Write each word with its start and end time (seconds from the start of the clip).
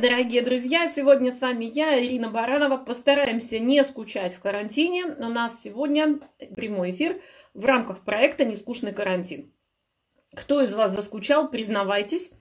Дорогие 0.00 0.40
друзья! 0.40 0.88
Сегодня 0.88 1.30
с 1.30 1.42
вами 1.42 1.66
я, 1.66 2.02
Ирина 2.02 2.30
Баранова. 2.30 2.78
Постараемся 2.78 3.58
не 3.58 3.84
скучать 3.84 4.34
в 4.34 4.40
карантине. 4.40 5.04
У 5.04 5.28
нас 5.28 5.60
сегодня 5.60 6.20
прямой 6.56 6.92
эфир 6.92 7.20
в 7.52 7.66
рамках 7.66 8.00
проекта 8.00 8.46
«Нескучный 8.46 8.94
карантин». 8.94 9.52
Кто 10.34 10.62
из 10.62 10.74
вас 10.74 10.92
заскучал, 10.92 11.50
признавайтесь. 11.50 12.32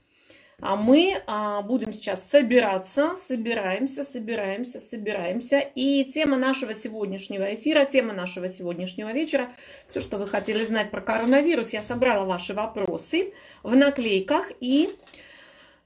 А 0.61 0.77
мы 0.77 1.21
а, 1.27 1.61
будем 1.61 1.91
сейчас 1.91 2.29
собираться, 2.29 3.17
собираемся, 3.17 4.05
собираемся, 4.05 4.79
собираемся. 4.79 5.59
И 5.59 6.05
тема 6.05 6.37
нашего 6.37 6.73
сегодняшнего 6.73 7.53
эфира, 7.55 7.83
тема 7.83 8.13
нашего 8.13 8.47
сегодняшнего 8.47 9.11
вечера, 9.11 9.51
все, 9.89 9.99
что 9.99 10.17
вы 10.17 10.27
хотели 10.27 10.63
знать 10.63 10.91
про 10.91 11.01
коронавирус, 11.01 11.73
я 11.73 11.81
собрала 11.81 12.23
ваши 12.23 12.53
вопросы 12.53 13.33
в 13.63 13.75
наклейках 13.75 14.53
и 14.61 14.91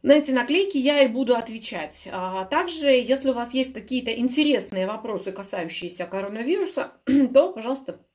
на 0.03 0.11
эти 0.11 0.31
наклейки 0.31 0.77
я 0.77 1.01
и 1.01 1.07
буду 1.07 1.35
отвечать. 1.35 2.07
А 2.11 2.43
также, 2.45 2.89
если 2.89 3.29
у 3.29 3.33
вас 3.33 3.53
есть 3.53 3.73
какие-то 3.73 4.13
интересные 4.13 4.85
вопросы, 4.85 5.31
касающиеся 5.31 6.05
коронавируса, 6.05 6.91
то, 7.33 7.53
пожалуйста, 7.53 8.05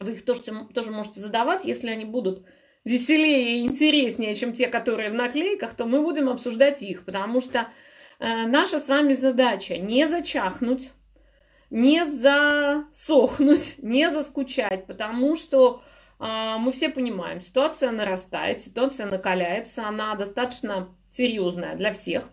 вы 0.00 0.12
их 0.12 0.24
тоже, 0.24 0.42
тоже 0.74 0.90
можете 0.90 1.20
задавать. 1.20 1.64
Если 1.64 1.88
они 1.88 2.04
будут 2.04 2.44
веселее 2.84 3.58
и 3.58 3.62
интереснее, 3.62 4.34
чем 4.34 4.52
те, 4.52 4.66
которые 4.66 5.10
в 5.10 5.14
наклейках, 5.14 5.74
то 5.74 5.86
мы 5.86 6.02
будем 6.02 6.28
обсуждать 6.28 6.82
их, 6.82 7.04
потому 7.04 7.40
что 7.40 7.68
э, 8.18 8.46
наша 8.46 8.80
с 8.80 8.88
вами 8.88 9.14
задача 9.14 9.78
не 9.78 10.08
зачахнуть, 10.08 10.90
не 11.70 12.04
засохнуть, 12.04 13.76
не 13.78 14.10
заскучать, 14.10 14.86
потому 14.86 15.36
что 15.36 15.82
а, 16.18 16.58
мы 16.58 16.72
все 16.72 16.88
понимаем, 16.88 17.40
ситуация 17.40 17.92
нарастает, 17.92 18.60
ситуация 18.60 19.06
накаляется, 19.06 19.86
она 19.86 20.14
достаточно 20.16 20.94
серьезная 21.10 21.76
для 21.76 21.92
всех. 21.92 22.30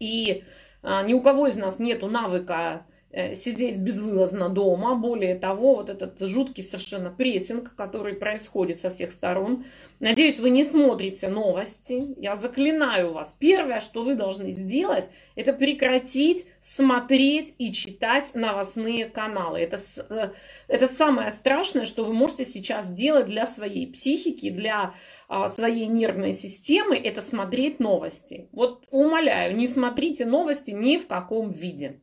И 0.00 0.44
а, 0.82 1.02
ни 1.02 1.14
у 1.14 1.20
кого 1.20 1.46
из 1.46 1.56
нас 1.56 1.78
нет 1.78 2.02
навыка 2.02 2.86
сидеть 3.34 3.78
безвылазно 3.78 4.48
дома. 4.48 4.94
Более 4.94 5.36
того, 5.36 5.76
вот 5.76 5.90
этот 5.90 6.20
жуткий 6.20 6.62
совершенно 6.62 7.10
прессинг, 7.10 7.74
который 7.76 8.14
происходит 8.14 8.80
со 8.80 8.90
всех 8.90 9.12
сторон. 9.12 9.64
Надеюсь, 10.00 10.38
вы 10.38 10.50
не 10.50 10.64
смотрите 10.64 11.28
новости. 11.28 12.14
Я 12.16 12.36
заклинаю 12.36 13.12
вас. 13.12 13.34
Первое, 13.38 13.80
что 13.80 14.02
вы 14.02 14.14
должны 14.14 14.50
сделать, 14.50 15.08
это 15.36 15.52
прекратить 15.52 16.46
смотреть 16.60 17.54
и 17.58 17.72
читать 17.72 18.32
новостные 18.34 19.06
каналы. 19.06 19.60
Это, 19.60 19.78
э, 20.08 20.30
это 20.68 20.88
самое 20.88 21.30
страшное, 21.30 21.84
что 21.84 22.04
вы 22.04 22.12
можете 22.12 22.44
сейчас 22.44 22.90
делать 22.90 23.26
для 23.26 23.46
своей 23.46 23.86
психики, 23.86 24.50
для 24.50 24.94
а, 25.28 25.48
своей 25.48 25.86
нервной 25.86 26.32
системы, 26.32 26.96
это 26.96 27.20
смотреть 27.20 27.80
новости. 27.80 28.48
Вот 28.52 28.84
умоляю, 28.90 29.56
не 29.56 29.66
смотрите 29.66 30.26
новости 30.26 30.70
ни 30.70 30.98
в 30.98 31.06
каком 31.06 31.50
виде. 31.50 32.00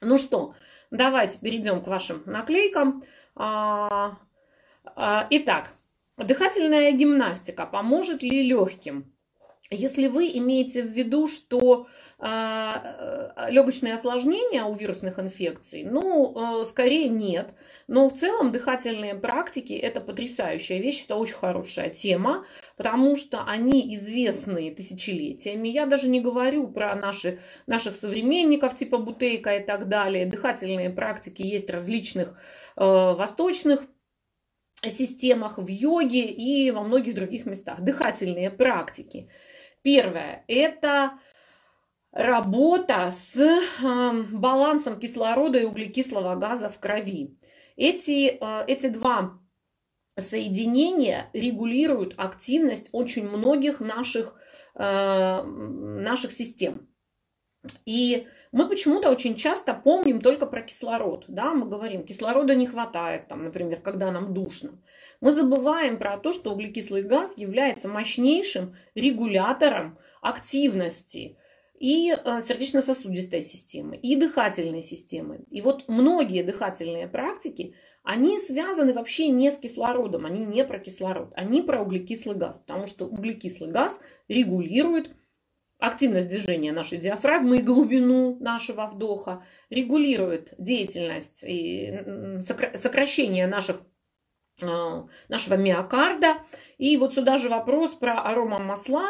Ну 0.00 0.18
что, 0.18 0.54
давайте 0.90 1.38
перейдем 1.38 1.82
к 1.82 1.86
вашим 1.86 2.22
наклейкам. 2.26 3.02
А, 3.34 4.16
а, 4.84 5.26
итак, 5.30 5.70
дыхательная 6.16 6.92
гимнастика 6.92 7.66
поможет 7.66 8.22
ли 8.22 8.42
легким? 8.42 9.12
Если 9.70 10.06
вы 10.06 10.30
имеете 10.34 10.82
в 10.82 10.86
виду, 10.86 11.26
что 11.26 11.88
а, 12.18 13.34
э, 13.36 13.50
легочные 13.50 13.94
осложнения 13.94 14.64
у 14.64 14.72
вирусных 14.72 15.18
инфекций, 15.18 15.82
ну, 15.82 16.60
э, 16.62 16.64
скорее 16.66 17.08
нет. 17.08 17.52
Но 17.88 18.08
в 18.08 18.12
целом 18.12 18.52
дыхательные 18.52 19.16
практики– 19.16 19.72
это 19.74 20.00
потрясающая 20.00 20.78
вещь, 20.78 21.04
это 21.04 21.16
очень 21.16 21.34
хорошая 21.34 21.90
тема, 21.90 22.46
потому 22.76 23.16
что 23.16 23.44
они 23.44 23.94
известны 23.94 24.74
тысячелетиями. 24.74 25.68
Я 25.68 25.86
даже 25.86 26.08
не 26.08 26.20
говорю 26.20 26.68
про 26.68 26.94
наши, 26.94 27.40
наших 27.66 27.96
современников 27.96 28.74
типа 28.74 28.98
Бутейка 28.98 29.56
и 29.56 29.64
так 29.64 29.88
далее. 29.88 30.26
Дыхательные 30.26 30.90
практики 30.90 31.42
есть 31.42 31.70
различных 31.70 32.38
э, 32.76 32.84
восточных 32.84 33.86
системах, 34.82 35.58
в 35.58 35.68
йоге 35.68 36.26
и 36.26 36.70
во 36.70 36.82
многих 36.82 37.14
других 37.14 37.46
местах. 37.46 37.80
Дыхательные 37.80 38.50
практики– 38.50 39.30
Первое– 39.86 40.44
это 40.48 41.12
работа 42.10 43.08
с 43.08 43.36
эм, 43.36 44.40
балансом 44.40 44.98
кислорода 44.98 45.60
и 45.60 45.64
углекислого 45.64 46.34
газа 46.34 46.68
в 46.68 46.80
крови. 46.80 47.38
Эти, 47.76 48.30
э, 48.30 48.64
эти 48.66 48.88
два 48.88 49.38
соединения 50.18 51.30
регулируют 51.32 52.14
активность 52.16 52.88
очень 52.92 53.28
многих 53.28 53.80
наших, 53.80 54.34
э, 54.74 55.42
наших 55.42 56.32
систем. 56.32 56.88
И 57.84 58.26
мы 58.52 58.68
почему-то 58.68 59.10
очень 59.10 59.34
часто 59.34 59.74
помним 59.74 60.20
только 60.20 60.46
про 60.46 60.62
кислород. 60.62 61.24
Да? 61.28 61.52
Мы 61.52 61.68
говорим, 61.68 62.04
кислорода 62.04 62.54
не 62.54 62.66
хватает, 62.66 63.28
там, 63.28 63.44
например, 63.44 63.80
когда 63.80 64.10
нам 64.10 64.32
душно 64.32 64.78
мы 65.20 65.32
забываем 65.32 65.98
про 65.98 66.18
то, 66.18 66.32
что 66.32 66.52
углекислый 66.52 67.02
газ 67.02 67.34
является 67.36 67.88
мощнейшим 67.88 68.76
регулятором 68.94 69.98
активности 70.20 71.36
и 71.78 72.12
э, 72.12 72.40
сердечно-сосудистой 72.40 73.42
системы, 73.42 73.96
и 73.96 74.16
дыхательной 74.16 74.82
системы. 74.82 75.44
И 75.50 75.60
вот 75.60 75.88
многие 75.88 76.42
дыхательные 76.42 77.06
практики, 77.06 77.74
они 78.06 78.38
связаны 78.38 78.94
вообще 78.94 79.28
не 79.28 79.50
с 79.50 79.58
кислородом, 79.58 80.26
они 80.26 80.46
не 80.46 80.64
про 80.64 80.78
кислород, 80.78 81.32
они 81.34 81.60
про 81.60 81.82
углекислый 81.82 82.36
газ, 82.36 82.56
потому 82.56 82.86
что 82.86 83.06
углекислый 83.06 83.68
газ 83.68 83.98
регулирует 84.28 85.10
активность 85.80 86.28
движения 86.28 86.70
нашей 86.72 86.98
диафрагмы 86.98 87.58
и 87.58 87.62
глубину 87.62 88.36
нашего 88.38 88.86
вдоха, 88.86 89.44
регулирует 89.70 90.54
деятельность 90.56 91.42
и 91.42 92.00
сокращение 92.44 93.48
наших 93.48 93.82
а, 94.62 95.08
нашего 95.28 95.54
миокарда. 95.54 96.38
И 96.78 96.96
вот 96.96 97.12
сюда 97.12 97.38
же 97.38 97.48
вопрос 97.48 97.94
про 97.96 98.22
аромамасла. 98.22 99.06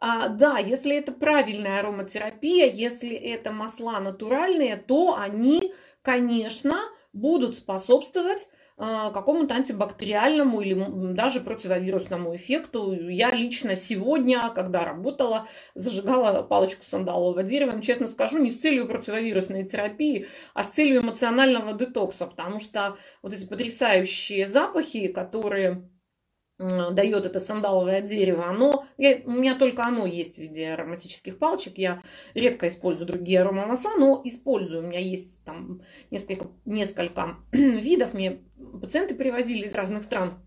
А, 0.00 0.28
да, 0.28 0.58
если 0.58 0.96
это 0.96 1.12
правильная 1.12 1.80
ароматерапия, 1.80 2.66
если 2.66 3.14
это 3.14 3.52
масла 3.52 4.00
натуральные, 4.00 4.78
то 4.78 5.16
они, 5.18 5.74
конечно, 6.00 6.80
будут 7.12 7.56
способствовать 7.56 8.48
а, 8.80 9.10
какому-то 9.10 9.56
антибактериальному 9.56 10.60
или 10.60 11.12
даже 11.14 11.40
противовирусному 11.40 12.36
эффекту. 12.36 12.92
Я 12.92 13.30
лично 13.30 13.74
сегодня, 13.74 14.50
когда 14.54 14.84
работала, 14.84 15.48
зажигала 15.74 16.42
палочку 16.42 16.84
сандалового 16.84 17.42
дерева. 17.42 17.82
Честно 17.82 18.06
скажу, 18.06 18.38
не 18.38 18.52
с 18.52 18.60
целью 18.60 18.86
противовирусной 18.86 19.64
терапии, 19.64 20.28
а 20.54 20.62
с 20.62 20.70
целью 20.70 21.00
эмоционального 21.00 21.72
детокса, 21.72 22.26
потому 22.26 22.60
что 22.60 22.96
вот 23.20 23.32
эти 23.32 23.46
потрясающие 23.46 24.46
запахи, 24.46 25.08
которые 25.08 25.90
дает 26.58 27.24
это 27.24 27.38
сандаловое 27.38 28.02
дерево, 28.02 28.46
оно, 28.46 28.84
я, 28.96 29.20
у 29.24 29.30
меня 29.30 29.56
только 29.56 29.84
оно 29.84 30.06
есть 30.06 30.36
в 30.36 30.38
виде 30.38 30.72
ароматических 30.72 31.38
палочек, 31.38 31.78
я 31.78 32.02
редко 32.34 32.66
использую 32.66 33.06
другие 33.06 33.40
аромамасла, 33.40 33.92
но 33.96 34.20
использую, 34.24 34.82
у 34.82 34.86
меня 34.86 34.98
есть 34.98 35.44
там 35.44 35.82
несколько, 36.10 36.48
несколько 36.64 37.36
видов, 37.52 38.12
мне 38.12 38.40
пациенты 38.80 39.14
привозили 39.14 39.66
из 39.66 39.74
разных 39.74 40.02
стран, 40.02 40.42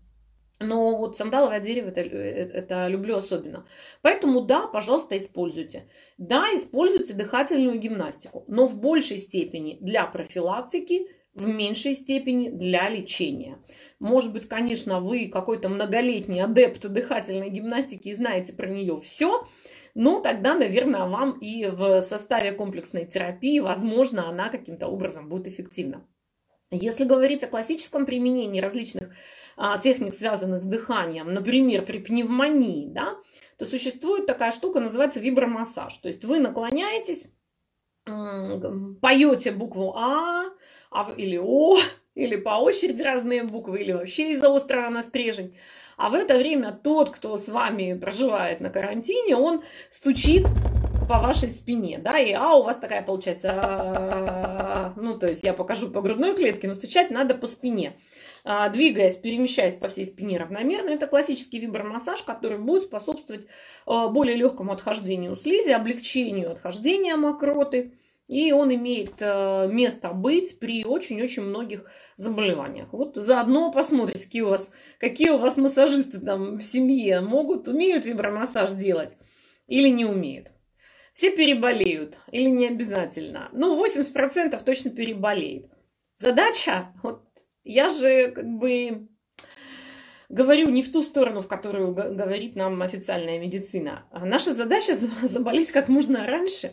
но 0.60 0.96
вот 0.96 1.16
сандаловое 1.16 1.60
дерево 1.60 1.88
это, 1.88 2.00
э, 2.00 2.50
это 2.52 2.86
люблю 2.88 3.16
особенно. 3.16 3.66
Поэтому 4.02 4.42
да, 4.42 4.66
пожалуйста, 4.66 5.16
используйте. 5.16 5.88
Да, 6.18 6.46
используйте 6.54 7.14
дыхательную 7.14 7.78
гимнастику, 7.78 8.44
но 8.48 8.66
в 8.66 8.78
большей 8.78 9.18
степени 9.18 9.78
для 9.80 10.06
профилактики, 10.06 11.08
в 11.34 11.46
меньшей 11.46 11.94
степени 11.94 12.50
для 12.50 12.88
лечения. 12.88 13.58
Может 13.98 14.32
быть, 14.32 14.48
конечно, 14.48 15.00
вы 15.00 15.28
какой-то 15.28 15.68
многолетний 15.68 16.42
адепт 16.42 16.86
дыхательной 16.86 17.50
гимнастики 17.50 18.08
и 18.08 18.14
знаете 18.14 18.52
про 18.52 18.68
нее 18.68 19.00
все, 19.00 19.46
но 19.94 20.20
тогда, 20.20 20.54
наверное, 20.54 21.06
вам 21.06 21.38
и 21.38 21.66
в 21.66 22.02
составе 22.02 22.52
комплексной 22.52 23.06
терапии, 23.06 23.60
возможно, 23.60 24.28
она 24.28 24.48
каким-то 24.48 24.88
образом 24.88 25.28
будет 25.28 25.46
эффективна. 25.46 26.06
Если 26.70 27.04
говорить 27.04 27.42
о 27.44 27.48
классическом 27.48 28.06
применении 28.06 28.60
различных 28.60 29.14
а, 29.56 29.78
техник, 29.78 30.14
связанных 30.14 30.62
с 30.62 30.66
дыханием, 30.66 31.32
например, 31.32 31.84
при 31.84 31.98
пневмонии, 31.98 32.88
да, 32.88 33.16
то 33.58 33.66
существует 33.66 34.24
такая 34.24 34.52
штука, 34.52 34.80
называется 34.80 35.20
вибромассаж. 35.20 35.94
То 35.98 36.08
есть 36.08 36.24
вы 36.24 36.40
наклоняетесь, 36.40 37.26
поете 38.04 39.52
букву 39.52 39.94
А, 39.96 40.46
а 40.94 41.12
или 41.16 41.38
О, 41.38 41.78
или 42.14 42.36
по 42.36 42.60
очереди 42.60 43.02
разные 43.02 43.42
буквы, 43.42 43.80
или 43.80 43.92
вообще 43.92 44.32
из-за 44.32 44.48
острова 44.48 44.90
на 44.90 45.02
стрежень. 45.02 45.56
А 45.96 46.08
в 46.08 46.14
это 46.14 46.36
время 46.36 46.72
тот, 46.72 47.10
кто 47.10 47.36
с 47.36 47.48
вами 47.48 47.94
проживает 47.98 48.60
на 48.60 48.70
карантине, 48.70 49.36
он 49.36 49.62
стучит 49.90 50.46
по 51.08 51.18
вашей 51.18 51.50
спине, 51.50 51.98
да, 51.98 52.18
и 52.18 52.32
а 52.32 52.54
у 52.54 52.62
вас 52.62 52.76
такая 52.76 53.02
получается, 53.02 54.92
ну, 54.96 55.18
то 55.18 55.26
есть 55.28 55.42
я 55.42 55.52
покажу 55.52 55.90
по 55.90 56.00
грудной 56.00 56.34
клетке, 56.34 56.68
но 56.68 56.74
стучать 56.74 57.10
надо 57.10 57.34
по 57.34 57.46
спине. 57.46 57.96
а, 58.44 58.68
двигаясь, 58.68 59.16
перемещаясь 59.16 59.74
по 59.74 59.88
всей 59.88 60.06
спине 60.06 60.38
равномерно. 60.38 60.90
Это 60.90 61.06
классический 61.06 61.58
вибромассаж, 61.58 62.22
который 62.22 62.58
будет 62.58 62.82
способствовать 62.84 63.46
а, 63.86 64.08
более 64.08 64.36
легкому 64.36 64.72
отхождению 64.72 65.36
слизи, 65.36 65.70
облегчению 65.70 66.52
отхождения 66.52 67.16
мокроты. 67.16 67.92
И 68.28 68.52
он 68.52 68.74
имеет 68.74 69.14
а, 69.20 69.66
место 69.66 70.10
быть 70.12 70.58
при 70.58 70.84
очень-очень 70.84 71.42
многих 71.42 71.90
заболеваниях. 72.16 72.92
Вот 72.92 73.16
заодно 73.16 73.72
посмотрите, 73.72 74.24
какие 74.24 74.42
у 74.42 74.48
вас, 74.48 74.70
какие 74.98 75.30
у 75.30 75.38
вас 75.38 75.56
массажисты 75.56 76.20
там 76.20 76.56
в 76.56 76.62
семье 76.62 77.20
могут, 77.20 77.68
умеют 77.68 78.06
вибромассаж 78.06 78.72
делать 78.72 79.16
или 79.66 79.88
не 79.88 80.04
умеют. 80.04 80.52
Все 81.12 81.30
переболеют 81.30 82.20
или 82.30 82.48
не 82.48 82.68
обязательно. 82.68 83.50
Ну, 83.52 83.84
80% 83.84 84.62
точно 84.64 84.90
переболеет. 84.90 85.70
Задача, 86.16 86.94
вот 87.02 87.22
я 87.64 87.90
же 87.90 88.30
как 88.30 88.46
бы 88.46 89.08
говорю 90.28 90.70
не 90.70 90.82
в 90.82 90.90
ту 90.90 91.02
сторону, 91.02 91.42
в 91.42 91.48
которую 91.48 91.94
говорит 91.94 92.56
нам 92.56 92.80
официальная 92.80 93.38
медицина. 93.38 94.06
А 94.10 94.24
наша 94.24 94.54
задача 94.54 94.96
заболеть 95.22 95.70
как 95.72 95.88
можно 95.88 96.26
раньше, 96.26 96.72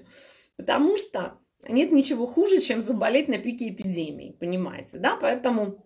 потому 0.59 0.97
что 0.97 1.39
нет 1.69 1.93
ничего 1.93 2.25
хуже, 2.25 2.59
чем 2.59 2.81
заболеть 2.81 3.29
на 3.29 3.37
пике 3.37 3.69
эпидемии, 3.69 4.35
понимаете, 4.37 4.97
да? 4.97 5.15
Поэтому 5.15 5.85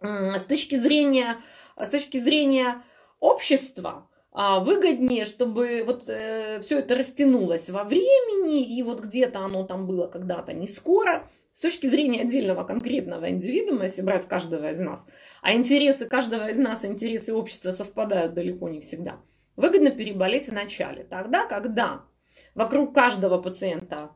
с 0.00 0.44
точки 0.44 0.76
зрения, 0.76 1.38
с 1.76 1.88
точки 1.88 2.18
зрения 2.18 2.84
общества, 3.18 4.08
а, 4.30 4.60
выгоднее, 4.60 5.24
чтобы 5.24 5.82
вот 5.84 6.08
э, 6.08 6.60
все 6.60 6.78
это 6.78 6.96
растянулось 6.96 7.70
во 7.70 7.82
времени, 7.82 8.62
и 8.62 8.82
вот 8.84 9.00
где-то 9.00 9.40
оно 9.40 9.64
там 9.64 9.86
было 9.86 10.06
когда-то 10.06 10.52
не 10.52 10.68
скоро, 10.68 11.28
с 11.52 11.60
точки 11.60 11.86
зрения 11.88 12.22
отдельного 12.22 12.64
конкретного 12.64 13.30
индивидуума, 13.30 13.84
если 13.84 14.02
брать 14.02 14.28
каждого 14.28 14.70
из 14.70 14.78
нас, 14.78 15.06
а 15.42 15.54
интересы 15.54 16.06
каждого 16.06 16.50
из 16.50 16.58
нас, 16.58 16.84
интересы 16.84 17.32
общества 17.32 17.72
совпадают 17.72 18.34
далеко 18.34 18.68
не 18.68 18.80
всегда, 18.80 19.20
выгодно 19.56 19.90
переболеть 19.90 20.48
в 20.48 20.52
начале, 20.52 21.04
тогда, 21.04 21.46
когда 21.46 22.04
вокруг 22.54 22.94
каждого 22.94 23.38
пациента 23.38 24.10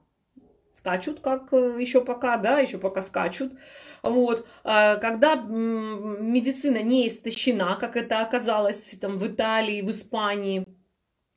скачут, 0.72 1.20
как 1.20 1.52
э, 1.52 1.76
еще 1.80 2.04
пока, 2.04 2.36
да, 2.36 2.60
еще 2.60 2.78
пока 2.78 3.02
скачут. 3.02 3.52
Вот. 4.02 4.46
А 4.64 4.96
когда 4.96 5.34
медицина 5.36 6.82
не 6.82 7.08
истощена, 7.08 7.76
как 7.80 7.96
это 7.96 8.20
оказалось 8.20 8.96
там, 9.00 9.16
в 9.16 9.26
Италии, 9.26 9.82
в 9.82 9.90
Испании, 9.90 10.64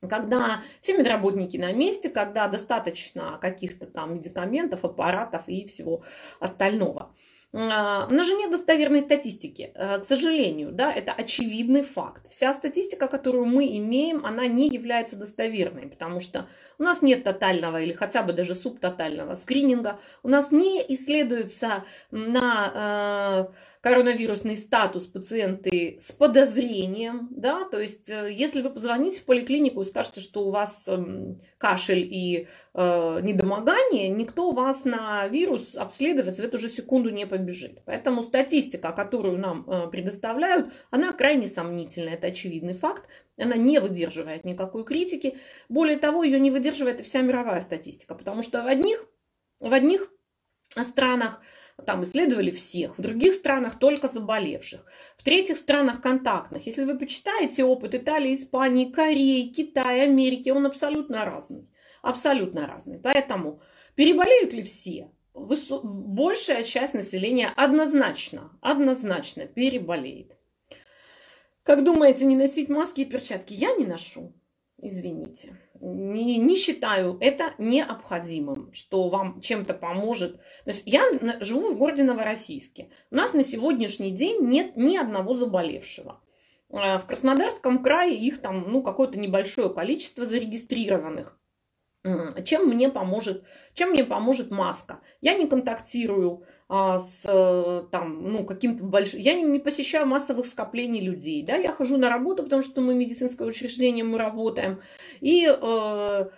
когда 0.08 0.62
все 0.80 0.98
медработники 0.98 1.58
на 1.58 1.74
месте, 1.74 2.10
когда 2.10 2.48
достаточно 2.48 3.38
каких-то 3.40 3.86
там 3.86 4.16
медикаментов, 4.16 4.84
аппаратов 4.84 5.44
и 5.48 5.66
всего 5.66 6.04
остального. 6.40 7.14
А, 7.54 8.08
у 8.10 8.14
нас 8.14 8.28
же 8.28 8.34
нет 8.36 8.50
достоверной 8.50 9.02
статистики, 9.02 9.72
э, 9.76 10.00
к 10.00 10.06
сожалению, 10.06 10.72
да, 10.72 10.94
это 10.94 11.12
очевидный 11.12 11.82
факт. 11.82 12.30
Вся 12.30 12.54
статистика, 12.54 13.08
которую 13.08 13.46
мы 13.46 13.68
имеем, 13.78 14.26
она 14.26 14.48
не 14.48 14.70
является 14.70 15.18
достоверной, 15.18 15.88
потому 15.88 16.22
что 16.22 16.48
у 16.80 16.84
нас 16.84 17.02
нет 17.02 17.26
тотального 17.26 17.82
или 17.82 17.92
хотя 17.92 18.24
бы 18.24 18.32
даже 18.32 18.56
субтотального 18.56 19.36
скрининга, 19.36 20.00
у 20.24 20.30
нас 20.30 20.52
не 20.52 20.82
исследуется 20.88 21.84
на 22.12 23.50
э, 23.50 23.54
коронавирусный 23.82 24.58
статус 24.58 25.08
пациенты 25.08 25.98
с 26.00 26.12
подозрением, 26.12 27.28
да, 27.32 27.66
то 27.66 27.80
есть 27.80 28.10
э, 28.10 28.32
если 28.32 28.62
вы 28.62 28.70
позвоните 28.70 29.22
в 29.22 29.26
поликлинику 29.26 29.82
и 29.82 29.86
скажете, 29.86 30.22
что 30.22 30.46
у 30.46 30.52
вас 30.52 30.88
эм, 30.88 31.42
кашель 31.58 32.02
и 32.04 32.48
э, 32.76 33.20
недомогание, 33.24 34.10
никто 34.10 34.52
вас 34.52 34.86
на 34.86 35.28
вирус 35.28 35.74
обследовать 35.74 36.38
в 36.38 36.44
эту 36.44 36.60
же 36.60 36.70
секунду 36.70 37.10
не 37.10 37.26
побежит. 37.26 37.82
Поэтому 37.86 38.22
статистика, 38.22 38.92
которую 38.92 39.40
нам 39.40 39.68
э, 39.68 39.88
предоставляют, 39.90 40.72
она 40.92 41.12
крайне 41.12 41.48
сомнительная, 41.48 42.14
это 42.14 42.28
очевидный 42.28 42.76
факт, 42.76 43.10
она 43.36 43.56
не 43.56 43.80
выдерживает 43.80 44.46
никакой 44.46 44.84
критики. 44.84 45.40
Более 45.70 45.98
того, 45.98 46.24
ее 46.24 46.40
не 46.40 46.52
выдерживает 46.52 47.00
и 47.00 47.04
вся 47.04 47.22
мировая 47.22 47.62
статистика, 47.62 48.14
потому 48.14 48.44
что 48.44 48.62
в 48.62 48.68
одних, 48.68 49.08
в 49.60 49.74
одних 49.74 50.08
странах 50.84 51.42
там 51.86 52.04
исследовали 52.04 52.52
всех, 52.52 52.98
в 52.98 53.02
других 53.02 53.34
странах 53.34 53.80
только 53.80 54.08
заболевших, 54.08 54.86
в 55.18 55.24
третьих 55.24 55.58
странах 55.58 56.02
контактных. 56.02 56.66
Если 56.66 56.84
вы 56.84 56.98
почитаете 56.98 57.64
опыт 57.64 57.96
Италии, 57.96 58.34
Испании, 58.34 58.92
Кореи, 58.92 59.50
Китая, 59.50 60.04
Америки, 60.04 60.50
он 60.50 60.66
абсолютно 60.66 61.26
разный. 61.26 61.68
Абсолютно 62.02 62.68
разный. 62.68 63.00
Поэтому 63.00 63.62
переболеют 63.96 64.54
ли 64.54 64.64
все? 64.64 65.12
Большая 65.34 66.64
часть 66.64 66.94
населения 66.94 67.54
однозначно, 67.56 68.52
однозначно 68.62 69.46
переболеет. 69.46 70.38
Как 71.64 71.84
думаете, 71.84 72.26
не 72.26 72.36
носить 72.36 72.70
маски 72.70 73.02
и 73.02 73.06
перчатки? 73.06 73.54
Я 73.54 73.76
не 73.76 73.86
ношу. 73.86 74.34
Извините. 74.82 75.58
Не, 75.80 76.38
не 76.38 76.56
считаю 76.56 77.18
это 77.22 77.54
необходимым, 77.58 78.74
что 78.74 79.10
вам 79.10 79.40
чем-то 79.42 79.74
поможет. 79.74 80.38
То 80.64 80.72
есть 80.72 80.84
я 80.86 81.04
живу 81.40 81.74
в 81.74 81.78
городе 81.78 82.04
Новороссийске. 82.04 82.90
У 83.12 83.16
нас 83.16 83.34
на 83.34 83.44
сегодняшний 83.44 84.12
день 84.12 84.42
нет 84.42 84.76
ни 84.76 84.98
одного 84.98 85.34
заболевшего. 85.34 86.20
А, 86.72 86.98
в 86.98 87.06
Краснодарском 87.06 87.84
крае 87.84 88.16
их 88.16 88.42
там 88.42 88.72
ну, 88.72 88.82
какое-то 88.82 89.20
небольшое 89.20 89.70
количество 89.74 90.26
зарегистрированных. 90.26 91.38
Чем 92.46 92.68
мне 92.68 92.90
поможет, 92.90 93.44
чем 93.74 93.92
мне 93.92 94.04
поможет 94.04 94.50
маска? 94.50 95.02
Я 95.22 95.36
не 95.36 95.48
контактирую 95.48 96.44
с 96.72 97.26
э, 97.26 97.84
там, 97.92 98.32
ну, 98.32 98.46
каким-то 98.46 98.84
большим... 98.86 99.20
Я 99.20 99.34
не, 99.34 99.44
не 99.44 99.60
посещаю 99.60 100.06
массовых 100.06 100.46
скоплений 100.46 101.02
людей, 101.02 101.44
да, 101.44 101.56
я 101.56 101.74
хожу 101.74 101.98
на 101.98 102.10
работу, 102.10 102.44
потому 102.44 102.62
что 102.62 102.80
мы 102.80 102.94
медицинское 102.94 103.46
учреждение, 103.46 104.06
мы 104.06 104.18
работаем, 104.18 104.82
и, 105.20 105.46
э, 105.46 106.30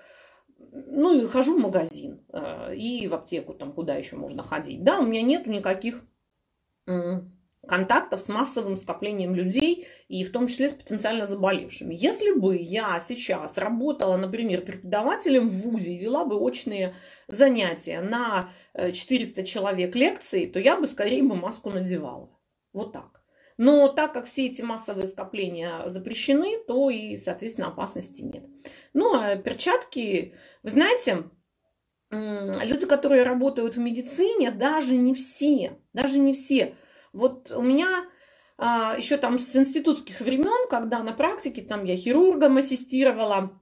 ну, 0.58 1.16
и 1.16 1.28
хожу 1.28 1.56
в 1.56 1.62
магазин, 1.62 2.26
э, 2.34 2.76
и 2.76 3.08
в 3.08 3.14
аптеку, 3.14 3.54
там, 3.54 3.74
куда 3.74 3.96
еще 3.96 4.16
можно 4.16 4.42
ходить, 4.42 4.84
да, 4.84 5.00
у 5.00 5.06
меня 5.06 5.22
нет 5.22 5.46
никаких 5.46 6.04
контактов 7.68 8.22
с 8.22 8.30
массовым 8.30 8.78
скоплением 8.78 9.36
людей 9.36 9.88
и 10.08 10.24
в 10.24 10.32
том 10.32 10.48
числе 10.48 10.70
с 10.70 10.74
потенциально 10.74 11.26
заболевшими. 11.26 11.96
Если 11.96 12.32
бы 12.32 12.58
я 12.58 13.00
сейчас 13.00 13.58
работала, 13.58 14.18
например, 14.18 14.62
преподавателем 14.62 15.50
в 15.50 15.54
ВУЗе 15.54 15.94
и 15.94 16.00
вела 16.00 16.26
бы 16.26 16.36
очные 16.36 16.96
занятия 17.28 18.02
на 18.02 18.50
400 18.76 19.42
э, 19.42 19.44
человек 19.46 19.96
лекции, 19.96 20.46
то 20.46 20.60
я 20.60 20.78
бы 20.78 20.88
скорее 20.88 21.24
бы 21.24 21.36
маску 21.36 21.70
надевала. 21.70 22.30
Вот 22.74 22.92
так. 22.92 23.22
Но 23.58 23.88
так 23.88 24.14
как 24.14 24.26
все 24.26 24.48
эти 24.48 24.62
массовые 24.62 25.08
скопления 25.08 25.88
запрещены, 25.88 26.58
то 26.68 26.90
и, 26.90 27.16
соответственно, 27.16 27.68
опасности 27.68 28.24
нет. 28.24 28.44
Ну, 28.94 29.14
а 29.14 29.36
перчатки, 29.36 30.34
вы 30.64 30.70
знаете, 30.70 31.30
люди, 32.12 32.88
которые 32.88 33.24
работают 33.24 33.76
в 33.76 33.80
медицине, 33.80 34.52
даже 34.52 34.96
не 34.96 35.14
все, 35.14 35.80
даже 35.94 36.18
не 36.18 36.34
все 36.34 36.74
вот 37.14 37.52
у 37.52 37.62
меня 37.62 38.06
а, 38.58 38.96
еще 38.98 39.18
там 39.18 39.40
с 39.40 39.56
институтских 39.56 40.20
времен, 40.20 40.68
когда 40.70 41.00
на 41.00 41.14
практике 41.14 41.62
там 41.62 41.86
я 41.86 41.96
хирургом 41.96 42.58
ассистировала 42.58 43.62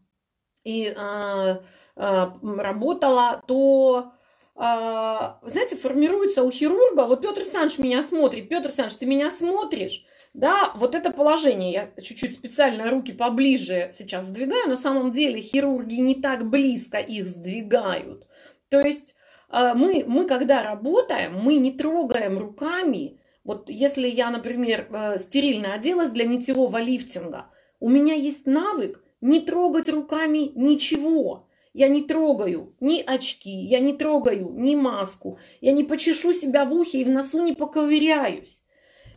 и 0.64 0.94
а, 0.98 1.64
а, 1.96 2.40
работала, 2.44 3.44
то 3.48 4.14
а, 4.56 5.40
знаете, 5.44 5.76
формируется 5.76 6.44
у 6.44 6.52
хирурга, 6.52 7.06
вот 7.06 7.22
Петр 7.22 7.42
Александрович 7.42 7.80
меня 7.80 8.04
смотрит, 8.04 8.50
Петр 8.50 8.68
Александрович, 8.68 8.98
ты 8.98 9.06
меня 9.06 9.32
смотришь, 9.32 10.06
да, 10.34 10.72
вот 10.76 10.94
это 10.94 11.12
положение, 11.12 11.72
я 11.72 12.02
чуть-чуть 12.02 12.34
специально 12.34 12.90
руки 12.90 13.12
поближе 13.12 13.90
сейчас 13.92 14.26
сдвигаю, 14.26 14.70
на 14.70 14.78
самом 14.78 15.12
деле 15.12 15.42
хирурги 15.42 15.96
не 15.96 16.16
так 16.16 16.50
близко 16.50 17.00
их 17.00 17.28
сдвигают. 17.28 18.28
То 18.70 18.80
есть 18.80 19.16
а, 19.50 19.74
мы, 19.74 20.04
мы 20.06 20.28
когда 20.28 20.62
работаем, 20.62 21.40
мы 21.42 21.56
не 21.56 21.72
трогаем 21.72 22.38
руками 22.38 23.21
вот 23.52 23.70
если 23.70 24.08
я, 24.08 24.30
например, 24.30 24.88
э, 24.90 25.20
стерильно 25.20 25.74
оделась 25.74 26.12
для 26.12 26.24
нитевого 26.24 26.78
лифтинга, 26.78 27.48
у 27.82 27.90
меня 27.90 28.14
есть 28.14 28.46
навык 28.46 29.04
не 29.20 29.42
трогать 29.42 29.90
руками 29.90 30.54
ничего. 30.56 31.50
Я 31.74 31.90
не 31.90 32.02
трогаю 32.02 32.74
ни 32.80 33.02
очки, 33.02 33.50
я 33.50 33.80
не 33.80 33.92
трогаю 33.92 34.54
ни 34.54 34.76
маску, 34.76 35.38
я 35.60 35.74
не 35.74 35.84
почешу 35.84 36.32
себя 36.32 36.64
в 36.64 36.74
ухе 36.74 37.02
и 37.02 37.04
в 37.04 37.10
носу 37.10 37.44
не 37.44 37.52
поковыряюсь. 37.52 38.64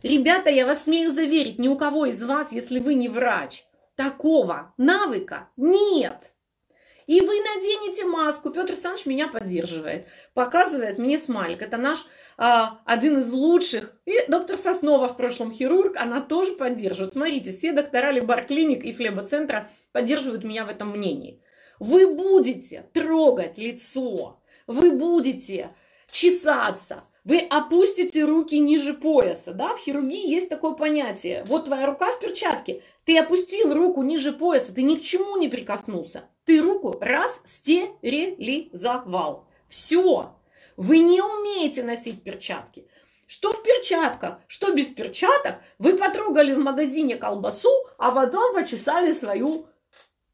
Ребята, 0.03 0.49
я 0.49 0.65
вас 0.65 0.83
смею 0.83 1.11
заверить, 1.11 1.57
ни 1.57 1.69
у 1.69 1.77
кого 1.77 2.05
из 2.05 2.21
вас, 2.21 2.51
если 2.51 2.79
вы 2.79 2.95
не 2.95 3.07
врач, 3.07 3.63
такого 3.95 4.73
навыка 4.75 5.47
нет. 5.55 6.34
И 7.07 7.21
вы 7.21 7.39
наденете 7.39 8.05
маску. 8.05 8.49
Петр 8.49 8.71
Александрович 8.71 9.05
меня 9.05 9.27
поддерживает. 9.27 10.07
Показывает 10.33 10.97
мне 10.97 11.19
смайлик. 11.19 11.61
Это 11.61 11.77
наш 11.77 12.05
а, 12.37 12.81
один 12.85 13.19
из 13.19 13.31
лучших. 13.31 13.95
И 14.05 14.13
доктор 14.27 14.57
Соснова 14.57 15.07
в 15.07 15.15
прошлом 15.15 15.51
хирург, 15.51 15.95
она 15.97 16.21
тоже 16.21 16.53
поддерживает. 16.53 17.13
Смотрите, 17.13 17.51
все 17.51 17.71
доктора 17.73 18.11
Либар-клиник 18.11 18.83
и 18.83 18.93
флебоцентра 18.93 19.69
поддерживают 19.91 20.43
меня 20.43 20.65
в 20.65 20.69
этом 20.69 20.91
мнении. 20.91 21.41
Вы 21.79 22.13
будете 22.13 22.89
трогать 22.93 23.57
лицо. 23.57 24.41
Вы 24.67 24.91
будете 24.91 25.75
чесаться. 26.09 27.03
Вы 27.25 27.39
опустите 27.39 28.23
руки 28.23 28.57
ниже 28.59 28.93
пояса, 28.93 29.51
да, 29.51 29.73
в 29.73 29.79
хирургии 29.79 30.29
есть 30.29 30.47
такое 30.47 30.73
понятие. 30.73 31.43
Вот 31.47 31.65
твоя 31.65 31.87
рука 31.87 32.11
в 32.11 32.19
перчатке, 32.19 32.83
ты 33.03 33.17
опустил 33.17 33.73
руку 33.73 34.03
ниже 34.03 34.31
пояса, 34.31 34.71
ты 34.71 34.83
ни 34.83 34.95
к 34.95 35.01
чему 35.01 35.35
не 35.37 35.49
прикоснулся. 35.49 36.29
Ты 36.43 36.61
руку 36.61 36.95
раз 37.01 37.41
стерилизовал. 37.43 39.47
Все. 39.67 40.35
Вы 40.77 40.99
не 40.99 41.19
умеете 41.19 41.81
носить 41.81 42.21
перчатки. 42.21 42.87
Что 43.25 43.53
в 43.53 43.63
перчатках, 43.63 44.39
что 44.45 44.71
без 44.71 44.89
перчаток, 44.89 45.55
вы 45.79 45.97
потрогали 45.97 46.53
в 46.53 46.59
магазине 46.59 47.15
колбасу, 47.15 47.71
а 47.97 48.11
потом 48.11 48.53
почесали 48.53 49.13
свою 49.13 49.65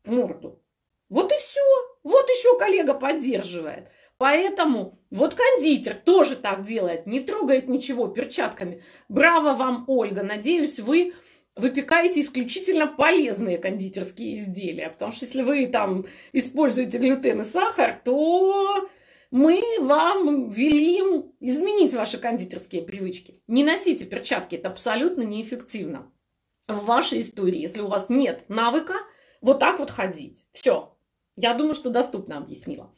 морду. 0.03 0.59
Вот 1.07 1.31
и 1.31 1.35
все. 1.35 1.61
Вот 2.03 2.27
еще 2.29 2.57
коллега 2.57 2.95
поддерживает. 2.95 3.87
Поэтому 4.21 4.99
вот 5.09 5.33
кондитер 5.33 5.95
тоже 5.95 6.35
так 6.35 6.61
делает, 6.61 7.07
не 7.07 7.21
трогает 7.21 7.67
ничего 7.67 8.07
перчатками. 8.07 8.83
Браво 9.09 9.55
вам, 9.55 9.85
Ольга. 9.87 10.21
Надеюсь, 10.21 10.79
вы 10.79 11.15
выпекаете 11.55 12.21
исключительно 12.21 12.85
полезные 12.85 13.57
кондитерские 13.57 14.35
изделия. 14.35 14.89
Потому 14.91 15.11
что 15.11 15.25
если 15.25 15.41
вы 15.41 15.65
там 15.65 16.05
используете 16.33 16.99
глютен 16.99 17.41
и 17.41 17.43
сахар, 17.43 17.99
то 18.05 18.87
мы 19.31 19.63
вам 19.79 20.49
велим 20.49 21.33
изменить 21.39 21.95
ваши 21.95 22.19
кондитерские 22.19 22.83
привычки. 22.83 23.41
Не 23.47 23.63
носите 23.63 24.05
перчатки, 24.05 24.53
это 24.53 24.69
абсолютно 24.69 25.23
неэффективно 25.23 26.11
в 26.67 26.85
вашей 26.85 27.23
истории, 27.23 27.57
если 27.57 27.81
у 27.81 27.87
вас 27.87 28.07
нет 28.09 28.45
навыка 28.49 28.97
вот 29.41 29.57
так 29.57 29.79
вот 29.79 29.89
ходить. 29.89 30.45
Все. 30.51 30.90
Я 31.41 31.55
думаю, 31.55 31.73
что 31.73 31.89
доступно 31.89 32.37
объяснила. 32.37 32.91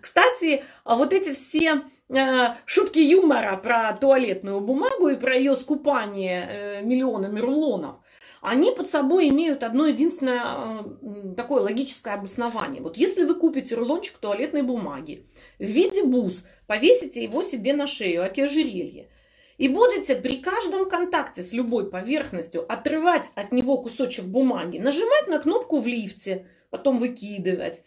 Кстати, 0.00 0.62
вот 0.84 1.12
эти 1.12 1.32
все 1.32 1.82
э, 2.08 2.54
шутки 2.64 3.00
юмора 3.00 3.56
про 3.56 3.92
туалетную 3.94 4.60
бумагу 4.60 5.08
и 5.08 5.16
про 5.16 5.34
ее 5.34 5.56
скупание 5.56 6.46
э, 6.48 6.82
миллионами 6.82 7.40
рулонов, 7.40 7.96
они 8.40 8.70
под 8.70 8.88
собой 8.88 9.30
имеют 9.30 9.64
одно 9.64 9.86
единственное 9.86 10.84
э, 11.02 11.34
такое 11.36 11.60
логическое 11.60 12.14
обоснование. 12.14 12.80
Вот 12.80 12.96
если 12.96 13.24
вы 13.24 13.34
купите 13.34 13.74
рулончик 13.74 14.18
туалетной 14.18 14.62
бумаги 14.62 15.26
в 15.58 15.64
виде 15.64 16.04
бус, 16.04 16.44
повесите 16.68 17.24
его 17.24 17.42
себе 17.42 17.72
на 17.72 17.88
шею, 17.88 18.22
аки 18.22 18.42
ожерелье, 18.42 19.08
и 19.56 19.66
будете 19.66 20.14
при 20.14 20.36
каждом 20.36 20.88
контакте 20.88 21.42
с 21.42 21.52
любой 21.52 21.90
поверхностью 21.90 22.64
отрывать 22.72 23.32
от 23.34 23.50
него 23.50 23.78
кусочек 23.78 24.24
бумаги, 24.24 24.78
нажимать 24.78 25.26
на 25.26 25.40
кнопку 25.40 25.80
в 25.80 25.88
лифте, 25.88 26.46
потом 26.70 26.98
выкидывать. 26.98 27.84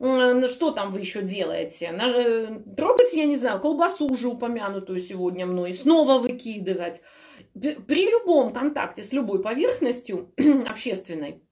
Ну, 0.00 0.48
что 0.48 0.72
там 0.72 0.90
вы 0.90 1.00
еще 1.00 1.22
делаете? 1.22 1.86
Э, 1.86 2.60
трогать, 2.76 3.12
я 3.14 3.26
не 3.26 3.36
знаю, 3.36 3.60
колбасу 3.60 4.06
уже 4.06 4.28
упомянутую 4.28 4.98
сегодня 4.98 5.46
мной, 5.46 5.72
снова 5.72 6.18
выкидывать. 6.18 7.00
При 7.54 8.10
любом 8.10 8.52
контакте 8.52 9.02
с 9.02 9.12
любой 9.12 9.40
поверхностью 9.40 10.34
общественной 10.68 11.43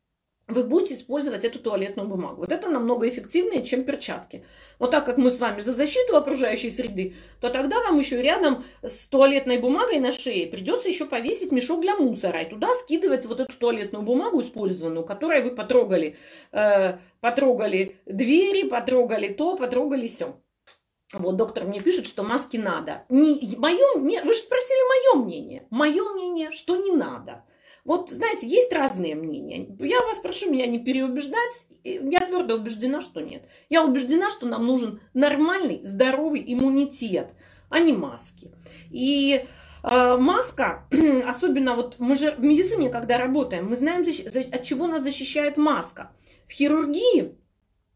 вы 0.53 0.65
будете 0.65 0.95
использовать 0.95 1.45
эту 1.45 1.59
туалетную 1.59 2.09
бумагу. 2.09 2.41
Вот 2.41 2.53
это 2.53 2.69
намного 2.71 3.09
эффективнее, 3.09 3.65
чем 3.65 3.85
перчатки. 3.85 4.45
Вот 4.79 4.91
так 4.91 5.05
как 5.05 5.19
мы 5.19 5.31
с 5.31 5.41
вами 5.41 5.61
за 5.61 5.73
защиту 5.73 6.17
окружающей 6.17 6.71
среды, 6.71 7.15
то 7.41 7.51
тогда 7.51 7.81
вам 7.83 7.99
еще 7.99 8.21
рядом 8.21 8.65
с 8.83 9.07
туалетной 9.07 9.59
бумагой 9.59 9.99
на 9.99 10.13
шее 10.13 10.47
придется 10.47 10.89
еще 10.89 11.07
повесить 11.07 11.53
мешок 11.53 11.81
для 11.81 11.97
мусора 11.97 12.43
и 12.43 12.51
туда 12.51 12.75
скидывать 12.75 13.27
вот 13.27 13.41
эту 13.41 13.53
туалетную 13.57 14.05
бумагу 14.05 14.41
использованную, 14.41 15.05
которой 15.05 15.43
вы 15.43 15.51
потрогали, 15.51 16.17
э, 16.53 16.99
потрогали 17.21 17.97
двери, 18.07 18.69
потрогали 18.69 19.29
то, 19.33 19.57
потрогали 19.57 20.07
все. 20.07 20.37
Вот 21.13 21.37
доктор 21.37 21.65
мне 21.65 21.81
пишет, 21.81 22.07
что 22.07 22.23
маски 22.23 22.57
надо. 22.57 23.05
Не, 23.09 23.57
мое, 23.59 23.95
вы 23.97 24.33
же 24.33 24.39
спросили 24.39 25.15
мое 25.15 25.25
мнение. 25.25 25.67
Мое 25.71 26.09
мнение, 26.13 26.51
что 26.51 26.77
не 26.77 26.91
надо. 26.91 27.45
Вот, 27.85 28.11
знаете, 28.11 28.47
есть 28.47 28.73
разные 28.73 29.17
мнения. 29.17 29.67
Я 29.81 30.01
вас 30.01 30.19
прошу 30.19 30.51
меня 30.51 30.67
не 30.67 30.79
переубеждать. 30.79 31.67
Я 31.83 32.21
твердо 32.21 32.55
убеждена, 32.55 33.01
что 33.01 33.21
нет. 33.21 33.45
Я 33.69 33.85
убеждена, 33.85 34.31
что 34.31 34.47
нам 34.47 34.65
нужен 34.65 35.01
нормальный, 35.15 35.81
здоровый 35.83 36.45
иммунитет, 36.47 37.33
а 37.71 37.81
не 37.81 37.93
маски. 37.93 38.53
И 38.91 39.47
э, 39.83 40.17
маска, 40.17 40.87
особенно 41.27 41.75
вот 41.75 41.97
мы 41.99 42.15
же 42.15 42.31
в 42.33 42.45
медицине, 42.45 42.89
когда 42.89 43.19
работаем, 43.19 43.69
мы 43.69 43.75
знаем, 43.75 44.03
от 44.03 44.63
чего 44.63 44.87
нас 44.87 45.03
защищает 45.03 45.57
маска. 45.57 46.13
В 46.47 46.53
хирургии 46.53 47.37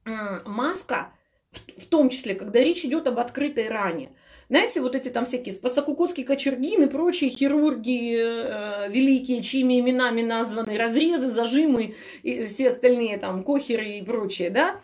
э, 0.04 0.10
маска, 0.46 1.12
в, 1.52 1.82
в 1.82 1.86
том 1.86 2.10
числе, 2.10 2.34
когда 2.34 2.58
речь 2.58 2.84
идет 2.84 3.06
об 3.06 3.20
открытой 3.20 3.68
ране– 3.68 4.16
знаете, 4.48 4.80
вот 4.80 4.94
эти 4.94 5.08
там 5.08 5.24
всякие 5.24 5.54
Спасокукоцкий, 5.54 6.24
Кочергин 6.24 6.84
и 6.84 6.86
прочие 6.86 7.30
хирурги 7.30 8.16
э, 8.16 8.88
великие, 8.90 9.42
чьими 9.42 9.80
именами 9.80 10.22
названы 10.22 10.78
разрезы, 10.78 11.28
зажимы 11.28 11.96
и 12.22 12.46
все 12.46 12.68
остальные 12.68 13.18
там 13.18 13.42
кохеры 13.42 13.88
и 13.98 14.02
прочее, 14.02 14.50
да, 14.50 14.80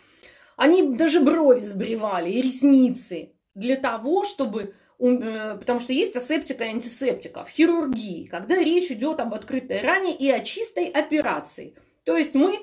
они 0.57 0.97
даже 0.97 1.21
брови 1.21 1.61
сбривали 1.61 2.31
и 2.31 2.43
ресницы 2.43 3.33
для 3.55 3.77
того, 3.77 4.25
чтобы 4.25 4.75
э, 4.99 5.57
потому 5.59 5.79
что 5.79 5.93
есть 5.93 6.17
асептика 6.17 6.65
и 6.65 6.69
антисептика 6.69 7.45
в 7.45 7.49
хирургии, 7.49 8.27
когда 8.27 8.57
речь 8.57 8.91
идет 8.91 9.21
об 9.21 9.33
открытой 9.35 9.81
ране 9.81 10.15
и 10.15 10.29
о 10.31 10.41
чистой 10.41 10.87
операции. 10.87 11.77
То 12.05 12.17
есть 12.17 12.35
мы 12.35 12.59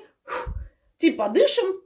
типа 0.98 1.30
дышим, 1.30 1.80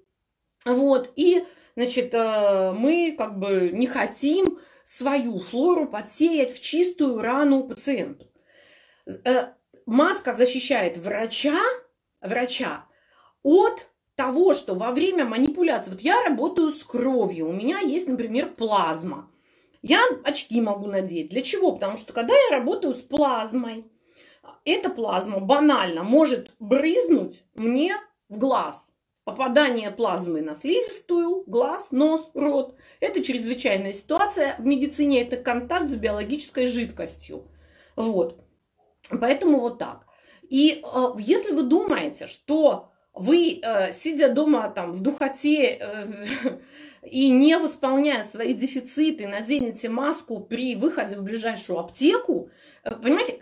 вот, 0.65 1.13
и, 1.15 1.45
значит, 1.77 2.15
э, 2.15 2.73
мы 2.73 3.15
как 3.17 3.39
бы 3.39 3.71
не 3.73 3.87
хотим 3.87 4.54
свою 4.85 5.39
флору 5.39 5.87
подсеять 5.87 6.55
в 6.55 6.61
чистую 6.61 7.21
рану 7.21 7.65
пациенту. 7.65 8.27
Э, 9.07 9.53
маска 9.87 10.33
защищает 10.33 10.99
врача, 10.99 11.61
врача 12.21 12.87
от 13.43 13.89
того, 14.15 14.53
что 14.53 14.75
во 14.75 14.93
время 14.93 15.25
манипуляции, 15.25 15.91
вот 15.91 16.01
я 16.01 16.23
работаю 16.23 16.71
с 16.71 16.83
кровью, 16.85 17.49
у 17.49 17.53
меня 17.53 17.81
есть, 17.81 18.09
например, 18.09 18.55
плазма. 18.55 19.31
Я 19.83 20.03
очки 20.25 20.61
могу 20.61 20.87
надеть. 20.87 21.29
Для 21.29 21.43
чего? 21.43 21.73
Потому 21.73 21.99
что 21.99 22.13
когда 22.15 22.35
я 22.35 22.57
работаю 22.57 22.95
с 22.95 23.01
плазмой, 23.01 23.85
эта 24.65 24.89
плазма 24.89 25.41
банально 25.41 26.05
может 26.05 26.55
брызнуть 26.59 27.45
мне 27.55 27.95
в 28.29 28.39
глаз. 28.39 28.91
Попадание 29.25 29.91
плазмы 29.91 30.43
на 30.43 30.55
слизистую, 30.55 31.45
глаз, 31.47 31.93
нос, 31.93 32.31
рот. 32.35 32.77
Это 33.01 33.23
чрезвычайная 33.23 33.95
ситуация. 33.95 34.55
В 34.59 34.67
медицине 34.67 35.23
это 35.23 35.39
контакт 35.39 35.89
с 35.89 35.95
биологической 35.95 36.67
жидкостью. 36.67 37.49
Вот. 37.97 38.45
Поэтому 39.09 39.61
вот 39.61 39.79
так. 39.79 40.07
И 40.43 40.83
э, 40.85 41.07
если 41.19 41.53
вы 41.53 41.63
думаете, 41.63 42.27
что 42.27 42.91
вы, 43.15 43.61
э, 43.63 43.93
сидя 43.93 44.29
дома 44.29 44.69
там 44.69 44.93
в 44.93 45.01
духоте 45.01 45.79
э, 45.81 46.27
и 47.03 47.31
не 47.31 47.57
восполняя 47.59 48.23
свои 48.23 48.53
дефициты, 48.53 49.27
наденете 49.27 49.89
маску 49.89 50.41
при 50.41 50.77
выходе 50.77 51.17
в 51.17 51.23
ближайшую 51.23 51.79
аптеку, 51.79 52.51
э, 52.83 52.91
понимаете, 52.91 53.39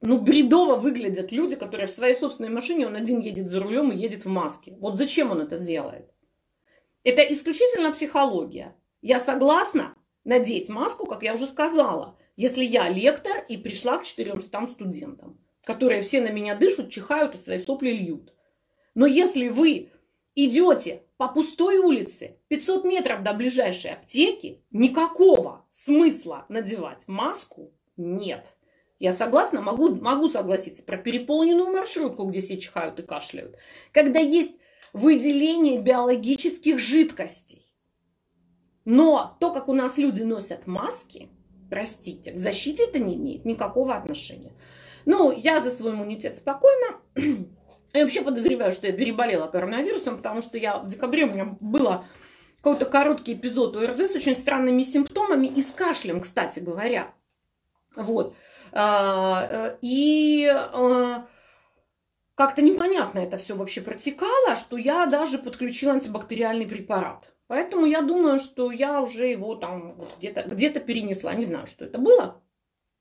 ну, 0.00 0.20
бредово 0.20 0.76
выглядят 0.76 1.32
люди, 1.32 1.56
которые 1.56 1.86
в 1.86 1.90
своей 1.90 2.14
собственной 2.14 2.50
машине, 2.50 2.86
он 2.86 2.94
один 2.94 3.18
едет 3.18 3.48
за 3.48 3.60
рулем 3.60 3.90
и 3.90 3.96
едет 3.96 4.24
в 4.24 4.28
маске. 4.28 4.76
Вот 4.78 4.96
зачем 4.96 5.32
он 5.32 5.40
это 5.40 5.58
делает? 5.58 6.08
Это 7.02 7.22
исключительно 7.22 7.92
психология. 7.92 8.76
Я 9.02 9.18
согласна 9.18 9.96
надеть 10.24 10.68
маску, 10.68 11.06
как 11.06 11.22
я 11.22 11.34
уже 11.34 11.46
сказала, 11.46 12.16
если 12.36 12.64
я 12.64 12.88
лектор 12.88 13.44
и 13.48 13.56
пришла 13.56 13.98
к 13.98 14.04
400 14.04 14.68
студентам, 14.68 15.40
которые 15.64 16.02
все 16.02 16.20
на 16.20 16.30
меня 16.30 16.54
дышат, 16.54 16.90
чихают 16.90 17.34
и 17.34 17.38
свои 17.38 17.58
сопли 17.58 17.90
льют. 17.90 18.32
Но 18.94 19.06
если 19.06 19.48
вы 19.48 19.90
идете 20.34 21.02
по 21.16 21.28
пустой 21.28 21.78
улице 21.78 22.38
500 22.48 22.84
метров 22.84 23.22
до 23.24 23.32
ближайшей 23.32 23.92
аптеки, 23.92 24.62
никакого 24.70 25.66
смысла 25.70 26.46
надевать 26.48 27.02
маску 27.08 27.72
нет. 27.96 28.57
Я 28.98 29.12
согласна, 29.12 29.60
могу, 29.60 29.94
могу 29.94 30.28
согласиться 30.28 30.82
про 30.82 30.96
переполненную 30.96 31.70
маршрутку, 31.70 32.24
где 32.24 32.40
все 32.40 32.58
чихают 32.58 32.98
и 32.98 33.02
кашляют. 33.02 33.56
Когда 33.92 34.18
есть 34.18 34.52
выделение 34.92 35.80
биологических 35.80 36.78
жидкостей. 36.78 37.62
Но 38.84 39.36
то, 39.38 39.52
как 39.52 39.68
у 39.68 39.74
нас 39.74 39.98
люди 39.98 40.22
носят 40.22 40.66
маски, 40.66 41.28
простите, 41.70 42.32
к 42.32 42.38
защите 42.38 42.84
это 42.84 42.98
не 42.98 43.16
имеет 43.16 43.44
никакого 43.44 43.94
отношения. 43.94 44.52
Ну, 45.04 45.30
я 45.30 45.60
за 45.60 45.70
свой 45.70 45.92
иммунитет 45.92 46.36
спокойно. 46.36 46.96
Я 47.94 48.02
вообще 48.02 48.20
подозреваю, 48.20 48.70
что 48.70 48.86
я 48.86 48.92
переболела 48.92 49.46
коронавирусом, 49.46 50.18
потому 50.18 50.42
что 50.42 50.58
я 50.58 50.76
в 50.76 50.86
декабре 50.86 51.24
у 51.24 51.30
меня 51.30 51.56
было 51.58 52.04
какой-то 52.58 52.84
короткий 52.84 53.32
эпизод 53.32 53.76
ОРЗ 53.76 54.10
с 54.10 54.14
очень 54.14 54.36
странными 54.36 54.82
симптомами 54.82 55.46
и 55.46 55.62
с 55.62 55.68
кашлем, 55.68 56.20
кстати 56.20 56.60
говоря. 56.60 57.14
Вот. 57.96 58.36
А, 58.72 59.46
э, 59.50 59.78
и 59.82 60.46
э, 60.50 61.14
как-то 62.34 62.62
непонятно 62.62 63.18
это 63.18 63.36
все 63.36 63.54
вообще 63.54 63.80
протекало, 63.80 64.56
что 64.56 64.76
я 64.76 65.06
даже 65.06 65.38
подключила 65.38 65.92
антибактериальный 65.92 66.66
препарат. 66.66 67.32
Поэтому 67.48 67.86
я 67.86 68.02
думаю, 68.02 68.38
что 68.38 68.70
я 68.70 69.00
уже 69.00 69.26
его 69.26 69.54
там 69.54 70.06
где-то 70.18 70.42
где 70.42 70.70
перенесла. 70.70 71.34
Не 71.34 71.44
знаю, 71.44 71.66
что 71.66 71.84
это 71.84 71.98
было. 71.98 72.42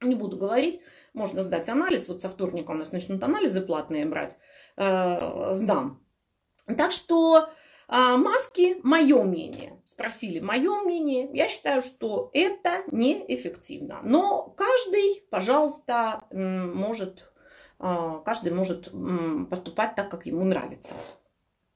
Не 0.02 0.16
буду 0.16 0.38
говорить. 0.38 0.80
Можно 1.14 1.44
сдать 1.44 1.70
анализ. 1.70 2.08
Вот 2.08 2.22
со 2.22 2.30
вторника 2.30 2.72
у 2.72 2.76
нас 2.76 2.92
начнут 2.92 3.22
анализы 3.24 3.62
платные 3.62 4.06
брать. 4.06 4.38
Э, 4.78 5.54
сдам. 5.54 6.04
Так 6.66 6.92
что 6.92 7.50
а, 7.88 8.17
маски, 8.17 8.77
мое 8.84 9.24
мнение, 9.24 9.82
спросили 9.86 10.39
мое 10.39 10.82
мнение, 10.82 11.29
я 11.34 11.48
считаю, 11.48 11.82
что 11.82 12.29
это 12.34 12.84
неэффективно. 12.91 14.01
Но 14.03 14.53
каждый, 14.58 15.24
пожалуйста, 15.29 16.25
может, 16.32 17.32
а, 17.79 18.20
каждый 18.20 18.51
может 18.51 18.91
поступать 19.50 19.96
так, 19.96 20.10
как 20.10 20.25
ему 20.25 20.44
нравится. 20.44 20.94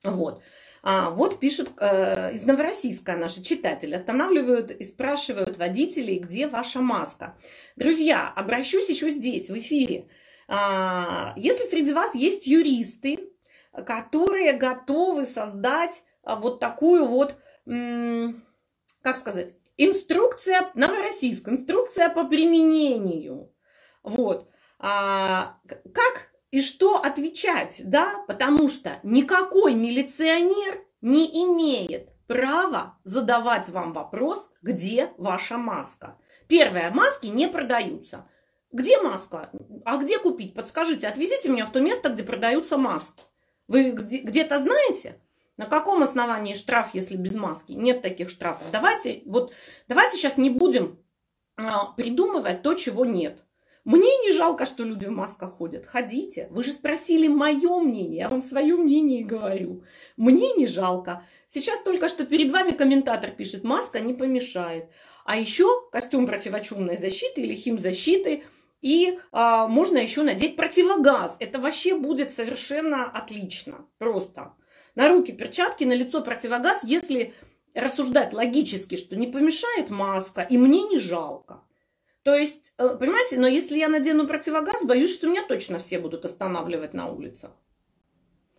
Вот. 0.03 0.41
А, 0.83 1.11
вот 1.11 1.39
пишут 1.39 1.71
э, 1.79 2.33
из 2.33 2.43
Новороссийска 2.43 3.15
наши 3.15 3.43
читатели. 3.43 3.93
Останавливают 3.93 4.71
и 4.71 4.83
спрашивают 4.83 5.57
водителей, 5.57 6.17
где 6.17 6.47
ваша 6.47 6.81
маска. 6.81 7.37
Друзья, 7.75 8.33
обращусь 8.35 8.89
еще 8.89 9.11
здесь, 9.11 9.49
в 9.49 9.57
эфире. 9.57 10.07
А, 10.47 11.33
если 11.37 11.63
среди 11.65 11.93
вас 11.93 12.15
есть 12.15 12.47
юристы, 12.47 13.30
которые 13.73 14.53
готовы 14.53 15.25
создать 15.25 16.03
а, 16.23 16.35
вот 16.35 16.59
такую 16.59 17.05
вот, 17.05 17.37
как 17.65 19.17
сказать, 19.17 19.55
инструкция, 19.77 20.71
новороссийская, 20.73 21.55
инструкция 21.55 22.09
по 22.09 22.25
применению. 22.25 23.51
Вот. 24.03 24.49
А, 24.79 25.57
как 25.93 26.31
и 26.51 26.61
что 26.61 26.97
отвечать, 26.97 27.81
да, 27.85 28.23
потому 28.27 28.67
что 28.67 28.99
никакой 29.03 29.73
милиционер 29.73 30.83
не 31.01 31.25
имеет 31.45 32.09
права 32.27 32.97
задавать 33.03 33.69
вам 33.69 33.93
вопрос, 33.93 34.49
где 34.61 35.11
ваша 35.17 35.57
маска. 35.57 36.17
Первое, 36.47 36.91
маски 36.91 37.27
не 37.27 37.47
продаются. 37.47 38.27
Где 38.71 39.01
маска? 39.01 39.51
А 39.85 39.97
где 39.97 40.17
купить? 40.17 40.53
Подскажите, 40.53 41.07
отвезите 41.07 41.49
меня 41.49 41.65
в 41.65 41.71
то 41.71 41.81
место, 41.81 42.09
где 42.09 42.23
продаются 42.23 42.77
маски. 42.77 43.23
Вы 43.71 43.91
где-то 43.91 44.59
знаете? 44.59 45.17
На 45.55 45.65
каком 45.65 46.03
основании 46.03 46.55
штраф, 46.55 46.89
если 46.93 47.15
без 47.15 47.35
маски? 47.35 47.71
Нет 47.71 48.01
таких 48.01 48.29
штрафов. 48.29 48.63
Давайте, 48.69 49.21
вот, 49.25 49.53
давайте 49.87 50.17
сейчас 50.17 50.37
не 50.37 50.49
будем 50.49 50.99
а, 51.55 51.93
придумывать 51.93 52.63
то, 52.63 52.73
чего 52.73 53.05
нет. 53.05 53.45
Мне 53.85 54.09
не 54.23 54.33
жалко, 54.33 54.65
что 54.65 54.83
люди 54.83 55.05
в 55.05 55.11
масках 55.11 55.53
ходят. 55.53 55.85
Ходите. 55.85 56.49
Вы 56.51 56.63
же 56.63 56.71
спросили 56.71 57.29
мое 57.29 57.79
мнение. 57.79 58.17
Я 58.17 58.29
вам 58.29 58.41
свое 58.41 58.75
мнение 58.75 59.23
говорю. 59.23 59.85
Мне 60.17 60.53
не 60.53 60.67
жалко. 60.67 61.23
Сейчас 61.47 61.81
только 61.81 62.09
что 62.09 62.25
перед 62.25 62.51
вами 62.51 62.71
комментатор 62.71 63.31
пишет, 63.31 63.63
маска 63.63 64.01
не 64.01 64.13
помешает. 64.13 64.89
А 65.23 65.37
еще 65.37 65.89
костюм 65.91 66.25
противочумной 66.25 66.97
защиты 66.97 67.39
или 67.39 67.55
химзащиты– 67.55 68.43
и 68.81 69.19
а, 69.31 69.67
можно 69.67 69.97
еще 69.97 70.23
надеть 70.23 70.55
противогаз. 70.55 71.37
Это 71.39 71.59
вообще 71.59 71.95
будет 71.95 72.33
совершенно 72.33 73.05
отлично. 73.09 73.87
Просто. 73.97 74.53
На 74.95 75.09
руки 75.09 75.31
перчатки, 75.31 75.83
на 75.83 75.93
лицо 75.93 76.21
противогаз, 76.21 76.83
если 76.83 77.33
рассуждать 77.73 78.33
логически, 78.33 78.97
что 78.97 79.15
не 79.15 79.27
помешает 79.27 79.89
маска, 79.89 80.41
и 80.41 80.57
мне 80.57 80.83
не 80.83 80.97
жалко. 80.97 81.63
То 82.23 82.35
есть, 82.35 82.73
э, 82.77 82.97
понимаете, 82.99 83.39
но 83.39 83.47
если 83.47 83.77
я 83.77 83.87
надену 83.87 84.27
противогаз, 84.27 84.83
боюсь, 84.83 85.13
что 85.13 85.27
меня 85.27 85.43
точно 85.47 85.79
все 85.79 85.97
будут 85.97 86.25
останавливать 86.25 86.93
на 86.93 87.07
улицах. 87.07 87.51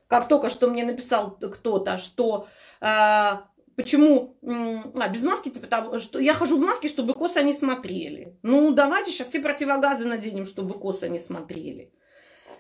Как 0.09 0.29
только 0.29 0.49
что 0.49 0.69
мне 0.69 0.85
написал 0.85 1.31
кто-то, 1.39 1.97
что 1.97 2.49
э, 2.81 3.33
Почему? 3.77 4.37
А, 4.43 5.09
без 5.09 5.23
маски, 5.23 5.49
типа, 5.49 5.67
там, 5.67 5.99
что 5.99 6.19
я 6.19 6.35
хожу 6.35 6.59
в 6.59 6.61
маске, 6.61 6.89
чтобы 6.89 7.15
косо 7.15 7.43
не 7.43 7.55
смотрели. 7.55 8.37
Ну, 8.43 8.73
давайте 8.73 9.11
сейчас 9.11 9.29
все 9.29 9.41
противогазы 9.41 10.05
наденем, 10.05 10.45
чтобы 10.45 10.75
косо 10.75 11.09
не 11.09 11.19
смотрели. 11.19 11.93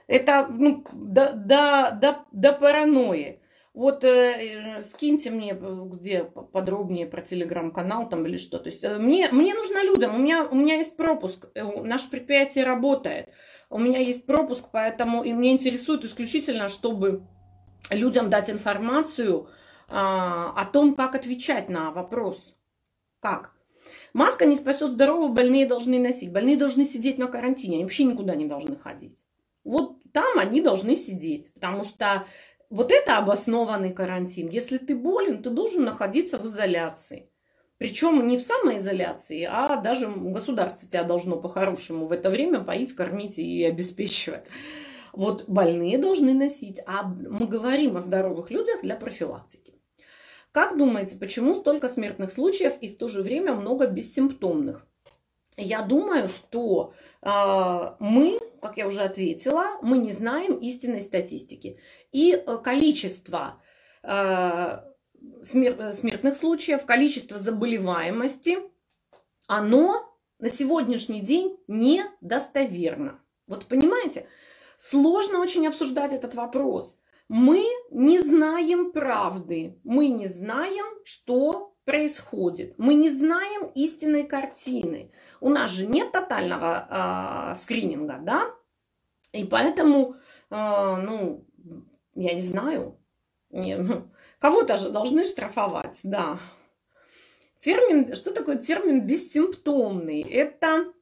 Это, 0.07 0.47
ну, 0.51 0.85
до, 0.93 1.33
до, 1.33 1.91
до, 2.01 2.25
до 2.33 2.53
паранойи. 2.53 3.41
Вот 3.75 4.05
э, 4.05 4.79
э 4.79 4.83
скиньте 4.85 5.31
мне, 5.31 5.55
где 5.55 6.25
подробнее 6.25 7.07
про 7.07 7.23
телеграм-канал 7.23 8.09
там 8.09 8.27
или 8.27 8.37
что. 8.37 8.59
То 8.59 8.69
есть 8.69 8.85
э, 8.85 8.99
мне, 8.99 9.29
мне 9.33 9.55
нужно 9.55 9.83
людям, 9.83 10.15
у 10.15 10.19
меня, 10.19 10.45
у 10.45 10.55
меня 10.55 10.75
есть 10.75 10.97
пропуск, 10.97 11.47
э, 11.55 11.65
наше 11.83 12.11
предприятие 12.11 12.65
работает, 12.65 13.31
у 13.71 13.79
меня 13.79 13.99
есть 13.99 14.27
пропуск, 14.27 14.65
поэтому 14.73 15.23
и 15.23 15.33
меня 15.33 15.53
интересует 15.53 16.05
исключительно, 16.05 16.69
чтобы 16.69 17.23
людям 17.91 18.29
дать 18.29 18.51
информацию, 18.51 19.47
а, 19.47 19.62
о 19.89 20.65
том, 20.73 20.95
как 20.95 21.15
отвечать 21.15 21.69
на 21.69 21.91
вопрос. 21.91 22.55
Как? 23.21 23.53
Маска 24.13 24.47
не 24.47 24.57
спасет 24.57 24.91
здорового, 24.91 25.29
больные 25.29 25.67
должны 25.67 25.99
носить. 25.99 26.33
Больные 26.33 26.57
должны 26.57 26.85
сидеть 26.85 27.19
на 27.19 27.27
карантине, 27.29 27.77
они 27.77 27.85
вообще 27.85 28.05
никуда 28.05 28.35
не 28.35 28.47
должны 28.47 28.77
ходить. 28.77 29.25
Вот 29.65 29.97
там 30.13 30.39
они 30.39 30.61
должны 30.61 30.97
сидеть, 30.97 31.53
потому 31.55 31.85
что 31.85 32.27
вот 32.69 32.91
это 32.91 33.19
обоснованный 33.19 33.93
карантин. 33.93 34.49
Если 34.49 34.79
ты 34.79 34.97
болен, 34.97 35.43
ты 35.43 35.51
должен 35.51 35.85
находиться 35.85 36.39
в 36.39 36.47
изоляции. 36.47 37.31
Причем 37.79 38.27
не 38.27 38.37
в 38.37 38.43
самоизоляции, 38.43 39.47
а 39.51 39.77
даже 39.77 40.09
государство 40.09 40.89
тебя 40.89 41.03
должно 41.05 41.37
по-хорошему 41.37 42.07
в 42.07 42.13
это 42.13 42.31
время 42.31 42.61
поить, 42.61 42.95
кормить 42.95 43.39
и 43.39 43.65
обеспечивать. 43.65 44.49
Вот 45.13 45.49
больные 45.49 45.99
должны 45.99 46.33
носить, 46.33 46.81
а 46.87 47.03
мы 47.03 47.47
говорим 47.47 47.97
о 47.97 48.01
здоровых 48.01 48.51
людях 48.51 48.83
для 48.83 48.97
профилактики. 48.97 49.72
Как 50.53 50.77
думаете, 50.77 51.17
почему 51.17 51.55
столько 51.55 51.89
смертных 51.89 52.31
случаев 52.31 52.75
и 52.83 52.89
в 52.89 52.99
то 52.99 53.09
же 53.09 53.23
время 53.23 53.55
много 53.55 53.87
бессимптомных? 53.87 54.87
Я 55.57 55.83
думаю, 55.83 56.29
что 56.29 56.93
э, 57.23 57.97
мы, 57.99 58.39
как 58.61 58.77
я 58.77 58.87
уже 58.87 59.01
ответила, 59.01 59.79
мы 59.83 59.99
не 59.99 60.13
знаем 60.13 60.57
истинной 60.59 61.01
статистики. 61.01 61.79
И 62.11 62.33
э, 62.33 62.59
количество 62.63 63.63
э, 64.03 64.79
смер 65.43 65.93
смертных 65.95 66.37
случаев, 66.37 66.85
количество 66.85 67.39
заболеваемости, 67.39 68.59
оно 69.47 70.19
на 70.39 70.51
сегодняшний 70.51 71.21
день 71.21 71.59
недостоверно. 71.67 73.21
Вот 73.47 73.67
понимаете, 73.67 74.27
сложно 74.77 75.39
очень 75.39 75.67
обсуждать 75.67 76.13
этот 76.13 76.35
вопрос 76.35 76.99
мы 77.33 77.65
не 77.91 78.21
знаем 78.21 78.93
правды, 78.93 79.81
мы 79.85 80.09
не 80.09 80.29
знаем, 80.29 80.85
что 81.03 81.75
происходит, 81.87 82.75
мы 82.77 82.93
не 82.93 83.09
знаем 83.09 83.71
истинной 83.75 84.25
картины. 84.25 85.11
У 85.41 85.49
нас 85.49 85.71
же 85.71 85.87
нет 85.87 86.13
тотального 86.13 87.53
э, 87.53 87.55
скрининга, 87.55 88.19
да? 88.21 88.55
И 89.33 89.45
поэтому, 89.45 90.17
э, 90.51 90.97
ну, 90.97 91.49
я 92.15 92.35
не 92.35 92.43
знаю, 92.43 92.99
ну, 93.49 94.11
кого-то 94.39 94.77
же 94.77 94.91
должны 94.91 95.25
штрафовать, 95.25 96.01
да. 96.03 96.39
Термин, 97.59 98.15
что 98.15 98.35
такое 98.35 98.57
термин 98.57 99.07
бессимптомный? 99.07 100.21
Это 100.21 100.93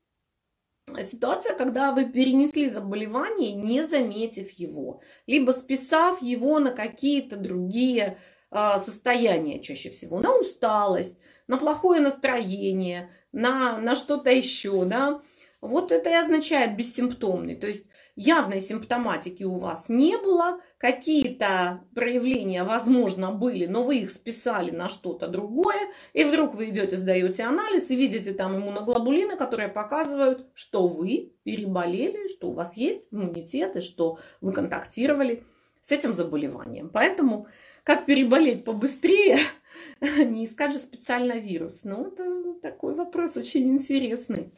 ситуация, 0.98 1.55
когда 1.55 1.92
вы 1.92 2.07
перенесли 2.07 2.68
заболевание, 2.68 3.53
не 3.53 3.87
заметив 3.87 4.50
его, 4.53 5.00
либо 5.26 5.53
списав 5.53 6.22
его 6.22 6.59
на 6.59 6.72
какие-то 6.72 7.37
другие 7.37 8.18
а, 8.50 8.79
состояния 8.79 9.61
чаще 9.61 9.90
всего, 9.90 10.20
на 10.20 10.35
усталость, 10.35 11.18
на 11.46 11.57
плохое 11.57 12.00
настроение, 12.00 13.11
на, 13.33 13.79
на 13.79 13.94
что-то 13.94 14.31
еще, 14.31 14.85
да. 14.85 15.20
Вот 15.61 15.92
это 15.92 16.11
и 16.11 16.14
означает 16.14 16.76
бессимптомный. 16.76 17.57
То 17.57 17.66
есть 17.66 17.85
явной 18.16 18.61
симптоматики 18.61 19.44
у 19.44 19.59
вас 19.59 19.88
не 19.88 20.16
было, 20.16 20.61
какие-то 20.80 21.84
проявления, 21.94 22.64
возможно, 22.64 23.30
были, 23.30 23.66
но 23.66 23.84
вы 23.84 23.98
их 23.98 24.10
списали 24.10 24.70
на 24.70 24.88
что-то 24.88 25.28
другое, 25.28 25.78
и 26.14 26.24
вдруг 26.24 26.54
вы 26.54 26.70
идете, 26.70 26.96
сдаете 26.96 27.42
анализ 27.42 27.90
и 27.90 27.96
видите 27.96 28.32
там 28.32 28.56
иммуноглобулины, 28.56 29.36
которые 29.36 29.68
показывают, 29.68 30.46
что 30.54 30.86
вы 30.86 31.34
переболели, 31.44 32.28
что 32.28 32.48
у 32.48 32.54
вас 32.54 32.78
есть 32.78 33.08
иммунитет, 33.10 33.76
и 33.76 33.80
что 33.82 34.18
вы 34.40 34.52
контактировали 34.52 35.44
с 35.82 35.92
этим 35.92 36.14
заболеванием. 36.14 36.88
Поэтому 36.88 37.46
как 37.84 38.06
переболеть 38.06 38.64
побыстрее, 38.64 39.38
не 40.00 40.46
искать 40.46 40.72
же 40.72 40.78
специально 40.78 41.34
вирус. 41.34 41.84
Ну, 41.84 42.06
это 42.06 42.54
такой 42.62 42.94
вопрос 42.94 43.36
очень 43.36 43.68
интересный. 43.68 44.50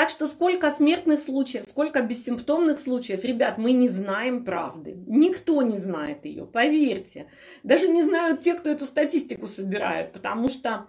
Так 0.00 0.08
что 0.08 0.28
сколько 0.28 0.72
смертных 0.72 1.20
случаев, 1.20 1.66
сколько 1.66 2.00
бессимптомных 2.00 2.80
случаев, 2.80 3.22
ребят, 3.22 3.58
мы 3.58 3.72
не 3.72 3.86
знаем 3.86 4.46
правды. 4.46 4.94
Никто 5.06 5.60
не 5.60 5.76
знает 5.76 6.24
ее, 6.24 6.46
поверьте. 6.46 7.28
Даже 7.64 7.86
не 7.86 8.02
знают 8.02 8.40
те, 8.40 8.54
кто 8.54 8.70
эту 8.70 8.86
статистику 8.86 9.46
собирает, 9.46 10.12
потому 10.12 10.48
что 10.48 10.86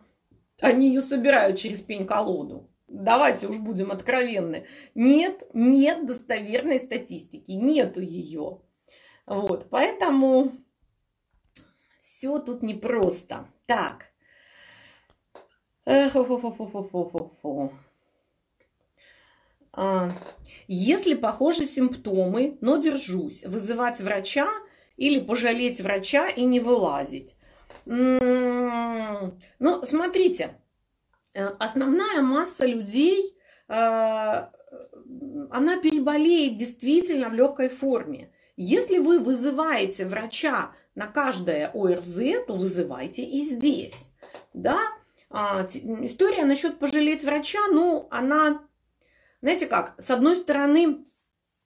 они 0.61 0.87
ее 0.87 1.01
собирают 1.01 1.57
через 1.59 1.81
пень-колоду. 1.81 2.69
Давайте 2.87 3.47
уж 3.47 3.57
будем 3.57 3.91
откровенны. 3.91 4.65
Нет, 4.95 5.43
нет 5.53 6.05
достоверной 6.05 6.79
статистики, 6.79 7.51
нету 7.51 7.99
ее. 7.99 8.61
Вот, 9.25 9.67
поэтому 9.69 10.53
все 11.99 12.39
тут 12.39 12.63
непросто. 12.63 13.49
Так. 13.65 14.05
Хо-хо-хо-хо-хо-хо-хо. 15.85 17.73
А, 17.73 17.90
если 20.67 21.13
похожи 21.13 21.65
симптомы, 21.65 22.57
но 22.61 22.77
держусь, 22.77 23.43
вызывать 23.43 23.99
врача 23.99 24.49
или 24.97 25.19
пожалеть 25.19 25.81
врача 25.81 26.27
и 26.27 26.43
не 26.43 26.59
вылазить. 26.59 27.35
Ну, 27.85 29.33
смотрите, 29.85 30.55
э, 31.33 31.45
основная 31.57 32.21
масса 32.21 32.65
людей, 32.65 33.35
э, 33.67 33.73
она 33.73 34.49
переболеет 35.81 36.57
действительно 36.57 37.29
в 37.29 37.33
легкой 37.33 37.69
форме. 37.69 38.31
Если 38.57 38.99
вы 38.99 39.19
вызываете 39.19 40.05
врача 40.05 40.73
на 40.95 41.07
каждое 41.07 41.71
ОРЗ, 41.73 42.45
то 42.45 42.55
вызывайте 42.55 43.23
и 43.23 43.41
здесь. 43.41 44.09
Да? 44.53 44.79
А, 45.29 45.65
история 45.65 46.45
насчет 46.45 46.77
пожалеть 46.77 47.23
врача, 47.23 47.67
ну, 47.71 48.07
она 48.11 48.61
знаете 49.41 49.67
как, 49.67 49.95
с 49.97 50.09
одной 50.11 50.35
стороны, 50.35 51.05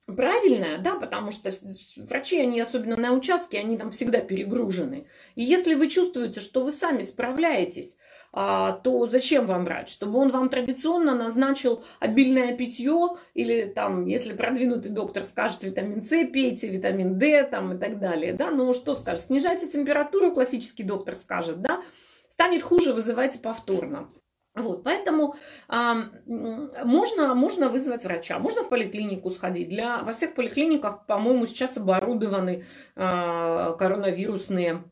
правильная, 0.08 0.78
да, 0.78 0.96
потому 0.96 1.32
что 1.32 1.52
врачи, 1.98 2.40
они 2.40 2.60
особенно 2.62 2.96
на 2.96 3.12
участке, 3.14 3.60
они 3.60 3.78
там 3.78 3.92
всегда 3.92 4.22
перегружены. 4.22 5.08
И 5.36 5.44
если 5.44 5.74
вы 5.74 5.90
чувствуете, 5.90 6.40
что 6.40 6.64
вы 6.64 6.72
сами 6.72 7.02
справляетесь, 7.02 7.98
а, 8.38 8.74
то 8.74 9.08
зачем 9.08 9.46
вам 9.46 9.64
врач? 9.64 9.90
Чтобы 9.90 10.20
он 10.20 10.28
вам 10.28 10.50
традиционно 10.50 11.16
назначил 11.16 11.86
обильное 12.02 12.56
питье 12.56 13.16
или 13.34 13.64
там, 13.64 14.06
если 14.08 14.34
продвинутый 14.34 14.92
доктор 14.92 15.24
скажет 15.24 15.64
витамин 15.64 16.04
С 16.04 16.10
пейте, 16.28 16.68
витамин 16.68 17.18
D 17.18 17.44
там 17.44 17.74
и 17.74 17.80
так 17.80 17.98
далее, 17.98 18.34
да, 18.34 18.52
ну 18.52 18.74
что 18.74 18.94
скажет? 18.94 19.26
Снижайте 19.26 19.68
температуру, 19.68 20.34
классический 20.34 20.84
доктор 20.84 21.16
скажет, 21.16 21.62
да, 21.62 21.82
станет 22.28 22.62
хуже, 22.62 22.94
вызывайте 22.94 23.40
повторно. 23.40 24.10
Вот, 24.56 24.84
поэтому 24.84 25.36
а, 25.68 25.98
можно, 26.26 27.36
можно 27.36 27.68
вызвать 27.68 28.06
врача, 28.06 28.40
можно 28.40 28.64
в 28.64 28.70
поликлинику 28.70 29.30
сходить. 29.30 29.68
Для, 29.68 30.02
во 30.02 30.14
всех 30.14 30.34
поликлиниках, 30.34 31.06
по-моему, 31.06 31.46
сейчас 31.46 31.76
оборудованы 31.76 32.64
а, 32.96 33.74
коронавирусные 33.74 34.84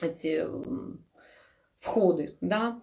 эти 0.00 0.46
входы, 1.80 2.36
да. 2.40 2.80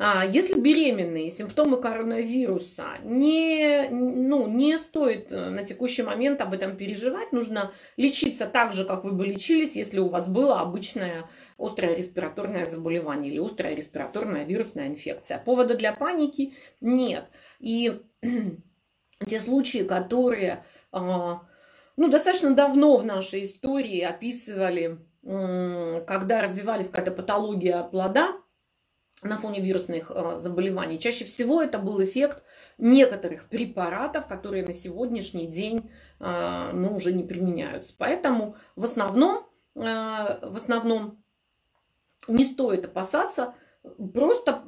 А, 0.00 0.24
если 0.24 0.60
беременные, 0.60 1.28
симптомы 1.28 1.80
коронавируса, 1.80 2.98
не, 3.02 3.88
ну, 3.90 4.46
не 4.46 4.78
стоит 4.78 5.32
э, 5.32 5.50
на 5.50 5.64
текущий 5.64 6.04
момент 6.04 6.40
об 6.40 6.52
этом 6.52 6.76
переживать. 6.76 7.32
Нужно 7.32 7.72
лечиться 7.96 8.46
так 8.46 8.72
же, 8.72 8.84
как 8.84 9.02
вы 9.02 9.10
бы 9.10 9.26
лечились, 9.26 9.74
если 9.74 9.98
у 9.98 10.08
вас 10.08 10.28
было 10.28 10.60
обычное 10.60 11.28
острое 11.58 11.96
респираторное 11.96 12.64
заболевание 12.64 13.32
или 13.32 13.44
острая 13.44 13.74
респираторная 13.74 14.44
вирусная 14.44 14.86
инфекция. 14.86 15.42
Повода 15.44 15.74
для 15.74 15.92
паники 15.92 16.54
нет. 16.80 17.24
И 17.58 18.00
те 19.26 19.40
случаи, 19.40 19.82
которые 19.82 20.64
а, 20.92 21.42
ну, 21.96 22.08
достаточно 22.08 22.54
давно 22.54 22.98
в 22.98 23.04
нашей 23.04 23.46
истории 23.46 24.00
описывали, 24.02 25.00
когда 25.24 26.40
развивались 26.40 26.86
какая-то 26.86 27.10
патология 27.10 27.82
плода, 27.82 28.36
на 29.22 29.36
фоне 29.36 29.60
вирусных 29.60 30.10
э, 30.14 30.40
заболеваний. 30.40 30.98
Чаще 30.98 31.24
всего 31.24 31.62
это 31.62 31.78
был 31.78 32.02
эффект 32.02 32.42
некоторых 32.78 33.48
препаратов, 33.48 34.26
которые 34.26 34.64
на 34.64 34.72
сегодняшний 34.72 35.46
день 35.46 35.90
э, 36.20 36.70
ну, 36.72 36.94
уже 36.94 37.12
не 37.12 37.24
применяются. 37.24 37.94
Поэтому 37.98 38.56
в 38.76 38.84
основном, 38.84 39.46
э, 39.74 39.80
в 39.80 40.56
основном 40.56 41.22
не 42.28 42.44
стоит 42.44 42.84
опасаться, 42.84 43.54
просто 44.14 44.64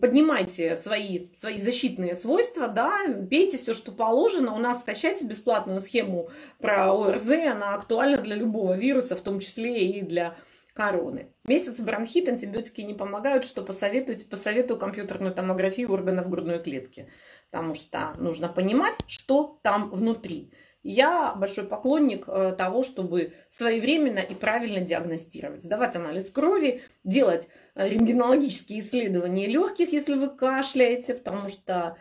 поднимайте 0.00 0.76
свои, 0.76 1.28
свои 1.34 1.58
защитные 1.58 2.14
свойства, 2.14 2.68
да, 2.68 3.00
пейте 3.30 3.56
все, 3.56 3.72
что 3.72 3.92
положено. 3.92 4.54
У 4.54 4.58
нас 4.58 4.80
скачайте 4.80 5.24
бесплатную 5.24 5.80
схему 5.80 6.28
про 6.58 6.92
ОРЗ, 6.92 7.30
она 7.50 7.74
актуальна 7.74 8.18
для 8.18 8.36
любого 8.36 8.74
вируса, 8.74 9.16
в 9.16 9.20
том 9.20 9.40
числе 9.40 9.86
и 9.86 10.02
для 10.02 10.36
короны. 10.76 11.32
Месяц 11.46 11.80
бронхит, 11.80 12.28
антибиотики 12.28 12.82
не 12.82 12.94
помогают, 12.94 13.44
что 13.44 13.62
посоветуйте? 13.62 14.26
Посоветую 14.26 14.78
компьютерную 14.78 15.34
томографию 15.34 15.90
органов 15.90 16.28
грудной 16.28 16.62
клетки, 16.62 17.08
потому 17.50 17.74
что 17.74 18.12
нужно 18.18 18.48
понимать, 18.48 18.96
что 19.06 19.58
там 19.62 19.90
внутри. 19.90 20.52
Я 20.82 21.34
большой 21.34 21.64
поклонник 21.64 22.28
э, 22.28 22.54
того, 22.56 22.84
чтобы 22.84 23.32
своевременно 23.48 24.20
и 24.20 24.36
правильно 24.36 24.80
диагностировать, 24.80 25.64
сдавать 25.64 25.96
анализ 25.96 26.30
крови, 26.30 26.82
делать 27.02 27.48
э, 27.74 27.88
рентгенологические 27.88 28.78
исследования 28.78 29.48
легких, 29.48 29.92
если 29.92 30.14
вы 30.14 30.28
кашляете, 30.28 31.14
потому 31.14 31.48
что, 31.48 31.96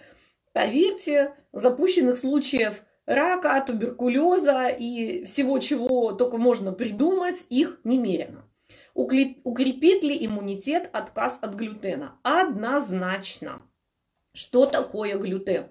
поверьте, 0.53 1.33
запущенных 1.51 2.19
случаев 2.19 2.83
рака, 3.07 3.59
туберкулеза 3.61 4.67
и 4.67 5.25
всего, 5.25 5.57
чего 5.59 6.11
только 6.11 6.37
можно 6.37 6.71
придумать, 6.71 7.45
их 7.49 7.79
немерено. 7.83 8.43
Укрепит 8.95 10.03
ли 10.03 10.25
иммунитет 10.25 10.89
отказ 10.93 11.39
от 11.41 11.53
глютена? 11.53 12.17
Однозначно. 12.23 13.61
Что 14.33 14.65
такое 14.65 15.17
глютен? 15.17 15.67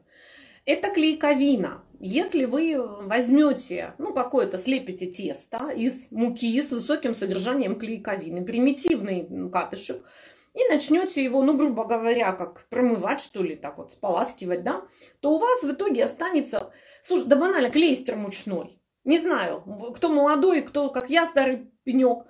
Это 0.67 0.91
клейковина. 0.91 1.83
Если 2.01 2.45
вы 2.45 2.77
возьмете, 2.79 3.95
ну, 3.97 4.13
какое-то 4.13 4.59
слепите 4.59 5.07
тесто 5.07 5.71
из 5.71 6.13
муки 6.13 6.61
с 6.61 6.71
высоким 6.73 7.15
содержанием 7.15 7.79
клейковины, 7.79 8.45
примитивный 8.45 9.27
катышек, 9.51 10.05
и 10.53 10.69
начнете 10.71 11.25
его, 11.25 11.43
ну, 11.43 11.57
грубо 11.57 11.85
говоря, 11.85 12.33
как 12.33 12.69
промывать, 12.69 13.21
что 13.21 13.43
ли, 13.43 13.57
так 13.57 13.79
вот, 13.79 13.93
споласкивать, 13.93 14.65
да, 14.65 14.83
то 15.21 15.33
у 15.33 15.39
вас 15.39 15.63
в 15.63 15.73
итоге 15.73 16.05
останется, 16.05 16.73
слушай, 17.03 17.27
да 17.27 17.37
банально, 17.37 17.71
клейстер 17.71 18.17
мучной. 18.17 18.81
Не 19.05 19.19
знаю, 19.19 19.63
кто 19.97 20.11
молодой, 20.11 20.61
кто, 20.61 20.91
как 20.91 21.09
я, 21.11 21.27
старый 21.27 21.71
пенек, 21.85 22.27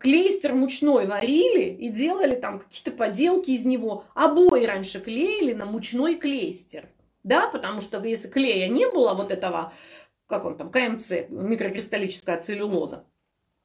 клейстер 0.00 0.54
мучной 0.54 1.06
варили 1.06 1.64
и 1.64 1.90
делали 1.90 2.34
там 2.34 2.60
какие-то 2.60 2.92
поделки 2.92 3.50
из 3.50 3.64
него. 3.64 4.04
Обои 4.14 4.64
раньше 4.64 5.00
клеили 5.00 5.52
на 5.52 5.66
мучной 5.66 6.14
клейстер. 6.14 6.88
Да, 7.22 7.48
потому 7.48 7.80
что 7.80 8.02
если 8.02 8.28
клея 8.28 8.68
не 8.68 8.88
было, 8.88 9.14
вот 9.14 9.30
этого, 9.30 9.72
как 10.26 10.44
он 10.44 10.56
там, 10.56 10.70
КМЦ, 10.70 11.28
микрокристаллическая 11.28 12.40
целлюлоза, 12.40 13.04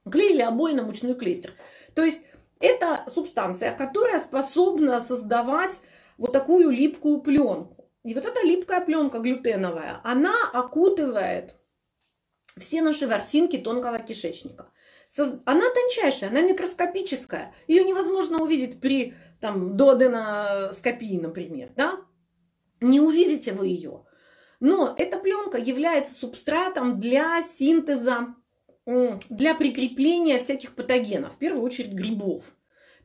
клеили 0.10 0.42
обои 0.42 0.74
на 0.74 0.84
мучной 0.84 1.16
клейстер. 1.16 1.54
То 1.94 2.04
есть 2.04 2.20
это 2.60 3.06
субстанция, 3.10 3.76
которая 3.76 4.20
способна 4.20 5.00
создавать 5.00 5.80
вот 6.18 6.34
такую 6.34 6.72
липкую 6.72 7.22
пленку. 7.22 7.90
И 8.04 8.14
вот 8.14 8.26
эта 8.26 8.46
липкая 8.46 8.82
пленка 8.82 9.20
глютеновая, 9.20 10.02
она 10.04 10.36
окутывает 10.54 11.56
все 12.58 12.82
наши 12.82 13.08
ворсинки 13.08 13.58
тонкого 13.58 14.00
кишечника. 14.00 14.72
Она 15.18 15.64
тончайшая, 15.74 16.30
она 16.30 16.42
микроскопическая. 16.42 17.54
Ее 17.68 17.84
невозможно 17.84 18.42
увидеть 18.42 18.80
при 18.80 19.16
там, 19.42 19.76
дуоденоскопии, 19.76 21.18
например. 21.20 21.72
Да? 21.76 22.02
Не 22.80 23.00
увидите 23.02 23.54
вы 23.54 23.68
ее. 23.68 24.06
Но 24.60 24.94
эта 24.98 25.18
пленка 25.18 25.58
является 25.58 26.14
субстратом 26.14 27.00
для 27.00 27.42
синтеза, 27.42 28.36
для 28.86 29.56
прикрепления 29.56 30.40
всяких 30.40 30.76
патогенов, 30.76 31.36
в 31.36 31.38
первую 31.38 31.64
очередь 31.64 31.94
грибов. 31.94 32.56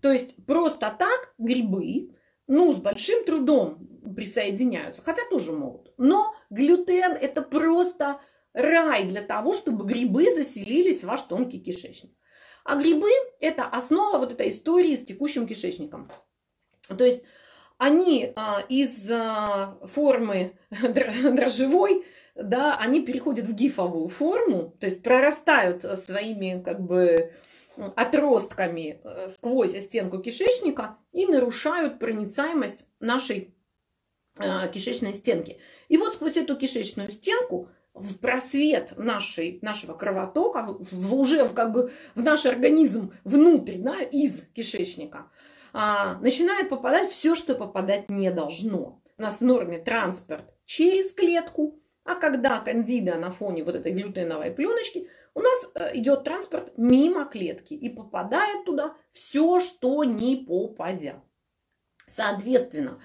То 0.00 0.10
есть 0.10 0.34
просто 0.46 0.94
так 0.98 1.34
грибы, 1.38 2.14
ну, 2.46 2.72
с 2.72 2.76
большим 2.76 3.24
трудом 3.24 3.88
присоединяются, 4.14 5.02
хотя 5.02 5.22
тоже 5.30 5.52
могут. 5.52 5.92
Но 5.96 6.34
глютен 6.50 7.12
это 7.12 7.40
просто 7.40 8.20
рай 8.54 9.04
для 9.04 9.20
того, 9.20 9.52
чтобы 9.52 9.84
грибы 9.84 10.32
заселились 10.32 11.02
в 11.02 11.06
ваш 11.06 11.22
тонкий 11.22 11.58
кишечник. 11.58 12.12
А 12.64 12.76
грибы– 12.76 13.10
это 13.40 13.66
основа 13.66 14.18
вот 14.18 14.32
этой 14.32 14.48
истории 14.48 14.96
с 14.96 15.04
текущим 15.04 15.46
кишечником. 15.46 16.10
То 16.88 17.04
есть 17.04 17.22
они 17.76 18.32
а, 18.36 18.62
из 18.68 19.10
а, 19.10 19.78
формы 19.84 20.56
дрожжевой, 20.70 22.06
да, 22.34 22.76
они 22.78 23.02
переходят 23.02 23.46
в 23.46 23.54
гифовую 23.54 24.08
форму, 24.08 24.76
то 24.80 24.86
есть 24.86 25.02
прорастают 25.02 25.82
своими 26.00 26.62
как 26.62 26.80
бы 26.80 27.32
отростками 27.76 29.00
э, 29.02 29.28
сквозь 29.28 29.76
стенку 29.82 30.20
кишечника 30.20 30.98
и 31.12 31.26
нарушают 31.26 31.98
проницаемость 31.98 32.84
нашей 33.00 33.54
а, 34.36 34.68
кишечной 34.68 35.14
стенки. 35.14 35.58
И 35.88 35.96
вот 35.96 36.14
сквозь 36.14 36.36
эту 36.36 36.56
кишечную 36.56 37.10
стенку 37.10 37.68
в 37.94 38.18
просвет 38.18 38.94
нашей, 38.96 39.58
нашего 39.62 39.94
кровотока, 39.94 40.76
в, 40.78 41.14
уже 41.14 41.44
в, 41.44 41.54
как 41.54 41.72
бы 41.72 41.92
в 42.14 42.22
наш 42.22 42.44
организм 42.44 43.12
внутрь, 43.22 43.76
да, 43.78 44.02
из 44.02 44.42
кишечника, 44.52 45.30
а, 45.72 46.18
начинает 46.18 46.68
попадать 46.68 47.10
все, 47.10 47.34
что 47.34 47.54
попадать 47.54 48.08
не 48.08 48.30
должно. 48.30 49.00
У 49.16 49.22
нас 49.22 49.38
в 49.38 49.44
норме 49.44 49.78
транспорт 49.78 50.44
через 50.64 51.12
клетку, 51.12 51.80
а 52.04 52.16
когда 52.16 52.58
кандида 52.58 53.16
на 53.16 53.30
фоне 53.30 53.62
вот 53.62 53.76
этой 53.76 53.92
глютеновой 53.92 54.50
пленочки 54.50 55.08
у 55.34 55.40
нас 55.40 55.70
э, 55.74 55.96
идет 55.98 56.24
транспорт 56.24 56.72
мимо 56.76 57.24
клетки 57.24 57.74
и 57.74 57.88
попадает 57.88 58.64
туда 58.64 58.94
все, 59.12 59.60
что 59.60 60.04
не 60.04 60.36
попадя. 60.36 61.22
Соответственно, 62.06 63.00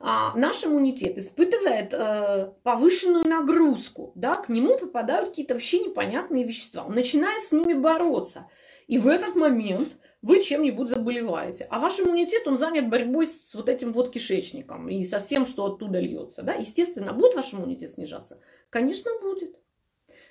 наш 0.00 0.64
иммунитет 0.64 1.18
испытывает 1.18 1.92
э, 1.92 2.52
повышенную 2.62 3.26
нагрузку, 3.26 4.12
да, 4.14 4.36
к 4.36 4.48
нему 4.48 4.78
попадают 4.78 5.30
какие-то 5.30 5.54
вообще 5.54 5.80
непонятные 5.80 6.44
вещества. 6.44 6.84
Он 6.84 6.94
начинает 6.94 7.42
с 7.42 7.52
ними 7.52 7.74
бороться. 7.74 8.48
И 8.86 8.98
в 8.98 9.08
этот 9.08 9.34
момент 9.34 9.98
вы 10.22 10.40
чем-нибудь 10.40 10.88
заболеваете. 10.88 11.66
А 11.70 11.78
ваш 11.78 12.00
иммунитет, 12.00 12.46
он 12.46 12.58
занят 12.58 12.88
борьбой 12.88 13.26
с 13.26 13.54
вот 13.54 13.68
этим 13.68 13.92
вот 13.92 14.10
кишечником 14.10 14.88
и 14.88 15.04
со 15.04 15.20
всем, 15.20 15.46
что 15.46 15.66
оттуда 15.66 16.00
льется. 16.00 16.42
Да? 16.42 16.54
Естественно, 16.54 17.12
будет 17.12 17.34
ваш 17.34 17.52
иммунитет 17.52 17.92
снижаться? 17.92 18.40
Конечно, 18.70 19.10
будет. 19.20 19.60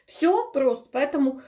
Все 0.06 0.49
просто. 0.51 0.89
Поэтому 0.91 1.41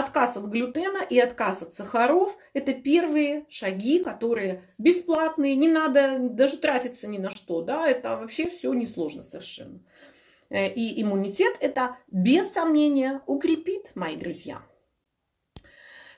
отказ 0.00 0.36
от 0.36 0.44
глютена 0.44 1.02
и 1.08 1.18
отказ 1.18 1.62
от 1.62 1.72
сахаров– 1.72 2.36
это 2.52 2.72
первые 2.74 3.46
шаги, 3.48 4.02
которые 4.02 4.62
бесплатные, 4.78 5.56
не 5.56 5.68
надо 5.68 6.18
даже 6.18 6.58
тратиться 6.58 7.06
ни 7.08 7.18
на 7.18 7.30
что. 7.30 7.62
Да? 7.62 7.88
Это 7.88 8.16
вообще 8.16 8.48
все 8.48 8.72
несложно 8.72 9.22
совершенно. 9.22 9.80
Э, 10.50 10.68
и 10.68 11.02
иммунитет 11.02 11.56
это 11.60 11.96
без 12.08 12.52
сомнения 12.52 13.22
укрепит, 13.26 13.90
мои 13.94 14.16
друзья. 14.16 14.62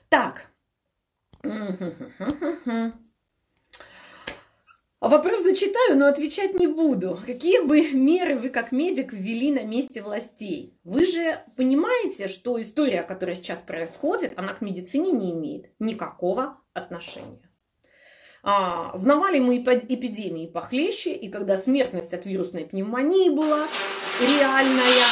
Так, 0.09 0.51
Вопрос 5.01 5.43
зачитаю, 5.43 5.97
но 5.97 6.07
отвечать 6.07 6.55
не 6.55 6.67
буду. 6.67 7.17
Какие 7.25 7.61
бы 7.61 7.89
меры 7.91 8.35
вы 8.35 8.49
как 8.49 8.73
медик 8.73 9.13
ввели 9.13 9.49
на 9.49 9.63
месте 9.63 10.01
властей? 10.01 10.77
Вы 10.83 11.05
же 11.05 11.41
понимаете, 11.55 12.27
что 12.27 12.61
история, 12.61 13.03
которая 13.03 13.37
сейчас 13.37 13.61
происходит, 13.61 14.33
она 14.35 14.53
к 14.53 14.59
медицине 14.59 15.13
не 15.13 15.31
имеет 15.31 15.71
никакого 15.79 16.57
отношения. 16.73 17.49
А, 18.43 18.95
знавали 18.97 19.39
мы 19.39 19.57
эпидемии 19.57 20.47
похлеще, 20.47 21.13
и 21.13 21.29
когда 21.29 21.55
смертность 21.55 22.13
от 22.13 22.25
вирусной 22.25 22.65
пневмонии 22.65 23.29
была 23.29 23.67
реальная, 24.19 25.07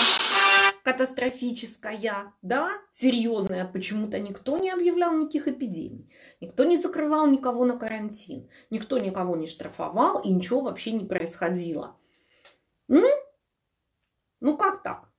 катастрофическая, 0.88 2.34
да, 2.42 2.72
серьезная, 2.94 3.66
почему-то 3.66 4.20
никто 4.20 4.58
не 4.58 4.72
объявлял 4.72 5.12
никаких 5.12 5.50
эпидемий, 5.50 6.10
никто 6.40 6.64
не 6.64 6.78
закрывал 6.78 7.28
никого 7.28 7.66
на 7.66 7.78
карантин, 7.78 8.50
никто 8.70 8.98
никого 8.98 9.36
не 9.36 9.48
штрафовал 9.48 10.22
и 10.22 10.30
ничего 10.30 10.62
вообще 10.62 10.94
не 10.94 11.04
происходило. 11.04 12.00
М? 12.88 13.04
Ну 14.40 14.56
как 14.56 14.82
так? 14.82 15.12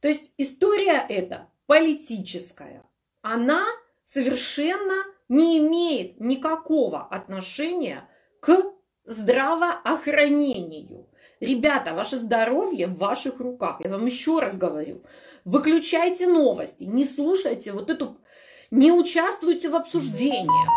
То 0.00 0.08
есть 0.08 0.32
история 0.38 1.04
эта 1.06 1.50
политическая, 1.66 2.82
она 3.20 3.66
совершенно 4.02 5.04
не 5.28 5.58
имеет 5.58 6.20
никакого 6.20 7.06
отношения 7.06 8.08
к 8.40 8.64
здравоохранению. 9.04 11.09
Ребята, 11.40 11.94
ваше 11.94 12.18
здоровье 12.18 12.86
в 12.86 12.98
ваших 12.98 13.40
руках. 13.40 13.80
Я 13.82 13.90
вам 13.90 14.04
еще 14.04 14.40
раз 14.40 14.58
говорю. 14.58 15.02
Выключайте 15.46 16.26
новости, 16.26 16.84
не 16.84 17.06
слушайте 17.06 17.72
вот 17.72 17.88
эту, 17.88 18.18
не 18.70 18.92
участвуйте 18.92 19.70
в 19.70 19.74
обсуждениях. 19.74 20.68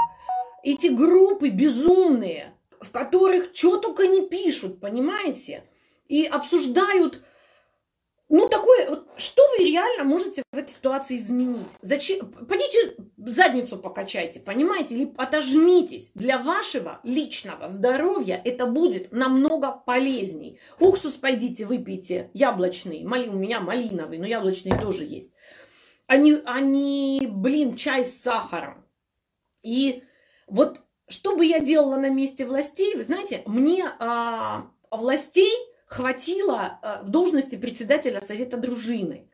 Эти 0.64 0.88
группы 0.88 1.50
безумные, 1.50 2.54
в 2.80 2.92
которых 2.92 3.50
что 3.54 3.76
только 3.78 4.08
не 4.08 4.28
пишут, 4.30 4.80
понимаете? 4.80 5.66
И 6.08 6.24
обсуждают 6.24 7.22
ну, 8.30 8.48
такое, 8.48 9.04
что 9.18 9.43
реально 10.04 10.10
можете 10.10 10.44
в 10.52 10.58
этой 10.58 10.72
ситуации 10.72 11.18
изменить? 11.18 11.68
Зачем? 11.82 12.32
Пойдите 12.32 12.96
задницу 13.18 13.78
покачайте, 13.78 14.40
понимаете? 14.40 14.96
Или 14.96 15.14
отожмитесь. 15.18 16.12
Для 16.14 16.38
вашего 16.38 17.00
личного 17.04 17.70
здоровья 17.70 18.42
это 18.44 18.66
будет 18.66 19.12
намного 19.12 19.72
полезней. 19.72 20.60
Уксус 20.80 21.14
пойдите 21.14 21.66
выпейте, 21.66 22.30
яблочный. 22.34 23.04
Мали, 23.04 23.30
у 23.30 23.34
меня 23.34 23.60
малиновый, 23.60 24.20
но 24.20 24.26
яблочный 24.26 24.78
тоже 24.78 25.04
есть. 25.04 25.32
Они, 26.08 26.42
они, 26.46 27.28
блин, 27.32 27.76
чай 27.76 28.04
с 28.04 28.22
сахаром. 28.22 28.86
И 29.64 30.04
вот 30.48 30.82
что 31.08 31.36
бы 31.36 31.46
я 31.46 31.60
делала 31.60 31.96
на 31.96 32.10
месте 32.10 32.46
властей, 32.46 32.96
вы 32.96 33.04
знаете, 33.04 33.44
мне 33.46 33.86
а, 34.00 34.70
властей 34.92 35.54
хватило 35.86 36.80
э, 36.82 37.04
в 37.04 37.10
должности 37.10 37.56
председателя 37.56 38.20
совета 38.20 38.58
дружины. 38.58 39.30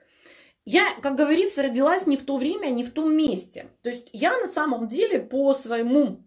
Я, 0.72 0.84
как 1.02 1.16
говорится, 1.16 1.64
родилась 1.64 2.06
не 2.06 2.16
в 2.16 2.22
то 2.24 2.38
время, 2.38 2.68
не 2.68 2.84
в 2.84 2.92
том 2.92 3.12
месте. 3.18 3.72
То 3.82 3.90
есть 3.90 4.12
я 4.14 4.38
на 4.38 4.48
самом 4.48 4.88
деле 4.88 5.18
по 5.18 5.56
своему 5.56 6.24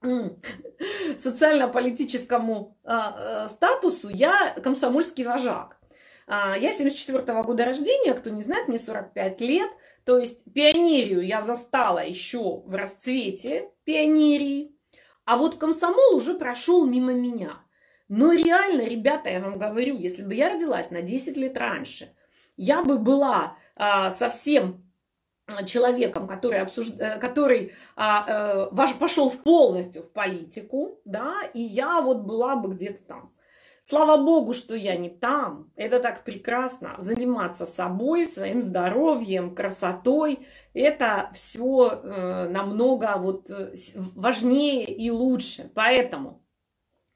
социально-политическому 1.18 2.78
а, 2.82 3.44
э, 3.44 3.48
статусу 3.50 4.08
я 4.08 4.56
комсомольский 4.64 5.24
вожак. 5.24 5.78
А, 6.26 6.56
я 6.56 6.72
74 6.72 7.18
-го 7.18 7.44
года 7.44 7.66
рождения, 7.66 8.14
кто 8.14 8.30
не 8.30 8.42
знает, 8.42 8.68
мне 8.68 8.78
45 8.78 9.40
лет. 9.42 9.70
То 10.06 10.16
есть 10.16 10.50
пионерию 10.54 11.20
я 11.20 11.42
застала 11.42 12.02
еще 12.02 12.62
в 12.64 12.74
расцвете 12.74 13.68
пионерии. 13.84 14.74
А 15.26 15.36
вот 15.36 15.56
комсомол 15.56 16.16
уже 16.16 16.32
прошел 16.32 16.86
мимо 16.86 17.12
меня. 17.12 17.60
Но 18.08 18.32
реально, 18.32 18.88
ребята, 18.88 19.28
я 19.28 19.40
вам 19.40 19.58
говорю, 19.58 19.98
если 19.98 20.22
бы 20.22 20.34
я 20.34 20.54
родилась 20.54 20.90
на 20.90 21.02
10 21.02 21.36
лет 21.36 21.58
раньше, 21.58 22.14
я 22.56 22.82
бы 22.82 22.96
была 22.96 23.58
а, 23.76 24.10
совсем 24.10 24.84
человеком, 25.66 26.26
который, 26.26 26.60
обсуж... 26.60 26.88
Э, 26.98 27.18
который 27.18 27.72
а, 27.96 28.68
а, 28.68 28.94
пошел 28.98 29.30
полностью 29.30 30.02
в 30.02 30.10
политику, 30.10 31.00
да, 31.04 31.42
и 31.52 31.60
я 31.60 32.00
вот 32.00 32.22
была 32.22 32.56
бы 32.56 32.74
где-то 32.74 33.02
там. 33.02 33.34
Слава 33.86 34.16
богу, 34.16 34.54
что 34.54 34.74
я 34.74 34.96
не 34.96 35.10
там. 35.10 35.70
Это 35.76 36.00
так 36.00 36.24
прекрасно. 36.24 36.94
Заниматься 36.96 37.66
собой, 37.66 38.24
своим 38.24 38.62
здоровьем, 38.62 39.54
красотой. 39.54 40.46
Это 40.72 41.28
все 41.34 41.90
э, 41.90 42.48
намного 42.48 43.14
вот 43.18 43.50
э, 43.50 43.74
важнее 43.94 44.86
и 44.86 45.10
лучше. 45.10 45.70
Поэтому 45.74 46.42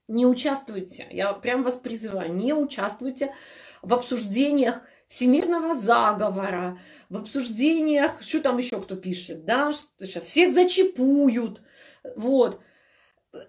не 0.09 0.27
участвуйте, 0.27 1.07
я 1.11 1.33
прям 1.33 1.63
вас 1.63 1.77
призываю, 1.77 2.35
не 2.35 2.53
участвуйте 2.53 3.33
в 3.81 3.95
обсуждениях 3.95 4.83
всемирного 5.09 5.75
заговора, 5.75 6.79
в 7.09 7.17
обсуждениях, 7.17 8.23
что 8.23 8.41
там 8.41 8.59
еще 8.59 8.81
кто 8.81 8.95
пишет, 8.95 9.45
да, 9.45 9.73
сейчас 9.73 10.25
всех 10.25 10.53
зачипуют, 10.53 11.63
вот. 12.17 12.61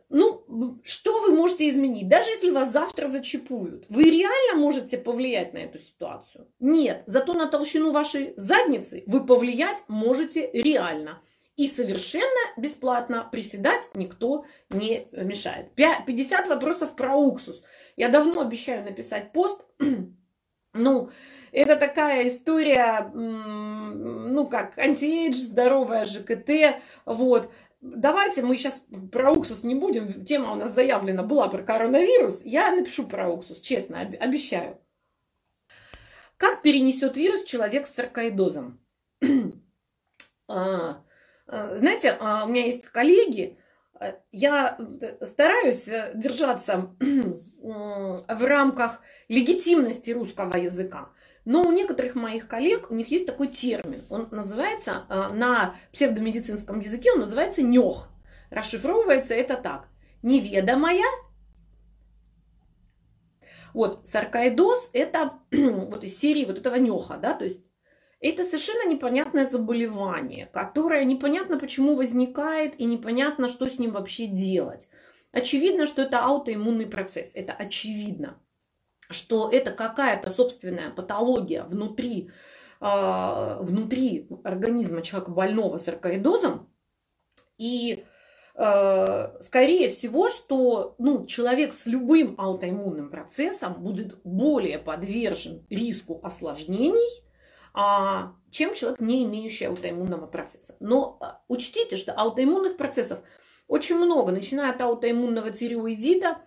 Ну, 0.09 0.81
что 0.83 1.21
вы 1.21 1.31
можете 1.33 1.67
изменить? 1.69 2.09
Даже 2.09 2.29
если 2.29 2.49
вас 2.51 2.71
завтра 2.71 3.07
зачипуют, 3.07 3.85
вы 3.87 4.03
реально 4.03 4.61
можете 4.61 4.97
повлиять 4.97 5.53
на 5.53 5.59
эту 5.59 5.79
ситуацию? 5.79 6.47
Нет, 6.59 7.03
зато 7.05 7.33
на 7.33 7.47
толщину 7.47 7.91
вашей 7.91 8.33
задницы 8.35 9.03
вы 9.07 9.25
повлиять 9.25 9.83
можете 9.87 10.49
реально. 10.51 11.21
И 11.55 11.67
совершенно 11.67 12.39
бесплатно 12.57 13.27
приседать 13.31 13.89
никто 13.93 14.45
не 14.69 15.07
мешает. 15.11 15.73
50 15.75 16.47
вопросов 16.47 16.95
про 16.95 17.15
уксус. 17.15 17.61
Я 17.95 18.09
давно 18.09 18.41
обещаю 18.41 18.83
написать 18.83 19.31
пост. 19.33 19.61
ну, 20.73 21.09
это 21.51 21.75
такая 21.75 22.27
история, 22.27 23.11
ну, 23.13 24.47
как 24.47 24.77
антиэйдж, 24.77 25.35
здоровая 25.35 26.05
ЖКТ, 26.05 26.81
вот. 27.05 27.51
Давайте 27.81 28.41
мы 28.41 28.57
сейчас 28.57 28.83
про 29.09 29.31
уксус 29.31 29.63
не 29.63 29.73
будем, 29.73 30.25
тема 30.25 30.51
у 30.51 30.55
нас 30.55 30.73
заявлена 30.75 31.23
была 31.23 31.47
про 31.47 31.63
коронавирус, 31.63 32.41
я 32.43 32.71
напишу 32.71 33.07
про 33.07 33.29
уксус, 33.29 33.61
честно, 33.61 34.01
обещаю. 34.01 34.77
Как 36.35 36.61
перенесет 36.61 37.15
вирус 37.15 37.43
человек 37.43 37.87
с 37.87 37.93
саркоидозом? 37.93 38.79
А, 40.51 41.03
Э, 41.51 41.77
знаете, 41.77 42.15
а, 42.19 42.45
у 42.45 42.49
меня 42.49 42.65
есть 42.65 42.85
коллеги, 42.87 43.57
я 44.31 44.77
стараюсь 45.21 45.87
э, 45.87 46.11
держаться 46.15 46.95
в 47.61 48.45
рамках 48.45 49.01
легитимности 49.27 50.11
русского 50.11 50.55
языка. 50.55 51.09
Но 51.45 51.63
у 51.63 51.71
некоторых 51.71 52.15
моих 52.15 52.47
коллег, 52.47 52.91
у 52.91 52.95
них 52.95 53.09
есть 53.09 53.25
такой 53.25 53.47
термин. 53.47 54.01
Он 54.09 54.27
называется, 54.31 55.05
на 55.09 55.75
псевдомедицинском 55.91 56.79
языке, 56.79 57.11
он 57.13 57.21
называется 57.21 57.63
нёх. 57.63 58.09
Расшифровывается 58.51 59.33
это 59.33 59.55
так. 59.55 59.87
Неведомая. 60.21 61.05
Вот, 63.73 64.05
саркоидоз 64.07 64.89
это 64.93 65.33
вот 65.51 66.03
из 66.03 66.17
серии 66.17 66.45
вот 66.45 66.57
этого 66.57 66.75
нёха, 66.75 67.17
да, 67.17 67.33
то 67.33 67.45
есть 67.45 67.61
это 68.19 68.43
совершенно 68.43 68.89
непонятное 68.89 69.45
заболевание, 69.45 70.47
которое 70.47 71.05
непонятно 71.05 71.57
почему 71.57 71.95
возникает 71.95 72.79
и 72.79 72.85
непонятно, 72.85 73.47
что 73.47 73.67
с 73.67 73.79
ним 73.79 73.91
вообще 73.91 74.27
делать. 74.27 74.89
Очевидно, 75.31 75.85
что 75.85 76.01
это 76.01 76.23
аутоиммунный 76.23 76.87
процесс. 76.87 77.31
Это 77.35 77.53
очевидно, 77.53 78.39
что 79.09 79.49
это 79.51 79.71
какая-то 79.71 80.29
собственная 80.29 80.91
патология 80.91 81.63
внутри 81.63 82.31
внутри 82.79 84.29
организма 84.43 85.01
человека 85.01 85.31
больного 85.31 85.77
саркоидозом. 85.77 86.69
И 87.57 88.05
э, 88.55 89.41
скорее 89.41 89.89
всего, 89.89 90.29
что 90.29 90.95
ну, 90.97 91.25
человек 91.25 91.73
с 91.73 91.87
любым 91.87 92.35
аутоиммунным 92.37 93.09
процессом 93.09 93.83
будет 93.83 94.21
более 94.23 94.79
подвержен 94.79 95.65
риску 95.69 96.21
осложнений, 96.23 97.28
чем 98.51 98.73
человек, 98.73 98.99
не 98.99 99.23
имеющий 99.25 99.65
аутоиммунного 99.65 100.27
процесса. 100.27 100.75
Но 100.79 101.17
а, 101.21 101.41
учтите, 101.47 101.95
что 101.95 102.13
аутоиммунных 102.13 102.77
процессов 102.77 103.19
очень 103.67 103.97
много, 103.97 104.31
начиная 104.31 104.71
от 104.71 104.81
аутоиммунного 104.81 105.51
тиреоидита 105.51 106.39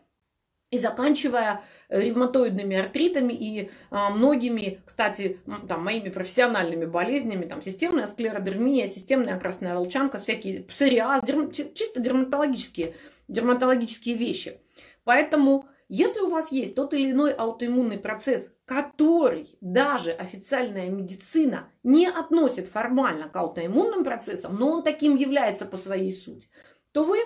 и 0.71 0.79
заканчивая 0.79 1.61
ревматоидными 1.91 2.77
артритами 2.77 3.35
и 3.35 3.71
а, 3.91 4.11
многими, 4.11 4.83
кстати, 4.85 5.39
там, 5.69 5.85
моими 5.85 6.09
профессиональными 6.09 6.87
болезнями, 6.87 7.45
там, 7.45 7.63
системная 7.63 8.07
склеродермия, 8.07 8.87
системная 8.87 9.39
красная 9.39 9.75
волчанка, 9.75 10.19
всякие 10.19 10.63
псориаз, 10.65 11.23
дерм, 11.23 11.53
чисто 11.53 12.01
дерматологические, 12.01 12.95
дерматологические 13.29 14.17
вещи. 14.17 14.61
Поэтому, 15.05 15.67
если 15.95 16.21
у 16.21 16.31
вас 16.31 16.51
есть 16.51 16.75
тот 16.75 16.95
или 16.95 17.11
иной 17.11 17.35
аутоиммунный 17.35 17.99
процесс, 17.99 18.49
который 18.65 19.59
даже 19.61 20.11
официальная 20.11 20.89
медицина 20.89 21.69
не 21.83 22.07
относит 22.07 22.67
формально 22.67 23.29
к 23.29 23.37
аутоиммунным 23.37 24.03
процессам, 24.03 24.57
но 24.57 24.71
он 24.71 24.83
таким 24.85 25.17
является 25.17 25.67
по 25.67 25.77
своей 25.77 26.11
сути, 26.11 26.49
то 26.93 27.05
вы 27.05 27.19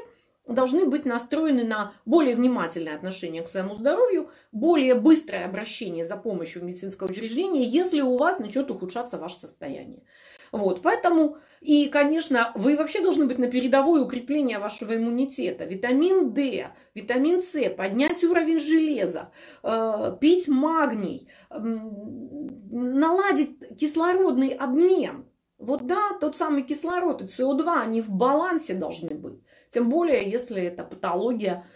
должны 0.49 0.85
быть 0.85 1.05
настроены 1.05 1.63
на 1.63 1.93
более 2.07 2.35
внимательное 2.35 2.97
отношение 2.97 3.43
к 3.43 3.49
своему 3.49 3.75
здоровью, 3.75 4.31
более 4.51 4.97
быстрое 4.97 5.45
обращение 5.45 6.05
за 6.05 6.17
помощью 6.17 6.63
в 6.63 6.65
медицинское 6.65 7.09
учреждение, 7.09 7.63
если 7.63 8.01
у 8.01 8.17
вас 8.17 8.41
начнет 8.41 8.69
ухудшаться 8.69 9.17
ваше 9.17 9.39
состояние. 9.39 10.03
Вот, 10.51 10.83
поэтому, 10.83 11.39
и, 11.67 11.89
конечно, 11.89 12.53
вы 12.55 12.77
вообще 12.77 13.03
должны 13.03 13.27
быть 13.27 13.39
на 13.39 13.49
передовой 13.49 14.01
укрепления 14.01 14.61
вашего 14.61 14.95
иммунитета. 14.95 15.65
Витамин 15.65 16.33
D, 16.33 16.71
витамин 16.95 17.43
С, 17.43 17.71
поднять 17.71 18.23
уровень 18.23 18.61
железа, 18.61 19.33
э, 19.65 20.17
пить 20.21 20.47
магний, 20.47 21.29
наладить 21.51 23.59
кислородный 23.81 24.51
обмен. 24.51 25.29
Вот 25.59 25.85
да, 25.89 26.13
тот 26.21 26.37
самый 26.37 26.63
кислород 26.63 27.23
и 27.23 27.25
СО2, 27.25 27.83
они 27.83 28.01
в 28.01 28.11
балансе 28.11 28.75
должны 28.75 29.17
быть. 29.17 29.43
Тем 29.69 29.89
более, 29.89 30.31
если 30.31 30.63
это 30.63 30.85
патология 30.85 31.67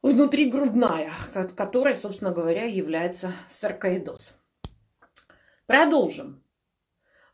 внутригрудная, 0.00 1.12
которая, 1.54 1.94
собственно 1.94 2.30
говоря, 2.30 2.64
является 2.64 3.32
саркоидоз. 3.50 4.38
Продолжим. 5.66 6.42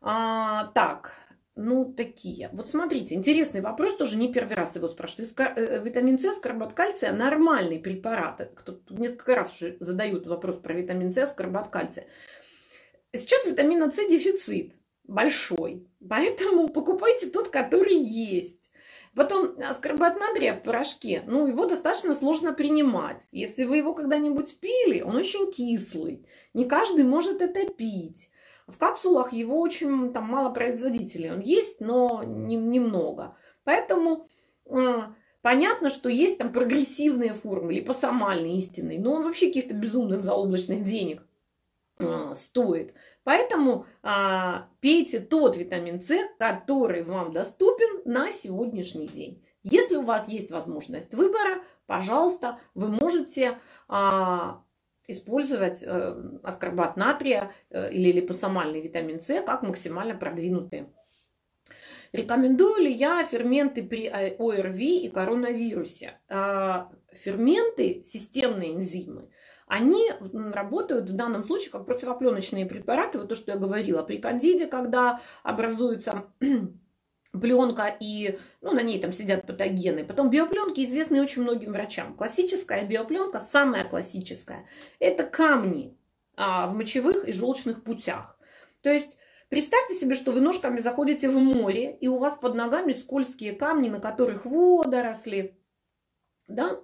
А, 0.01 0.65
так, 0.73 1.15
ну, 1.55 1.93
такие. 1.93 2.49
Вот 2.53 2.69
смотрите, 2.69 3.15
интересный 3.15 3.61
вопрос, 3.61 3.97
тоже 3.97 4.17
не 4.17 4.31
первый 4.31 4.55
раз 4.55 4.75
его 4.75 4.87
спрашивают. 4.87 5.33
Э, 5.37 5.81
витамин 5.83 6.17
С, 6.17 6.35
скорбат 6.35 6.73
кальция– 6.73 7.11
нормальный 7.13 7.79
препарат. 7.79 8.51
Кто 8.55 8.79
несколько 8.89 9.35
раз 9.35 9.53
уже 9.53 9.75
задают 9.79 10.27
вопрос 10.27 10.57
про 10.57 10.73
витамин 10.73 11.11
С, 11.11 11.27
скорбат 11.27 11.69
кальция. 11.69 12.07
Сейчас 13.13 13.45
витамина 13.45 13.91
С 13.91 13.95
дефицит 13.95 14.73
большой, 15.03 15.85
поэтому 16.07 16.69
покупайте 16.69 17.29
тот, 17.29 17.49
который 17.49 17.97
есть. 17.97 18.71
Потом 19.13 19.57
аскорбат 19.59 20.17
натрия 20.17 20.53
в 20.53 20.63
порошке, 20.63 21.21
ну, 21.27 21.45
его 21.45 21.65
достаточно 21.65 22.15
сложно 22.15 22.53
принимать. 22.53 23.27
Если 23.33 23.65
вы 23.65 23.77
его 23.77 23.93
когда-нибудь 23.93 24.57
пили, 24.61 25.01
он 25.01 25.17
очень 25.17 25.51
кислый. 25.51 26.25
Не 26.53 26.63
каждый 26.63 27.03
может 27.03 27.41
это 27.41 27.67
пить. 27.73 28.29
В 28.71 28.77
капсулах 28.77 29.33
его 29.33 29.59
очень 29.59 30.13
там 30.13 30.25
мало 30.25 30.49
производителей. 30.49 31.31
Он 31.31 31.39
есть, 31.39 31.81
но 31.81 32.23
не, 32.23 32.55
немного. 32.55 33.35
Поэтому 33.63 34.27
э, 34.65 34.99
понятно, 35.41 35.89
что 35.89 36.09
есть 36.09 36.37
там 36.37 36.53
прогрессивные 36.53 37.33
формы, 37.33 37.73
липосомальные, 37.73 38.57
истинные. 38.57 38.99
Но 38.99 39.13
он 39.13 39.23
вообще 39.23 39.47
каких-то 39.47 39.73
безумных 39.73 40.21
заоблачных 40.21 40.83
денег 40.83 41.23
э, 41.99 42.33
стоит. 42.33 42.93
Поэтому 43.23 43.85
а, 44.01 44.67
пейте 44.79 45.19
тот 45.19 45.55
витамин 45.55 46.01
С, 46.01 46.11
который 46.39 47.03
вам 47.03 47.31
доступен 47.33 48.01
на 48.05 48.31
сегодняшний 48.31 49.07
день. 49.07 49.43
Если 49.63 49.95
у 49.95 50.01
вас 50.01 50.27
есть 50.27 50.49
возможность 50.49 51.13
выбора, 51.13 51.63
пожалуйста, 51.85 52.57
вы 52.73 52.87
можете 52.87 53.59
а, 53.87 54.63
использовать 55.07 55.83
э, 55.83 56.15
аскорбат 56.43 56.97
натрия 56.97 57.51
э, 57.69 57.91
или 57.91 58.11
липосомальный 58.11 58.81
витамин 58.81 59.19
С 59.21 59.41
как 59.41 59.63
максимально 59.63 60.15
продвинутые. 60.15 60.89
Рекомендую 62.13 62.83
ли 62.83 62.91
я 62.91 63.23
ферменты 63.23 63.83
при 63.83 64.07
ОРВИ 64.07 65.05
и 65.05 65.09
коронавирусе? 65.09 66.19
Э, 66.29 66.85
ферменты, 67.13 68.03
системные 68.03 68.75
энзимы, 68.75 69.29
они 69.67 70.11
работают 70.51 71.09
в 71.09 71.15
данном 71.15 71.45
случае 71.45 71.71
как 71.71 71.85
противопленочные 71.85 72.65
препараты. 72.65 73.19
Вот 73.19 73.29
то, 73.29 73.35
что 73.35 73.53
я 73.53 73.57
говорила, 73.57 74.03
при 74.03 74.17
кандиде, 74.17 74.67
когда 74.67 75.21
образуется 75.43 76.25
пленка 77.31 77.95
и 77.99 78.39
ну, 78.61 78.71
на 78.71 78.81
ней 78.81 78.99
там 78.99 79.13
сидят 79.13 79.47
патогены. 79.47 80.03
Потом 80.03 80.29
биопленки 80.29 80.83
известны 80.83 81.21
очень 81.21 81.43
многим 81.43 81.71
врачам. 81.71 82.15
Классическая 82.15 82.85
биопленка, 82.85 83.39
самая 83.39 83.85
классическая, 83.85 84.67
это 84.99 85.23
камни 85.23 85.97
а, 86.35 86.67
в 86.67 86.75
мочевых 86.75 87.27
и 87.27 87.31
желчных 87.31 87.83
путях. 87.83 88.37
То 88.81 88.89
есть 88.89 89.17
Представьте 89.51 89.95
себе, 89.95 90.15
что 90.15 90.31
вы 90.31 90.39
ножками 90.39 90.79
заходите 90.79 91.27
в 91.27 91.37
море, 91.37 91.97
и 91.99 92.07
у 92.07 92.17
вас 92.17 92.37
под 92.37 92.55
ногами 92.55 92.93
скользкие 92.93 93.51
камни, 93.51 93.89
на 93.89 93.99
которых 93.99 94.45
водоросли. 94.45 95.59
Да? 96.47 96.79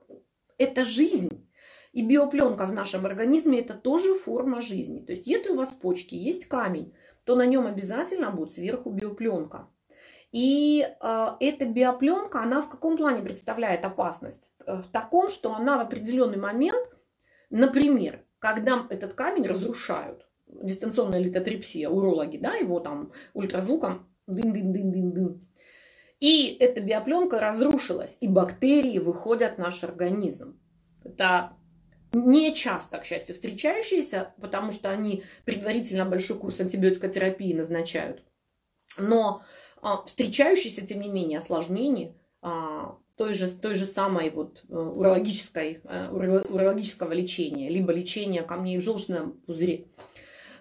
Это 0.58 0.84
жизнь. 0.84 1.50
И 1.94 2.04
биопленка 2.04 2.66
в 2.66 2.74
нашем 2.74 3.06
организме 3.06 3.62
это 3.62 3.74
тоже 3.74 4.14
форма 4.16 4.60
жизни. 4.60 5.00
То 5.00 5.14
есть 5.14 5.26
если 5.28 5.52
у 5.52 5.56
вас 5.56 5.70
почки 5.70 6.14
есть 6.14 6.48
камень, 6.48 6.94
то 7.24 7.38
на 7.38 7.46
нем 7.46 7.68
обязательно 7.68 8.32
будет 8.32 8.52
сверху 8.52 8.90
биопленка. 8.90 9.70
И 10.32 10.86
э, 10.86 11.28
эта 11.40 11.66
биопленка, 11.66 12.42
она 12.42 12.62
в 12.62 12.70
каком 12.70 12.98
плане 12.98 13.22
представляет 13.22 13.86
опасность? 13.86 14.52
Э, 14.66 14.82
в 14.82 14.92
таком, 14.92 15.30
что 15.30 15.56
она 15.56 15.78
в 15.78 15.82
определенный 15.82 16.38
момент, 16.38 16.90
например, 17.50 18.26
когда 18.40 18.86
этот 18.90 19.14
камень 19.14 19.48
разрушают, 19.48 20.28
дистанционная 20.48 21.20
литотрипсия, 21.20 21.90
урологи, 21.90 22.38
да, 22.38 22.56
его 22.56 22.80
там 22.80 23.12
ультразвуком 23.34 24.08
дын-дын-дын-дын-дын. 24.28 25.42
И 26.20 26.58
эта 26.60 26.82
биопленка 26.82 27.40
разрушилась, 27.40 28.18
и 28.22 28.28
бактерии 28.28 29.00
выходят 29.00 29.56
в 29.56 29.60
наш 29.60 29.84
организм. 29.84 30.60
Это 31.04 31.54
не 32.14 32.54
часто, 32.56 32.98
к 32.98 33.06
счастью, 33.06 33.36
встречающиеся, 33.36 34.34
потому 34.42 34.72
что 34.72 34.90
они 34.90 35.24
предварительно 35.46 36.06
большой 36.06 36.38
курс 36.40 36.60
антибиотикотерапии 36.60 37.54
назначают. 37.54 38.24
Но 38.98 39.44
встречающиеся, 40.06 40.86
тем 40.86 41.02
не 41.02 41.10
менее, 41.10 41.38
осложнения 41.38 42.14
а, 42.42 42.98
той 43.18 43.34
же, 43.34 43.50
той 43.50 43.76
же 43.76 43.88
самой 43.88 44.30
вот 44.30 44.64
э, 44.70 44.76
урологической, 44.76 45.82
э, 45.84 46.08
урологического 46.10 47.14
лечения, 47.14 47.68
либо 47.68 47.92
лечения 47.92 48.44
камней 48.44 48.78
в 48.78 48.84
желчном 48.84 49.32
пузыре. 49.46 49.86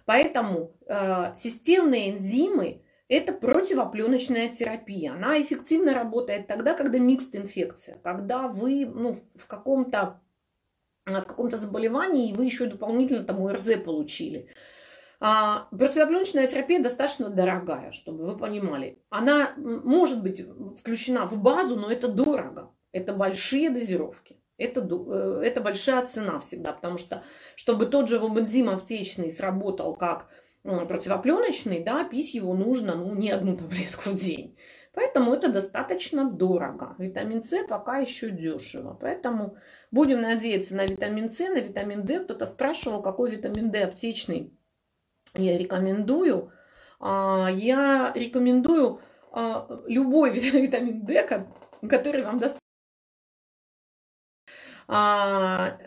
Поэтому 0.07 0.73
э, 0.87 1.35
системные 1.37 2.11
энзимы– 2.11 2.83
это 3.09 3.33
противопленочная 3.33 4.49
терапия. 4.49 5.13
Она 5.13 5.41
эффективно 5.41 5.93
работает 5.93 6.47
тогда, 6.47 6.75
когда 6.75 6.99
микст 6.99 7.37
инфекция, 7.37 7.99
когда 8.03 8.49
вы 8.49 8.87
ну, 8.87 9.17
в 9.35 9.47
каком-то 9.47 10.21
в 11.05 11.23
каком-то 11.23 11.57
заболевании, 11.57 12.31
и 12.31 12.33
вы 12.33 12.47
еще 12.47 12.67
дополнительно 12.67 13.23
там 13.23 13.41
ОРЗ 13.41 13.77
получили. 13.85 14.49
А, 15.19 15.69
противопленочная 15.71 16.47
терапия 16.47 16.83
достаточно 16.83 17.31
дорогая, 17.31 17.93
чтобы 17.93 18.25
вы 18.25 18.37
понимали. 18.37 18.99
Она 19.09 19.55
может 19.57 20.23
быть 20.23 20.45
включена 20.79 21.27
в 21.27 21.39
базу, 21.39 21.77
но 21.77 21.91
это 21.91 22.09
дорого. 22.09 22.73
Это 22.93 23.13
большие 23.13 23.71
дозировки. 23.71 24.41
Это, 24.59 24.81
э, 24.81 25.43
это 25.45 25.61
большая 25.61 26.05
цена 26.05 26.39
всегда, 26.39 26.73
потому 26.73 26.97
что, 26.97 27.23
чтобы 27.57 27.87
тот 27.87 28.09
же 28.09 28.19
вобензим 28.19 28.71
аптечный 28.71 29.31
сработал 29.31 29.95
как 29.95 30.29
противопленочный, 30.63 31.85
да, 31.85 32.05
пить 32.05 32.35
его 32.35 32.55
нужно 32.55 32.95
ну, 32.97 33.15
не 33.15 33.31
одну 33.31 33.57
таблетку 33.57 34.11
в 34.11 34.15
день. 34.15 34.57
Поэтому 34.95 35.35
это 35.35 35.53
достаточно 35.53 36.31
дорого. 36.31 36.95
Витамин 36.99 37.43
С 37.43 37.63
пока 37.69 37.99
еще 37.99 38.31
дешево. 38.31 38.97
Поэтому 38.99 39.59
будем 39.91 40.23
надеяться 40.23 40.75
на 40.75 40.87
витамин 40.87 41.29
С, 41.29 41.39
на 41.39 41.61
витамин 41.61 42.05
D. 42.07 42.21
Кто-то 42.21 42.47
спрашивал, 42.47 43.03
какой 43.03 43.31
витамин 43.31 43.71
D 43.71 43.83
аптечный 43.85 44.56
я 45.35 45.59
рекомендую. 45.59 46.53
А, 46.99 47.49
я 47.53 48.13
рекомендую 48.15 49.01
а, 49.33 49.83
любой 49.87 50.31
витамин 50.39 51.05
D, 51.05 51.23
который 51.89 52.25
вам 52.25 52.39
даст 52.39 52.59
а, 54.89 55.79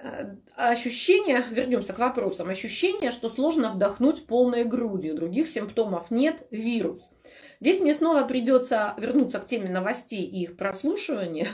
ощущение, 0.56 1.44
вернемся 1.50 1.94
к 1.94 2.00
вопросам, 2.00 2.50
ощущение, 2.50 3.12
что 3.12 3.30
сложно 3.30 3.70
вдохнуть 3.70 4.28
полной 4.28 4.66
грудью, 4.66 5.16
других 5.16 5.48
симптомов 5.48 6.12
нет, 6.12 6.46
вирус. 6.52 7.10
Здесь 7.62 7.80
мне 7.80 7.94
снова 7.94 8.24
придется 8.24 8.94
вернуться 8.98 9.40
к 9.40 9.46
теме 9.46 9.70
новостей 9.70 10.24
и 10.24 10.44
их 10.44 10.58
прослушивания 10.58 11.48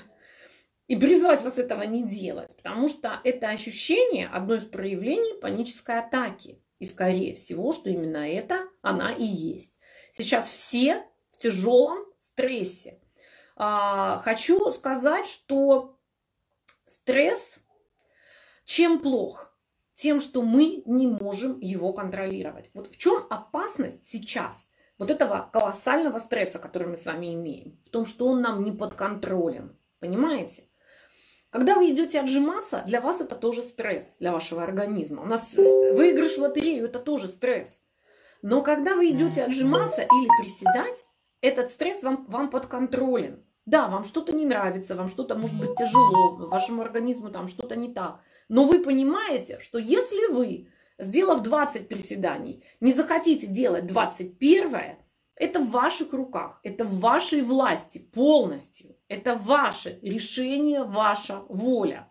и 0.87 0.95
призвать 0.95 1.43
вас 1.43 1.57
этого 1.59 1.83
не 1.83 2.03
делать, 2.03 2.55
потому 2.57 2.87
что 2.87 3.19
это 3.23 3.49
ощущение 3.49 4.27
одно 4.27 4.55
из 4.55 4.65
проявлений 4.65 5.39
панической 5.39 5.99
атаки. 5.99 6.59
И 6.79 6.85
скорее 6.85 7.35
всего, 7.35 7.71
что 7.71 7.89
именно 7.89 8.29
это 8.29 8.67
она 8.81 9.13
и 9.13 9.23
есть. 9.23 9.79
Сейчас 10.11 10.47
все 10.47 11.05
в 11.31 11.37
тяжелом 11.37 12.05
стрессе. 12.19 12.99
А, 13.55 14.19
хочу 14.19 14.71
сказать, 14.71 15.27
что 15.27 15.97
стресс 16.85 17.59
чем 18.65 18.99
плох? 18.99 19.51
Тем, 19.93 20.19
что 20.19 20.41
мы 20.41 20.83
не 20.85 21.07
можем 21.07 21.59
его 21.61 21.93
контролировать. 21.93 22.69
Вот 22.73 22.87
в 22.87 22.97
чем 22.97 23.25
опасность 23.29 24.05
сейчас 24.05 24.67
вот 24.97 25.09
этого 25.09 25.49
колоссального 25.53 26.17
стресса, 26.17 26.59
который 26.59 26.89
мы 26.89 26.97
с 26.97 27.05
вами 27.05 27.33
имеем? 27.33 27.79
В 27.85 27.89
том, 27.89 28.05
что 28.05 28.27
он 28.27 28.41
нам 28.41 28.63
не 28.63 28.73
подконтролен. 28.73 29.77
Понимаете? 29.99 30.63
Когда 31.55 31.75
вы 31.75 31.89
идете 31.89 32.19
отжиматься, 32.19 32.83
для 32.85 32.99
вас 32.99 33.21
это 33.21 33.33
тоже 33.33 33.63
стресс, 33.63 34.17
для 34.19 34.33
вашего 34.33 34.61
организма. 34.61 35.21
У 35.21 35.25
нас 35.25 35.53
выигрыш 35.53 36.35
в 36.35 36.41
лотерею– 36.41 36.83
это 36.87 36.99
тоже 36.99 37.29
стресс. 37.29 37.79
Но 38.41 38.61
когда 38.61 38.93
вы 38.93 39.11
идете 39.11 39.45
отжиматься 39.45 40.01
или 40.01 40.27
приседать, 40.37 41.05
этот 41.39 41.69
стресс 41.69 42.03
вам, 42.03 42.25
вам 42.27 42.49
подконтролен. 42.49 43.41
Да, 43.65 43.87
вам 43.87 44.03
что-то 44.03 44.35
не 44.35 44.45
нравится, 44.45 44.95
вам 44.95 45.07
что-то 45.07 45.35
может 45.35 45.57
быть 45.57 45.77
тяжело, 45.77 46.35
вашему 46.35 46.81
организму 46.81 47.29
там 47.29 47.47
что-то 47.47 47.77
не 47.77 47.87
так. 47.87 48.19
Но 48.49 48.65
вы 48.65 48.83
понимаете, 48.83 49.59
что 49.61 49.77
если 49.77 50.33
вы, 50.33 50.67
сделав 50.99 51.41
20 51.41 51.87
приседаний, 51.87 52.65
не 52.81 52.91
захотите 52.91 53.47
делать 53.47 53.87
21, 53.87 54.97
это 55.35 55.59
в 55.59 55.69
ваших 55.69 56.13
руках, 56.13 56.59
это 56.63 56.85
в 56.85 56.99
вашей 56.99 57.41
власти 57.41 57.99
полностью. 57.99 58.95
Это 59.07 59.35
ваше 59.35 59.99
решение, 60.01 60.83
ваша 60.83 61.43
воля. 61.49 62.09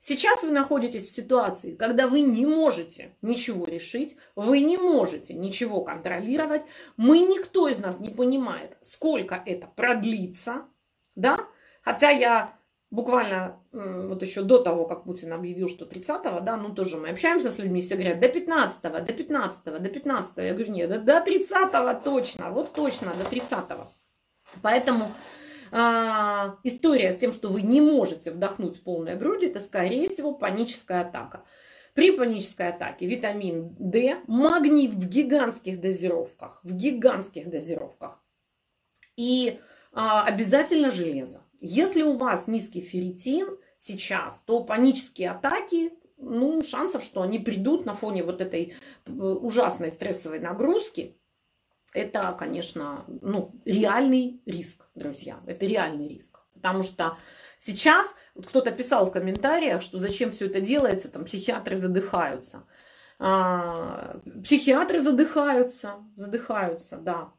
Сейчас 0.00 0.44
вы 0.44 0.52
находитесь 0.52 1.06
в 1.06 1.14
ситуации, 1.14 1.74
когда 1.74 2.06
вы 2.06 2.20
не 2.20 2.46
можете 2.46 3.16
ничего 3.20 3.64
решить, 3.64 4.16
вы 4.36 4.60
не 4.60 4.76
можете 4.76 5.34
ничего 5.34 5.80
контролировать. 5.80 6.62
Мы, 6.96 7.18
никто 7.18 7.68
из 7.68 7.78
нас 7.80 7.98
не 7.98 8.10
понимает, 8.10 8.76
сколько 8.80 9.42
это 9.44 9.66
продлится, 9.66 10.66
да? 11.16 11.48
Хотя 11.82 12.10
я 12.10 12.57
буквально 12.90 13.60
вот 13.72 14.22
еще 14.22 14.42
до 14.42 14.58
того, 14.58 14.86
как 14.86 15.04
Путин 15.04 15.32
объявил, 15.32 15.68
что 15.68 15.84
30-го, 15.84 16.40
да, 16.40 16.56
ну 16.56 16.74
тоже 16.74 16.96
мы 16.96 17.10
общаемся 17.10 17.50
с 17.50 17.58
людьми, 17.58 17.80
все 17.80 17.96
говорят, 17.96 18.20
до 18.20 18.26
15-го, 18.26 19.00
до 19.00 19.12
15-го, 19.12 19.78
до 19.78 19.88
15-го. 19.88 20.40
Я 20.40 20.54
говорю, 20.54 20.72
нет, 20.72 21.04
до 21.04 21.18
30-го 21.18 22.00
точно, 22.02 22.50
вот 22.50 22.72
точно, 22.72 23.14
до 23.14 23.24
30-го. 23.24 23.86
Поэтому 24.62 25.12
а, 25.70 26.56
история 26.64 27.12
с 27.12 27.18
тем, 27.18 27.32
что 27.32 27.48
вы 27.48 27.62
не 27.62 27.80
можете 27.80 28.30
вдохнуть 28.30 28.82
полной 28.82 29.16
грудью, 29.16 29.50
это, 29.50 29.60
скорее 29.60 30.08
всего, 30.08 30.32
паническая 30.32 31.02
атака. 31.02 31.44
При 31.94 32.12
панической 32.12 32.68
атаке 32.68 33.06
витамин 33.06 33.74
D, 33.78 34.18
магний 34.26 34.88
в 34.88 35.08
гигантских 35.08 35.80
дозировках, 35.80 36.60
в 36.62 36.72
гигантских 36.72 37.50
дозировках. 37.50 38.22
И 39.16 39.58
а, 39.92 40.24
обязательно 40.24 40.90
железо. 40.90 41.42
Если 41.60 42.02
у 42.02 42.16
вас 42.16 42.46
низкий 42.46 42.80
ферритин 42.80 43.58
сейчас, 43.76 44.42
то 44.46 44.62
панические 44.62 45.30
атаки, 45.30 45.92
ну, 46.16 46.62
шансов, 46.62 47.02
что 47.02 47.22
они 47.22 47.38
придут 47.38 47.84
на 47.84 47.94
фоне 47.94 48.22
вот 48.22 48.40
этой 48.40 48.74
э, 49.06 49.10
ужасной 49.10 49.92
стрессовой 49.92 50.40
нагрузки, 50.40 51.16
это, 51.94 52.34
конечно, 52.38 53.04
ну, 53.22 53.54
реальный 53.64 54.42
риск, 54.46 54.84
друзья. 54.94 55.40
Это 55.46 55.66
реальный 55.66 56.08
риск. 56.08 56.40
Потому 56.54 56.82
что 56.82 57.16
сейчас 57.58 58.14
вот 58.34 58.46
кто-то 58.46 58.70
писал 58.72 59.06
в 59.06 59.12
комментариях, 59.12 59.80
что 59.80 59.98
зачем 59.98 60.30
все 60.30 60.46
это 60.46 60.60
делается, 60.60 61.10
там 61.10 61.24
психиатры 61.24 61.76
задыхаются. 61.76 62.64
А, 63.18 64.20
психиатры 64.44 65.00
задыхаются, 65.00 65.96
задыхаются, 66.16 66.96
да. 66.98 67.32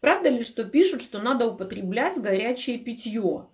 Правда 0.00 0.30
ли, 0.30 0.42
что 0.42 0.64
пишут, 0.64 1.02
что 1.02 1.18
надо 1.18 1.46
употреблять 1.46 2.20
горячее 2.20 2.78
питье? 2.78 3.48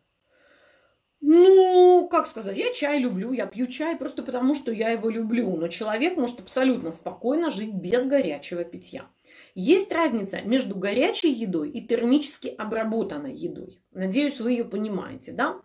Ну, 1.20 2.08
как 2.08 2.26
сказать, 2.26 2.56
я 2.56 2.72
чай 2.72 3.00
люблю, 3.00 3.32
я 3.32 3.46
пью 3.46 3.66
чай 3.66 3.96
просто 3.96 4.22
потому, 4.22 4.54
что 4.54 4.70
я 4.70 4.90
его 4.90 5.10
люблю. 5.10 5.56
Но 5.56 5.66
человек 5.66 6.16
может 6.16 6.40
абсолютно 6.40 6.92
спокойно 6.92 7.50
жить 7.50 7.74
без 7.74 8.06
горячего 8.06 8.64
питья. 8.64 9.06
Есть 9.54 9.90
разница 9.90 10.42
между 10.42 10.76
горячей 10.76 11.32
едой 11.32 11.70
и 11.70 11.84
термически 11.84 12.48
обработанной 12.48 13.34
едой. 13.34 13.82
Надеюсь, 13.90 14.38
вы 14.38 14.52
ее 14.52 14.64
понимаете, 14.64 15.32
да? 15.32 15.60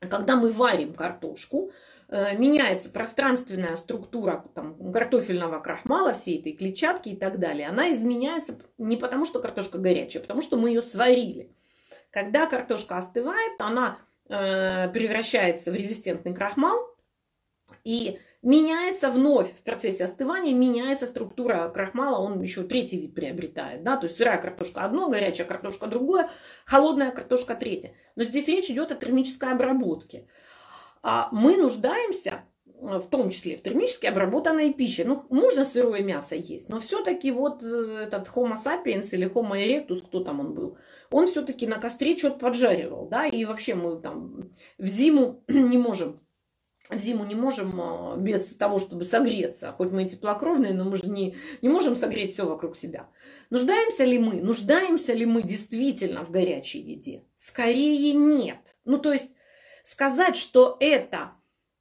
Когда 0.00 0.36
мы 0.36 0.50
варим 0.50 0.92
картошку, 0.92 1.70
меняется 2.12 2.90
пространственная 2.90 3.76
структура 3.76 4.44
там, 4.54 4.92
картофельного 4.92 5.60
крахмала, 5.60 6.12
всей 6.12 6.40
этой 6.40 6.52
клетчатки 6.52 7.08
и 7.10 7.16
так 7.16 7.38
далее, 7.38 7.68
она 7.68 7.90
изменяется 7.92 8.58
не 8.76 8.96
потому, 8.96 9.24
что 9.24 9.40
картошка 9.40 9.78
горячая, 9.78 10.22
а 10.22 10.24
потому 10.24 10.42
что 10.42 10.56
мы 10.56 10.68
ее 10.68 10.82
сварили. 10.82 11.56
Когда 12.10 12.46
картошка 12.46 12.98
остывает, 12.98 13.52
она 13.58 13.98
э, 14.28 14.88
превращается 14.90 15.72
в 15.72 15.74
резистентный 15.74 16.34
крахмал 16.34 16.94
и 17.84 18.18
меняется 18.42 19.10
вновь 19.10 19.50
в 19.50 19.62
процессе 19.62 20.04
остывания, 20.04 20.52
меняется 20.52 21.06
структура 21.06 21.68
крахмала, 21.68 22.18
он 22.18 22.42
еще 22.42 22.64
третий 22.64 23.00
вид 23.00 23.14
приобретает. 23.14 23.84
Да? 23.84 23.96
То 23.96 24.06
есть 24.06 24.18
сырая 24.18 24.40
картошка 24.40 24.82
одно, 24.82 25.08
горячая 25.08 25.46
картошка 25.46 25.86
другое, 25.86 26.28
холодная 26.66 27.12
картошка 27.12 27.54
третья. 27.54 27.94
Но 28.16 28.24
здесь 28.24 28.48
речь 28.48 28.68
идет 28.68 28.92
о 28.92 28.96
термической 28.96 29.52
обработке. 29.52 30.26
А 31.02 31.28
мы 31.32 31.56
нуждаемся 31.56 32.44
э, 32.66 32.98
в 32.98 33.08
том 33.08 33.30
числе 33.30 33.56
в 33.56 33.62
термически 33.62 34.06
обработанной 34.06 34.72
пище. 34.72 35.04
Ну, 35.04 35.22
можно 35.30 35.64
сырое 35.64 36.02
мясо 36.02 36.36
есть, 36.36 36.68
но 36.68 36.78
все-таки 36.78 37.30
вот 37.30 37.62
э, 37.62 38.06
этот 38.06 38.28
Homo 38.28 38.54
sapiens 38.54 39.08
или 39.12 39.28
Homo 39.28 39.52
erectus, 39.52 40.02
кто 40.04 40.22
там 40.22 40.40
он 40.40 40.54
был, 40.54 40.78
он 41.10 41.26
все-таки 41.26 41.66
на 41.66 41.78
костре 41.78 42.16
что-то 42.16 42.38
поджаривал, 42.38 43.08
да, 43.08 43.26
и 43.26 43.44
вообще 43.44 43.74
мы 43.74 44.00
там 44.00 44.50
в 44.78 44.86
зиму 44.86 45.42
не 45.48 45.78
можем 45.78 46.20
в 46.90 46.98
зиму 46.98 47.24
не 47.24 47.34
можем 47.34 47.80
э, 47.80 48.16
без 48.18 48.56
того, 48.56 48.78
чтобы 48.78 49.04
согреться. 49.04 49.72
Хоть 49.72 49.92
мы 49.92 50.04
и 50.04 50.08
теплокровные, 50.08 50.74
но 50.74 50.84
мы 50.84 50.96
же 50.96 51.08
не, 51.08 51.36
не 51.62 51.68
можем 51.68 51.96
согреть 51.96 52.32
все 52.32 52.46
вокруг 52.46 52.76
себя. 52.76 53.08
Нуждаемся 53.50 54.04
ли 54.04 54.18
мы? 54.18 54.42
Нуждаемся 54.42 55.12
ли 55.12 55.24
мы 55.26 55.42
действительно 55.42 56.24
в 56.24 56.30
горячей 56.30 56.80
еде? 56.80 57.24
Скорее 57.36 58.14
нет. 58.14 58.76
Ну, 58.84 58.98
то 58.98 59.12
есть 59.12 59.26
сказать, 59.82 60.36
что 60.36 60.76
это 60.80 61.32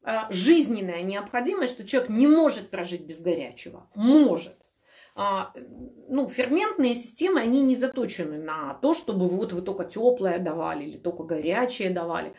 а, 0.03 0.27
жизненная 0.31 1.03
необходимость, 1.03 1.73
что 1.75 1.85
человек 1.85 2.09
не 2.09 2.27
может 2.27 2.69
прожить 2.69 3.05
без 3.05 3.21
горячего. 3.21 3.89
Может. 3.95 4.57
А, 5.13 5.53
ну, 6.07 6.29
ферментные 6.29 6.95
системы, 6.95 7.41
они 7.41 7.61
не 7.61 7.75
заточены 7.75 8.37
на 8.37 8.73
то, 8.75 8.93
чтобы 8.93 9.27
вот 9.27 9.53
вы 9.53 9.61
только 9.61 9.83
теплое 9.83 10.39
давали 10.39 10.85
или 10.85 10.97
только 10.97 11.23
горячее 11.23 11.89
давали. 11.89 12.33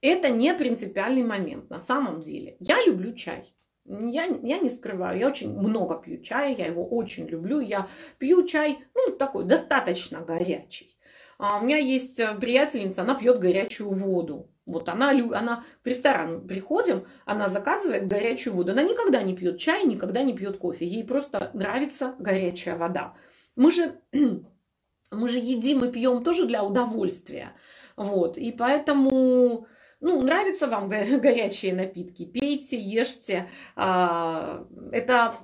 Это 0.00 0.30
не 0.30 0.54
принципиальный 0.54 1.22
момент 1.22 1.70
на 1.70 1.80
самом 1.80 2.22
деле. 2.22 2.56
Я 2.58 2.84
люблю 2.84 3.12
чай. 3.12 3.54
Я, 3.84 4.24
я 4.24 4.58
не 4.58 4.68
скрываю, 4.68 5.18
я 5.18 5.28
очень 5.28 5.56
много 5.56 5.96
пью 5.96 6.20
чая, 6.20 6.54
я 6.54 6.66
его 6.66 6.86
очень 6.86 7.26
люблю. 7.26 7.60
Я 7.60 7.86
пью 8.18 8.44
чай, 8.44 8.78
ну, 8.94 9.12
такой 9.12 9.44
достаточно 9.44 10.20
горячий. 10.20 10.96
А 11.38 11.58
у 11.58 11.64
меня 11.64 11.76
есть 11.76 12.18
э, 12.18 12.34
приятельница, 12.34 13.02
она 13.02 13.14
пьет 13.14 13.38
горячую 13.38 13.90
воду. 13.90 14.50
Вот 14.66 14.88
она, 14.88 15.10
она 15.10 15.64
в 15.84 15.86
ресторан 15.86 16.46
приходим, 16.46 17.06
она 17.24 17.48
заказывает 17.48 18.08
горячую 18.08 18.54
воду. 18.54 18.72
Она 18.72 18.82
никогда 18.82 19.22
не 19.22 19.36
пьет 19.36 19.58
чай, 19.58 19.84
никогда 19.86 20.24
не 20.24 20.36
пьет 20.36 20.58
кофе. 20.58 20.84
Ей 20.84 21.04
просто 21.04 21.50
нравится 21.54 22.16
горячая 22.18 22.76
вода. 22.76 23.14
Мы 23.54 23.70
же, 23.70 24.00
мы 25.12 25.28
же 25.28 25.38
едим 25.38 25.84
и 25.84 25.92
пьем 25.92 26.24
тоже 26.24 26.46
для 26.46 26.64
удовольствия. 26.64 27.54
Вот. 27.96 28.36
И 28.36 28.50
поэтому, 28.50 29.68
ну, 30.00 30.22
нравятся 30.22 30.66
вам 30.66 30.88
горячие 30.88 31.72
напитки, 31.72 32.24
пейте, 32.24 32.76
ешьте. 32.76 33.48
А, 33.76 34.66
это 34.90 35.36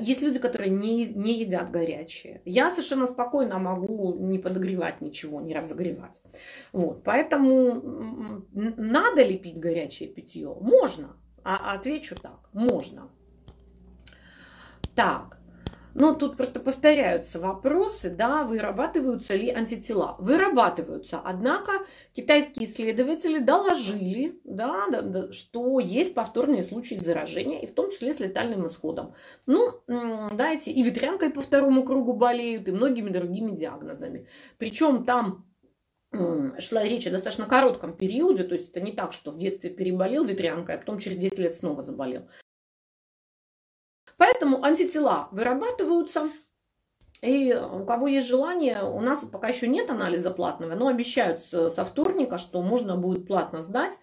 есть 0.00 0.22
люди, 0.22 0.38
которые 0.38 0.70
не, 0.70 1.06
не 1.06 1.38
едят 1.38 1.70
горячее. 1.70 2.42
Я 2.44 2.70
совершенно 2.70 3.06
спокойно 3.06 3.58
могу 3.58 4.14
не 4.14 4.38
подогревать 4.38 5.00
ничего, 5.00 5.40
не 5.40 5.54
разогревать. 5.54 6.20
Вот. 6.72 7.02
Поэтому 7.04 8.42
надо 8.52 9.22
ли 9.22 9.38
пить 9.38 9.58
горячее 9.58 10.08
питье? 10.08 10.56
Можно. 10.60 11.16
А 11.44 11.74
отвечу 11.74 12.14
так, 12.14 12.48
можно. 12.52 13.10
Так. 14.94 15.41
Но 15.94 16.14
тут 16.14 16.36
просто 16.36 16.60
повторяются 16.60 17.38
вопросы, 17.38 18.10
да, 18.10 18.44
вырабатываются 18.44 19.34
ли 19.34 19.50
антитела. 19.50 20.16
Вырабатываются, 20.18 21.20
однако 21.22 21.72
китайские 22.14 22.66
исследователи 22.66 23.38
доложили, 23.38 24.40
да, 24.44 24.86
да, 24.88 25.32
что 25.32 25.80
есть 25.80 26.14
повторные 26.14 26.62
случаи 26.62 26.94
заражения, 26.94 27.60
и 27.60 27.66
в 27.66 27.72
том 27.72 27.90
числе 27.90 28.14
с 28.14 28.20
летальным 28.20 28.66
исходом. 28.66 29.14
Ну, 29.46 29.80
дайте, 29.86 30.70
и 30.70 30.82
ветрянкой 30.82 31.30
по 31.30 31.42
второму 31.42 31.84
кругу 31.84 32.14
болеют, 32.14 32.68
и 32.68 32.72
многими 32.72 33.10
другими 33.10 33.54
диагнозами. 33.54 34.26
Причем 34.58 35.04
там 35.04 35.46
шла 36.58 36.82
речь 36.82 37.06
о 37.06 37.10
достаточно 37.10 37.46
коротком 37.46 37.96
периоде, 37.96 38.44
то 38.44 38.54
есть 38.54 38.70
это 38.70 38.80
не 38.80 38.92
так, 38.92 39.12
что 39.14 39.30
в 39.30 39.38
детстве 39.38 39.70
переболел 39.70 40.24
ветрянкой, 40.24 40.74
а 40.74 40.78
потом 40.78 40.98
через 40.98 41.16
10 41.16 41.38
лет 41.38 41.54
снова 41.54 41.80
заболел. 41.80 42.28
Поэтому 44.16 44.62
антитела 44.64 45.28
вырабатываются. 45.30 46.30
И 47.22 47.54
у 47.54 47.84
кого 47.84 48.08
есть 48.08 48.26
желание, 48.26 48.82
у 48.82 49.00
нас 49.00 49.24
пока 49.24 49.48
еще 49.48 49.68
нет 49.68 49.90
анализа 49.90 50.32
платного, 50.32 50.74
но 50.74 50.88
обещают 50.88 51.42
со 51.42 51.84
вторника, 51.84 52.36
что 52.36 52.62
можно 52.62 52.96
будет 52.96 53.28
платно 53.28 53.62
сдать. 53.62 53.98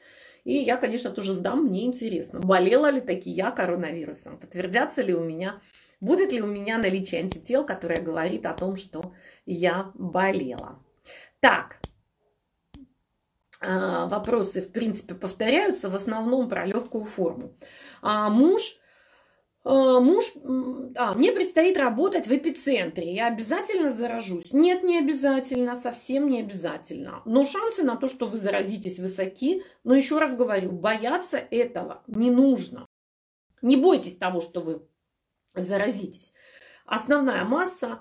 И 0.46 0.54
я, 0.54 0.78
конечно, 0.78 1.12
тоже 1.12 1.34
сдам, 1.34 1.66
мне 1.66 1.86
интересно, 1.86 2.40
болела 2.40 2.90
ли 2.90 3.02
таки 3.02 3.30
я 3.30 3.52
коронавирусом, 3.52 4.40
подтвердятся 4.40 5.02
ли 5.02 5.14
у 5.14 5.20
меня, 5.20 5.62
будет 6.00 6.32
ли 6.32 6.42
у 6.42 6.48
меня 6.48 6.78
наличие 6.78 7.22
антител, 7.22 7.66
которое 7.66 8.02
говорит 8.02 8.46
о 8.46 8.54
том, 8.54 8.78
что 8.78 9.14
я 9.46 9.92
болела. 9.96 10.80
Так, 11.42 11.80
а, 13.62 14.08
вопросы, 14.08 14.62
в 14.62 14.72
принципе, 14.72 15.14
повторяются, 15.14 15.90
в 15.90 15.96
основном 15.96 16.48
про 16.48 16.66
легкую 16.66 17.04
форму. 17.04 17.58
А 18.02 18.30
муж 18.30 18.79
муж, 19.64 20.26
а, 20.96 21.14
мне 21.14 21.32
предстоит 21.32 21.78
работать 21.78 22.28
в 22.28 22.32
эпицентре, 22.32 23.14
я 23.14 23.28
обязательно 23.28 23.92
заражусь? 23.92 24.54
Нет, 24.54 24.84
не 24.84 24.98
обязательно, 24.98 25.76
совсем 25.76 26.30
не 26.30 26.40
обязательно. 26.40 27.22
Но 27.26 27.44
шансы 27.46 27.84
на 27.84 27.98
то, 27.98 28.08
что 28.08 28.28
вы 28.28 28.38
заразитесь, 28.38 29.00
высоки. 29.00 29.64
Но 29.84 29.96
еще 29.96 30.18
раз 30.18 30.36
говорю, 30.36 30.72
бояться 30.72 31.38
этого 31.38 32.04
не 32.08 32.32
нужно. 32.32 32.86
Не 33.62 33.76
бойтесь 33.76 34.16
того, 34.16 34.40
что 34.40 34.62
вы 34.62 34.88
заразитесь. 35.54 36.34
Основная 36.86 37.44
масса, 37.44 38.00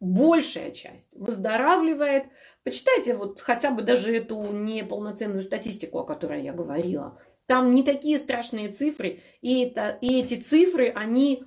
большая 0.00 0.70
часть 0.70 1.14
выздоравливает. 1.14 2.24
Почитайте 2.64 3.14
вот 3.14 3.40
хотя 3.40 3.70
бы 3.70 3.82
даже 3.82 4.16
эту 4.16 4.42
неполноценную 4.52 5.42
статистику, 5.42 5.98
о 5.98 6.04
которой 6.04 6.42
я 6.42 6.52
говорила. 6.52 7.20
Там 7.46 7.74
не 7.74 7.82
такие 7.82 8.18
страшные 8.18 8.70
цифры, 8.70 9.20
и, 9.40 9.64
это, 9.64 9.98
и 10.00 10.20
эти 10.20 10.34
цифры, 10.40 10.88
они 10.88 11.44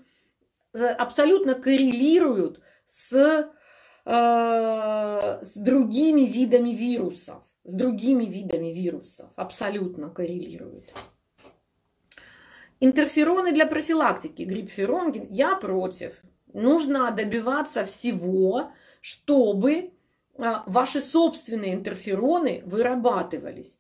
абсолютно 0.73 1.55
коррелируют 1.55 2.61
с, 2.85 3.51
э, 4.05 5.39
с 5.41 5.53
другими 5.55 6.21
видами 6.21 6.71
вирусов. 6.71 7.43
С 7.65 7.73
другими 7.73 8.25
видами 8.25 8.73
вирусов. 8.73 9.29
Абсолютно 9.35 10.09
коррелируют. 10.09 10.93
Интерфероны 12.79 13.51
для 13.51 13.65
профилактики. 13.65 14.43
Грипферон, 14.43 15.11
я 15.29 15.55
против. 15.55 16.13
Нужно 16.53 17.11
добиваться 17.11 17.83
всего, 17.83 18.71
чтобы 19.01 19.73
э, 19.73 19.89
ваши 20.65 21.01
собственные 21.01 21.73
интерфероны 21.73 22.63
вырабатывались. 22.65 23.77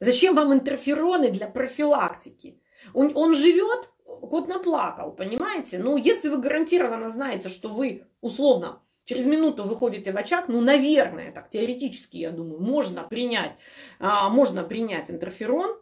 Зачем 0.00 0.34
вам 0.34 0.52
интерфероны 0.52 1.30
для 1.30 1.46
профилактики? 1.46 2.60
Он, 2.92 3.12
он 3.14 3.34
живет, 3.34 3.90
кот 4.04 4.48
наплакал, 4.48 5.12
понимаете? 5.12 5.78
Ну, 5.78 5.96
если 5.96 6.28
вы 6.28 6.38
гарантированно 6.38 7.08
знаете, 7.08 7.48
что 7.48 7.68
вы 7.68 8.06
условно 8.20 8.82
через 9.04 9.24
минуту 9.26 9.64
выходите 9.64 10.12
в 10.12 10.16
очаг, 10.16 10.48
ну, 10.48 10.60
наверное, 10.60 11.32
так 11.32 11.48
теоретически, 11.50 12.16
я 12.18 12.30
думаю, 12.30 12.60
можно 12.60 13.02
принять, 13.04 13.52
а, 13.98 14.28
можно 14.28 14.64
принять 14.64 15.10
интерферон, 15.10 15.78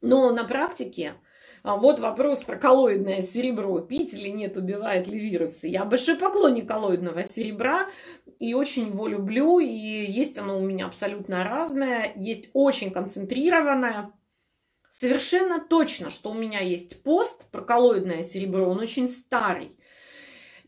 но 0.00 0.30
на 0.32 0.44
практике 0.44 1.14
а 1.62 1.76
вот 1.76 2.00
вопрос 2.00 2.42
про 2.42 2.56
коллоидное 2.56 3.22
серебро. 3.22 3.78
Пить 3.78 4.12
или 4.14 4.28
нет, 4.28 4.56
убивает 4.56 5.06
ли 5.06 5.18
вирусы. 5.18 5.68
Я 5.68 5.84
большой 5.84 6.16
поклонник 6.16 6.66
коллоидного 6.66 7.24
серебра 7.24 7.86
и 8.38 8.54
очень 8.54 8.88
его 8.88 9.06
люблю. 9.06 9.58
И 9.58 9.66
есть 9.68 10.38
оно 10.38 10.58
у 10.58 10.62
меня 10.62 10.86
абсолютно 10.86 11.44
разное. 11.44 12.12
Есть 12.16 12.50
очень 12.52 12.90
концентрированное. 12.90 14.12
Совершенно 14.88 15.58
точно, 15.58 16.10
что 16.10 16.30
у 16.30 16.34
меня 16.34 16.60
есть 16.60 17.02
пост 17.02 17.50
про 17.50 17.62
коллоидное 17.62 18.22
серебро. 18.22 18.68
Он 18.68 18.78
очень 18.78 19.08
старый. 19.08 19.76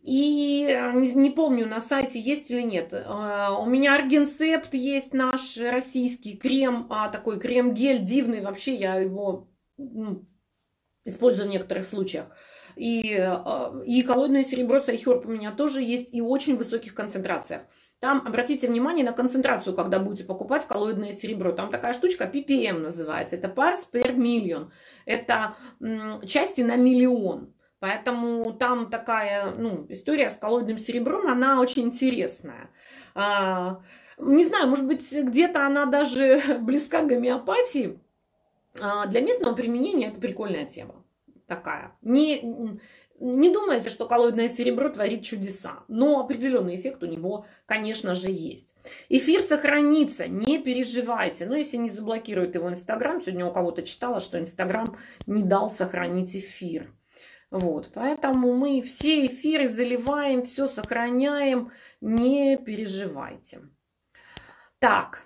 И 0.04 0.66
не, 0.94 1.12
не 1.14 1.30
помню, 1.30 1.66
на 1.66 1.80
сайте 1.80 2.20
есть 2.20 2.50
или 2.50 2.60
нет. 2.60 2.92
Э, 2.92 3.48
у 3.58 3.64
меня 3.64 3.94
Аргенсепт 3.94 4.74
есть 4.74 5.14
наш 5.14 5.56
российский 5.56 6.36
крем, 6.36 6.86
а 6.90 7.08
такой 7.08 7.40
крем-гель 7.40 8.04
дивный. 8.04 8.42
Вообще 8.42 8.74
я 8.74 8.96
его 8.96 9.48
ну, 9.78 10.26
использую 11.06 11.48
в 11.48 11.50
некоторых 11.50 11.86
случаях. 11.86 12.26
И, 12.76 13.16
а, 13.18 13.74
и 13.86 14.02
коллоидное 14.02 14.42
серебро 14.42 14.80
Сайхерб 14.80 15.26
у 15.26 15.30
меня 15.30 15.52
тоже 15.52 15.82
есть 15.82 16.12
и 16.12 16.20
очень 16.20 16.56
высоких 16.56 16.94
концентрациях. 16.94 17.62
Там 18.00 18.22
обратите 18.26 18.68
внимание 18.68 19.04
на 19.04 19.12
концентрацию, 19.12 19.74
когда 19.74 19.98
будете 19.98 20.24
покупать 20.24 20.66
коллоидное 20.66 21.12
серебро. 21.12 21.52
Там 21.52 21.70
такая 21.70 21.92
штучка 21.92 22.24
ppm 22.24 22.78
называется. 22.78 23.36
Это 23.36 23.48
parts 23.48 23.86
per 23.92 24.14
million. 24.14 24.70
Это 25.06 25.56
части 26.26 26.60
на 26.60 26.76
миллион. 26.76 27.54
Поэтому 27.78 28.52
там 28.54 28.90
такая 28.90 29.50
ну, 29.50 29.86
история 29.90 30.30
с 30.30 30.34
коллоидным 30.34 30.78
серебром, 30.78 31.28
она 31.28 31.60
очень 31.60 31.82
интересная. 31.82 32.70
А, 33.14 33.82
не 34.18 34.44
знаю, 34.44 34.68
может 34.68 34.86
быть, 34.86 35.10
где-то 35.12 35.66
она 35.66 35.84
даже 35.84 36.40
близка 36.60 37.02
к 37.02 37.08
гомеопатии, 37.08 38.00
а, 38.82 39.06
для 39.06 39.20
местного 39.20 39.54
применения 39.54 40.08
это 40.08 40.18
прикольная 40.20 40.64
тема 40.64 41.03
такая. 41.46 41.96
Не, 42.02 42.78
не 43.20 43.52
думайте, 43.52 43.88
что 43.88 44.06
коллоидное 44.06 44.48
серебро 44.48 44.88
творит 44.88 45.24
чудеса, 45.24 45.84
но 45.88 46.20
определенный 46.20 46.76
эффект 46.76 47.02
у 47.02 47.06
него, 47.06 47.46
конечно 47.66 48.14
же, 48.14 48.30
есть. 48.30 48.74
Эфир 49.08 49.42
сохранится, 49.42 50.26
не 50.28 50.58
переживайте. 50.58 51.46
Но 51.46 51.56
если 51.56 51.76
не 51.76 51.90
заблокирует 51.90 52.54
его 52.54 52.68
Инстаграм, 52.68 53.20
сегодня 53.20 53.46
у 53.46 53.52
кого-то 53.52 53.82
читала, 53.82 54.20
что 54.20 54.38
Инстаграм 54.38 54.96
не 55.26 55.42
дал 55.42 55.70
сохранить 55.70 56.36
эфир. 56.36 56.90
Вот, 57.50 57.90
поэтому 57.94 58.52
мы 58.54 58.80
все 58.80 59.26
эфиры 59.26 59.68
заливаем, 59.68 60.42
все 60.42 60.66
сохраняем, 60.66 61.70
не 62.00 62.56
переживайте. 62.56 63.60
Так, 64.80 65.23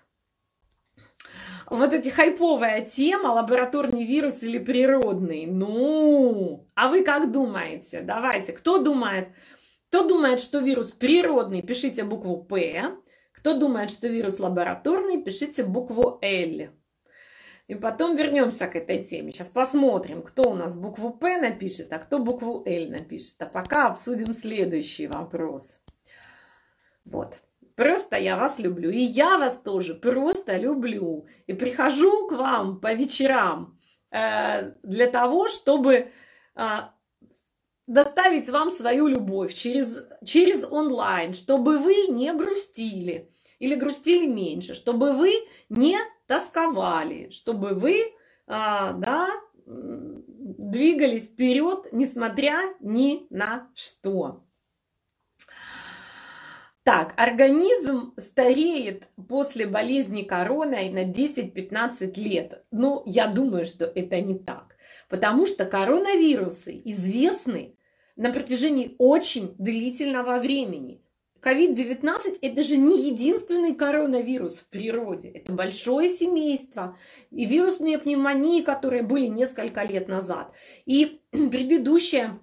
вот 1.70 1.92
эти 1.92 2.08
хайповая 2.08 2.82
тема, 2.82 3.28
лабораторный 3.28 4.04
вирус 4.04 4.42
или 4.42 4.58
природный. 4.58 5.46
Ну, 5.46 6.66
а 6.74 6.88
вы 6.88 7.04
как 7.04 7.30
думаете? 7.32 8.00
Давайте, 8.00 8.52
кто 8.52 8.78
думает? 8.78 9.28
Кто 9.88 10.06
думает, 10.06 10.40
что 10.40 10.58
вирус 10.58 10.92
природный, 10.92 11.62
пишите 11.62 12.04
букву 12.04 12.42
П. 12.44 12.96
Кто 13.32 13.54
думает, 13.54 13.90
что 13.90 14.08
вирус 14.08 14.38
лабораторный, 14.38 15.22
пишите 15.22 15.64
букву 15.64 16.18
Л. 16.22 16.68
И 17.68 17.74
потом 17.74 18.16
вернемся 18.16 18.66
к 18.66 18.76
этой 18.76 19.04
теме. 19.04 19.32
Сейчас 19.32 19.48
посмотрим, 19.48 20.22
кто 20.22 20.50
у 20.50 20.54
нас 20.54 20.74
букву 20.74 21.10
П 21.10 21.38
напишет, 21.38 21.92
а 21.92 21.98
кто 21.98 22.18
букву 22.18 22.62
Л 22.66 22.90
напишет. 22.90 23.40
А 23.40 23.46
пока 23.46 23.86
обсудим 23.88 24.32
следующий 24.32 25.06
вопрос. 25.06 25.78
Вот. 27.04 27.38
Просто 27.78 28.16
я 28.16 28.36
вас 28.36 28.58
люблю. 28.58 28.90
И 28.90 28.98
я 28.98 29.38
вас 29.38 29.56
тоже 29.56 29.94
просто 29.94 30.56
люблю. 30.56 31.26
И 31.46 31.52
прихожу 31.52 32.26
к 32.26 32.32
вам 32.32 32.80
по 32.80 32.92
вечерам 32.92 33.78
э, 34.10 34.72
для 34.82 35.06
того, 35.06 35.46
чтобы 35.46 36.10
э, 36.56 36.66
доставить 37.86 38.50
вам 38.50 38.72
свою 38.72 39.06
любовь 39.06 39.54
через, 39.54 39.96
через 40.24 40.64
онлайн, 40.64 41.32
чтобы 41.32 41.78
вы 41.78 42.08
не 42.08 42.32
грустили 42.34 43.30
или 43.60 43.76
грустили 43.76 44.26
меньше, 44.26 44.74
чтобы 44.74 45.12
вы 45.12 45.34
не 45.68 45.96
тосковали, 46.26 47.30
чтобы 47.30 47.74
вы 47.74 48.00
э, 48.00 48.08
да, 48.48 49.28
двигались 49.66 51.28
вперед, 51.28 51.86
несмотря 51.92 52.74
ни 52.80 53.28
на 53.30 53.70
что. 53.76 54.47
Так, 56.88 57.12
организм 57.18 58.14
стареет 58.16 59.08
после 59.28 59.66
болезни 59.66 60.22
короной 60.22 60.88
на 60.88 61.04
10-15 61.04 62.18
лет. 62.18 62.64
Ну, 62.70 63.02
я 63.04 63.26
думаю, 63.26 63.66
что 63.66 63.84
это 63.84 64.18
не 64.22 64.38
так. 64.38 64.74
Потому 65.10 65.44
что 65.44 65.66
коронавирусы 65.66 66.80
известны 66.86 67.74
на 68.16 68.32
протяжении 68.32 68.94
очень 68.96 69.54
длительного 69.58 70.38
времени. 70.38 71.02
COVID-19 71.42 72.38
это 72.40 72.62
же 72.62 72.78
не 72.78 73.10
единственный 73.10 73.74
коронавирус 73.74 74.60
в 74.60 74.70
природе. 74.70 75.28
Это 75.28 75.52
большое 75.52 76.08
семейство. 76.08 76.96
И 77.30 77.44
вирусные 77.44 77.98
пневмонии, 77.98 78.62
которые 78.62 79.02
были 79.02 79.26
несколько 79.26 79.82
лет 79.82 80.08
назад. 80.08 80.54
И 80.86 81.20
предыдущая 81.32 82.40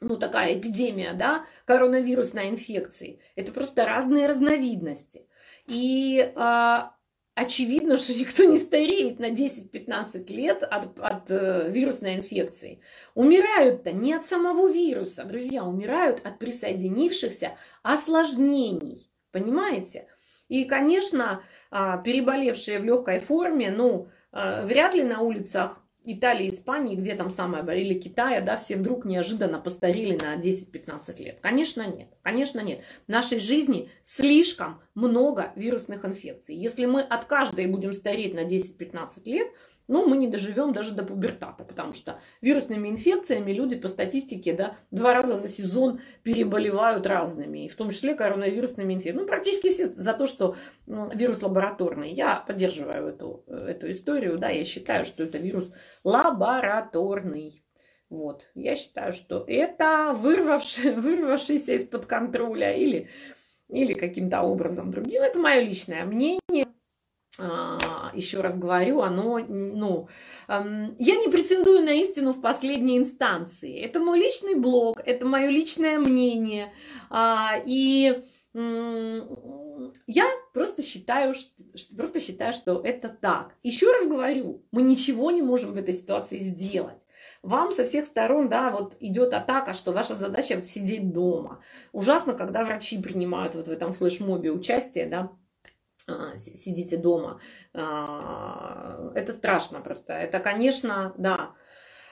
ну, 0.00 0.16
такая 0.16 0.58
эпидемия, 0.58 1.12
да, 1.12 1.44
коронавирусной 1.64 2.48
инфекции. 2.50 3.20
Это 3.36 3.52
просто 3.52 3.84
разные 3.84 4.26
разновидности. 4.26 5.26
И 5.66 6.32
а, 6.36 6.94
очевидно, 7.34 7.96
что 7.96 8.14
никто 8.14 8.44
не 8.44 8.58
стареет 8.58 9.18
на 9.18 9.30
10-15 9.30 10.32
лет 10.32 10.62
от, 10.62 10.98
от 10.98 11.30
э, 11.30 11.70
вирусной 11.70 12.16
инфекции. 12.16 12.80
Умирают-то 13.14 13.92
не 13.92 14.14
от 14.14 14.24
самого 14.24 14.70
вируса, 14.70 15.24
друзья, 15.24 15.64
умирают 15.64 16.20
от 16.24 16.38
присоединившихся 16.38 17.56
осложнений. 17.82 19.10
Понимаете? 19.30 20.08
И, 20.48 20.64
конечно, 20.64 21.42
а, 21.70 21.98
переболевшие 21.98 22.80
в 22.80 22.84
легкой 22.84 23.20
форме, 23.20 23.70
ну, 23.70 24.08
а, 24.32 24.64
вряд 24.64 24.94
ли 24.94 25.02
на 25.02 25.20
улицах 25.20 25.82
Италии, 26.10 26.48
Испании, 26.48 26.96
где 26.96 27.14
там 27.14 27.30
самое, 27.30 27.62
или 27.78 27.98
Китая, 27.98 28.40
да, 28.40 28.56
все 28.56 28.76
вдруг 28.76 29.04
неожиданно 29.04 29.58
постарели 29.58 30.16
на 30.16 30.36
10-15 30.36 31.22
лет. 31.22 31.38
Конечно, 31.40 31.86
нет. 31.86 32.08
Конечно, 32.22 32.60
нет. 32.60 32.80
В 33.06 33.10
нашей 33.10 33.38
жизни 33.38 33.90
слишком 34.04 34.80
много 34.94 35.52
вирусных 35.54 36.06
инфекций. 36.06 36.54
Если 36.54 36.86
мы 36.86 37.02
от 37.02 37.26
каждой 37.26 37.66
будем 37.66 37.92
стареть 37.92 38.32
на 38.32 38.44
10-15 38.44 39.22
лет, 39.26 39.48
но 39.88 40.06
мы 40.06 40.16
не 40.18 40.28
доживем 40.28 40.72
даже 40.72 40.94
до 40.94 41.02
пубертата, 41.02 41.64
потому 41.64 41.94
что 41.94 42.20
вирусными 42.40 42.88
инфекциями 42.88 43.52
люди 43.52 43.76
по 43.76 43.88
статистике 43.88 44.52
да, 44.52 44.76
два 44.90 45.14
раза 45.14 45.36
за 45.36 45.48
сезон 45.48 46.00
переболевают 46.22 47.06
разными, 47.06 47.64
и 47.64 47.68
в 47.68 47.74
том 47.74 47.90
числе 47.90 48.14
коронавирусными 48.14 48.94
инфекциями. 48.94 49.22
Ну, 49.22 49.26
практически 49.26 49.68
все 49.70 49.86
за 49.88 50.12
то, 50.12 50.26
что 50.26 50.56
вирус 50.86 51.42
лабораторный. 51.42 52.12
Я 52.12 52.36
поддерживаю 52.46 53.08
эту, 53.08 53.44
эту 53.46 53.90
историю, 53.90 54.38
да, 54.38 54.50
я 54.50 54.64
считаю, 54.64 55.04
что 55.04 55.24
это 55.24 55.38
вирус 55.38 55.72
лабораторный. 56.04 57.64
Вот, 58.10 58.46
я 58.54 58.74
считаю, 58.74 59.12
что 59.12 59.44
это 59.46 60.14
вырвавший, 60.14 60.94
вырвавшийся 60.96 61.74
из-под 61.74 62.06
контроля 62.06 62.74
или, 62.74 63.08
или 63.68 63.94
каким-то 63.94 64.42
образом 64.42 64.90
другим. 64.90 65.22
Это 65.22 65.38
мое 65.38 65.60
личное 65.60 66.04
мнение. 66.04 66.66
А, 67.40 68.10
еще 68.14 68.40
раз 68.40 68.56
говорю, 68.56 69.00
оно, 69.00 69.38
ну, 69.38 70.08
я 70.48 71.16
не 71.16 71.28
претендую 71.28 71.84
на 71.84 71.92
истину 71.92 72.32
в 72.32 72.40
последней 72.40 72.98
инстанции. 72.98 73.80
Это 73.80 74.00
мой 74.00 74.18
личный 74.18 74.54
блог, 74.54 75.00
это 75.04 75.26
мое 75.26 75.48
личное 75.48 75.98
мнение. 75.98 76.72
А, 77.10 77.56
и 77.64 78.24
я 78.54 80.24
просто 80.52 80.82
считаю, 80.82 81.34
что, 81.34 81.96
просто 81.96 82.18
считаю, 82.18 82.52
что 82.52 82.80
это 82.82 83.08
так. 83.08 83.54
Еще 83.62 83.90
раз 83.92 84.06
говорю, 84.06 84.64
мы 84.72 84.82
ничего 84.82 85.30
не 85.30 85.42
можем 85.42 85.72
в 85.72 85.78
этой 85.78 85.94
ситуации 85.94 86.38
сделать. 86.38 86.98
Вам 87.42 87.70
со 87.70 87.84
всех 87.84 88.06
сторон, 88.06 88.48
да, 88.48 88.70
вот 88.70 88.96
идет 88.98 89.32
атака, 89.32 89.72
что 89.72 89.92
ваша 89.92 90.16
задача 90.16 90.60
сидеть 90.64 91.12
дома. 91.12 91.62
Ужасно, 91.92 92.34
когда 92.34 92.64
врачи 92.64 93.00
принимают 93.00 93.54
вот 93.54 93.68
в 93.68 93.70
этом 93.70 93.92
флешмобе 93.92 94.50
участие, 94.50 95.06
да, 95.06 95.30
сидите 96.36 96.96
дома. 96.96 97.40
А, 97.74 99.10
это 99.14 99.32
страшно 99.32 99.80
просто. 99.80 100.12
Это, 100.12 100.38
конечно, 100.40 101.14
да. 101.16 101.54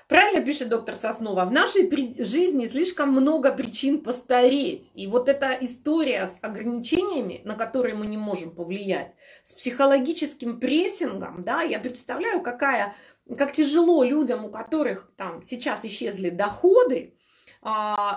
Правильно 0.08 0.44
пишет 0.44 0.68
доктор 0.68 0.94
Соснова, 0.94 1.44
в 1.44 1.50
нашей 1.50 1.90
жизни 2.22 2.68
слишком 2.68 3.10
много 3.10 3.52
причин 3.52 4.00
постареть. 4.02 4.92
И 4.94 5.08
вот 5.08 5.28
эта 5.28 5.50
история 5.60 6.28
с 6.28 6.38
ограничениями, 6.42 7.40
на 7.44 7.56
которые 7.56 7.96
мы 7.96 8.06
не 8.06 8.16
можем 8.16 8.54
повлиять, 8.54 9.14
с 9.42 9.52
психологическим 9.52 10.60
прессингом, 10.60 11.42
да, 11.42 11.62
я 11.62 11.80
представляю, 11.80 12.40
какая, 12.40 12.94
как 13.36 13.50
тяжело 13.50 14.04
людям, 14.04 14.44
у 14.44 14.48
которых 14.48 15.10
там 15.16 15.42
сейчас 15.42 15.84
исчезли 15.84 16.30
доходы, 16.30 17.15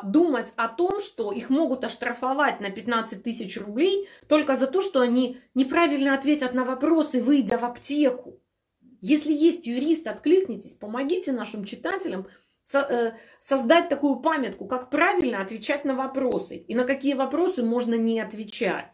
думать 0.03 0.53
о 0.57 0.67
том, 0.67 0.99
что 0.99 1.31
их 1.31 1.49
могут 1.49 1.83
оштрафовать 1.83 2.59
на 2.59 2.69
15 2.69 3.23
тысяч 3.23 3.59
рублей 3.59 4.07
только 4.27 4.55
за 4.55 4.67
то, 4.67 4.81
что 4.81 5.01
они 5.01 5.39
неправильно 5.55 6.13
ответят 6.13 6.53
на 6.53 6.65
вопросы, 6.65 7.21
выйдя 7.21 7.57
в 7.57 7.65
аптеку. 7.65 8.39
Если 9.01 9.33
есть 9.33 9.65
юрист, 9.65 10.07
откликнитесь, 10.07 10.73
помогите 10.73 11.31
нашим 11.31 11.63
читателям 11.63 12.27
э, 12.73 13.11
создать 13.39 13.89
такую 13.89 14.17
памятку, 14.17 14.67
как 14.67 14.89
правильно 14.89 15.41
отвечать 15.41 15.85
на 15.85 15.95
вопросы 15.95 16.57
и 16.57 16.75
на 16.75 16.83
какие 16.83 17.13
вопросы 17.13 17.63
можно 17.63 17.95
не 17.95 18.19
отвечать. 18.19 18.91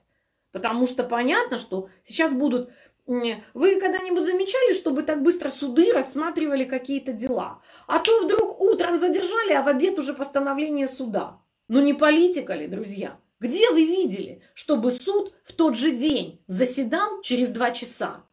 Потому 0.52 0.88
что 0.88 1.04
понятно, 1.04 1.58
что 1.58 1.90
сейчас 2.06 2.32
будут 2.32 2.72
вы 3.08 3.80
когда-нибудь 3.80 4.26
замечали, 4.26 4.74
чтобы 4.74 5.04
так 5.04 5.22
быстро 5.22 5.50
суды 5.50 5.94
рассматривали 5.94 6.64
какие-то 6.64 7.14
дела? 7.14 7.62
А 7.88 8.00
то 8.00 8.24
вдруг 8.24 8.60
утром 8.60 9.00
задержали, 9.00 9.54
а 9.54 9.62
в 9.62 9.68
обед 9.68 10.00
уже 10.00 10.14
постановление 10.14 10.88
суда. 10.88 11.40
Ну 11.68 11.82
не 11.82 11.94
политика 11.94 12.54
ли, 12.54 12.68
друзья? 12.68 13.20
Где 13.40 13.70
вы 13.70 13.86
видели, 13.86 14.42
чтобы 14.54 14.92
суд 14.92 15.34
в 15.44 15.54
тот 15.54 15.76
же 15.76 15.92
день 15.92 16.42
заседал 16.48 17.22
через 17.22 17.50
два 17.50 17.72
часа, 17.72 18.24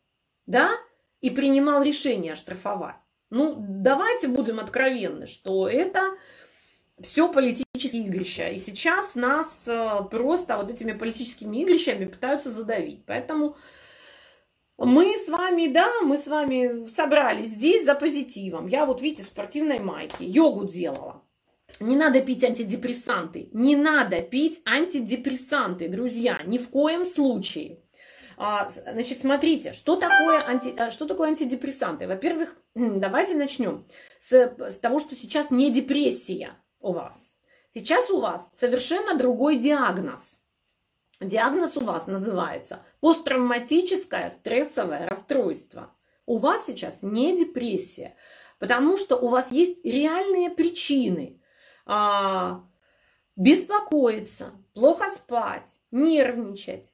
да, 0.46 0.70
и 1.20 1.28
принимал 1.28 1.82
решение 1.82 2.32
оштрафовать? 2.32 2.96
Ну, 3.30 3.56
давайте 3.58 4.28
будем 4.28 4.60
откровенны, 4.60 5.26
что 5.26 5.68
это 5.68 6.16
все 7.00 7.30
политические 7.30 8.04
игрища. 8.04 8.48
И 8.48 8.58
сейчас 8.58 9.14
нас 9.14 9.64
э, 9.66 10.00
просто 10.10 10.56
вот 10.56 10.70
этими 10.70 10.92
политическими 10.92 11.62
игрищами 11.62 12.04
пытаются 12.04 12.50
задавить. 12.50 13.04
Поэтому 13.06 13.56
мы 14.78 15.16
с 15.16 15.28
вами, 15.28 15.68
да, 15.68 16.00
мы 16.02 16.16
с 16.16 16.26
вами 16.26 16.86
собрались 16.86 17.48
здесь 17.48 17.84
за 17.84 17.94
позитивом. 17.94 18.66
Я 18.66 18.86
вот, 18.86 19.00
видите, 19.00 19.22
в 19.22 19.26
спортивной 19.26 19.78
майке, 19.78 20.24
йогу 20.24 20.66
делала. 20.66 21.22
Не 21.80 21.96
надо 21.96 22.20
пить 22.22 22.44
антидепрессанты. 22.44 23.48
Не 23.52 23.76
надо 23.76 24.20
пить 24.20 24.60
антидепрессанты, 24.64 25.88
друзья, 25.88 26.40
ни 26.44 26.58
в 26.58 26.68
коем 26.70 27.06
случае. 27.06 27.80
А, 28.36 28.68
значит, 28.68 29.20
смотрите, 29.20 29.72
что 29.72 29.96
такое, 29.96 30.44
анти, 30.44 30.74
а, 30.76 30.90
что 30.90 31.06
такое 31.06 31.28
антидепрессанты? 31.28 32.06
Во-первых, 32.08 32.56
давайте 32.74 33.36
начнем 33.36 33.86
с, 34.20 34.32
с 34.32 34.78
того, 34.78 34.98
что 34.98 35.14
сейчас 35.14 35.50
не 35.50 35.70
депрессия 35.70 36.56
у 36.80 36.92
вас. 36.92 37.34
Сейчас 37.74 38.10
у 38.10 38.20
вас 38.20 38.50
совершенно 38.52 39.16
другой 39.16 39.56
диагноз. 39.56 40.38
Диагноз 41.20 41.76
у 41.76 41.80
вас 41.80 42.06
называется 42.06 42.84
посттравматическое 43.02 44.30
стрессовое 44.30 45.08
расстройство. 45.08 45.92
У 46.24 46.38
вас 46.38 46.66
сейчас 46.66 47.02
не 47.02 47.36
депрессия, 47.36 48.14
потому 48.60 48.96
что 48.96 49.16
у 49.16 49.26
вас 49.26 49.50
есть 49.50 49.84
реальные 49.84 50.50
причины 50.50 51.42
а, 51.84 52.64
беспокоиться, 53.34 54.52
плохо 54.72 55.10
спать, 55.10 55.80
нервничать. 55.90 56.92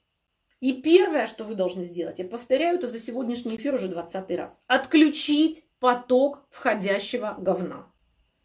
И 0.60 0.72
первое, 0.72 1.26
что 1.26 1.44
вы 1.44 1.54
должны 1.54 1.84
сделать, 1.84 2.18
я 2.18 2.24
повторяю 2.24 2.78
это 2.78 2.88
за 2.88 2.98
сегодняшний 2.98 3.56
эфир 3.56 3.74
уже 3.74 3.88
20 3.88 4.30
раз, 4.30 4.52
отключить 4.66 5.66
поток 5.78 6.46
входящего 6.48 7.36
говна. 7.38 7.92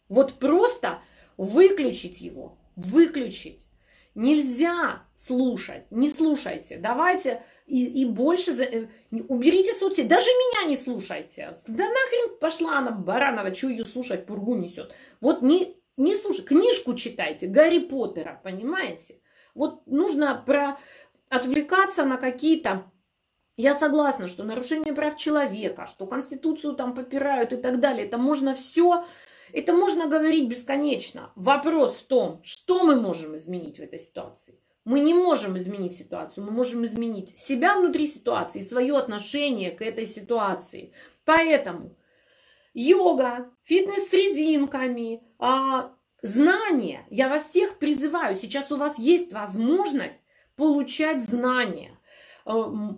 Вот 0.10 0.34
просто 0.34 1.02
выключить 1.38 2.20
его, 2.20 2.58
выключить. 2.76 3.68
Нельзя 4.16 5.08
слушать, 5.16 5.90
не 5.90 6.08
слушайте. 6.10 6.78
Давайте 6.78 7.44
и, 7.66 8.02
и 8.02 8.06
больше 8.06 8.54
за, 8.54 8.64
э, 8.64 8.88
уберите 9.28 9.74
соцсети. 9.74 10.08
Даже 10.08 10.28
меня 10.28 10.70
не 10.70 10.78
слушайте. 10.78 11.58
Да 11.68 11.88
нахрен 11.88 12.38
пошла 12.40 12.78
она, 12.78 12.92
Баранова, 12.92 13.54
что 13.56 13.70
ее 13.70 13.86
слушать, 13.86 14.26
пургу 14.26 14.56
несет. 14.56 14.94
Вот 15.20 15.42
не, 15.42 15.78
не 15.98 16.16
слушай, 16.16 16.46
книжку 16.46 16.94
читайте, 16.94 17.48
Гарри 17.48 17.80
Поттера, 17.80 18.40
понимаете? 18.44 19.20
Вот 19.56 19.88
нужно 19.88 20.36
про 20.46 20.78
отвлекаться 21.30 22.06
на 22.06 22.18
какие-то 22.18 22.92
я 23.56 23.76
согласна, 23.76 24.28
что 24.28 24.44
нарушение 24.44 24.94
прав 24.94 25.16
человека, 25.16 25.86
что 25.86 26.08
Конституцию 26.08 26.74
там 26.74 26.96
попирают 26.96 27.54
и 27.54 27.58
так 27.58 27.80
далее, 27.80 28.08
это 28.08 28.18
можно 28.18 28.56
все 28.56 29.06
это 29.54 29.74
можно 29.74 30.08
говорить 30.08 30.50
бесконечно. 30.50 31.32
Вопрос 31.36 31.98
в 31.98 32.08
том, 32.08 32.42
что 32.44 32.84
мы 32.84 33.00
можем 33.00 33.36
изменить 33.36 33.78
в 33.78 33.82
этой 33.84 34.00
ситуации. 34.00 34.60
Мы 34.84 35.00
не 35.00 35.14
можем 35.14 35.58
изменить 35.58 35.96
ситуацию, 35.96 36.44
мы 36.44 36.52
можем 36.52 36.86
изменить 36.86 37.38
себя 37.38 37.78
внутри 37.78 38.08
ситуации, 38.08 38.62
свое 38.62 38.98
отношение 38.98 39.72
к 39.72 39.82
этой 39.82 40.06
ситуации. 40.06 40.92
Поэтому 41.24 41.96
йога, 42.74 43.50
фитнес 43.64 44.10
с 44.10 44.14
резинками, 44.14 45.24
а, 45.40 45.94
знания. 46.22 47.06
Я 47.10 47.30
вас 47.30 47.50
всех 47.50 47.78
призываю, 47.78 48.36
сейчас 48.36 48.72
у 48.72 48.78
вас 48.78 48.98
есть 48.98 49.32
возможность 49.32 50.20
получать 50.56 51.22
знания. 51.22 51.98
Э, 52.46 52.52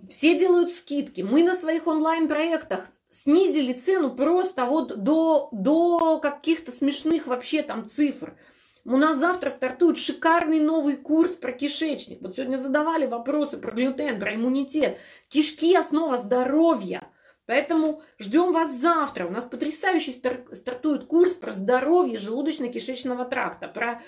все 0.09 0.37
делают 0.37 0.71
скидки. 0.71 1.21
Мы 1.21 1.43
на 1.43 1.53
своих 1.53 1.87
онлайн-проектах 1.87 2.89
снизили 3.15 3.73
цену 3.73 4.15
просто 4.15 4.65
вот 4.65 5.01
до, 5.03 5.49
до 5.51 6.19
каких-то 6.19 6.71
смешных 6.71 7.27
вообще 7.27 7.63
там 7.63 7.87
цифр. 7.87 8.37
У 8.83 8.97
нас 8.97 9.17
завтра 9.17 9.49
стартует 9.49 9.97
шикарный 9.97 10.59
новый 10.59 10.97
курс 10.97 11.35
про 11.35 11.51
кишечник. 11.51 12.21
Вот 12.21 12.35
сегодня 12.35 12.57
задавали 12.57 13.07
вопросы 13.07 13.57
про 13.57 13.71
глютен, 13.71 14.19
про 14.19 14.35
иммунитет. 14.35 14.97
Кишки– 15.29 15.75
основа 15.77 16.17
здоровья. 16.17 17.09
Поэтому 17.47 18.01
ждем 18.19 18.51
вас 18.51 18.75
завтра. 18.75 19.25
У 19.25 19.31
нас 19.31 19.43
потрясающий 19.43 20.11
стартует 20.53 21.05
курс 21.05 21.33
про 21.33 21.51
здоровье 21.51 22.19
желудочно-кишечного 22.19 23.27
тракта, 23.27 23.67
про, 23.67 24.01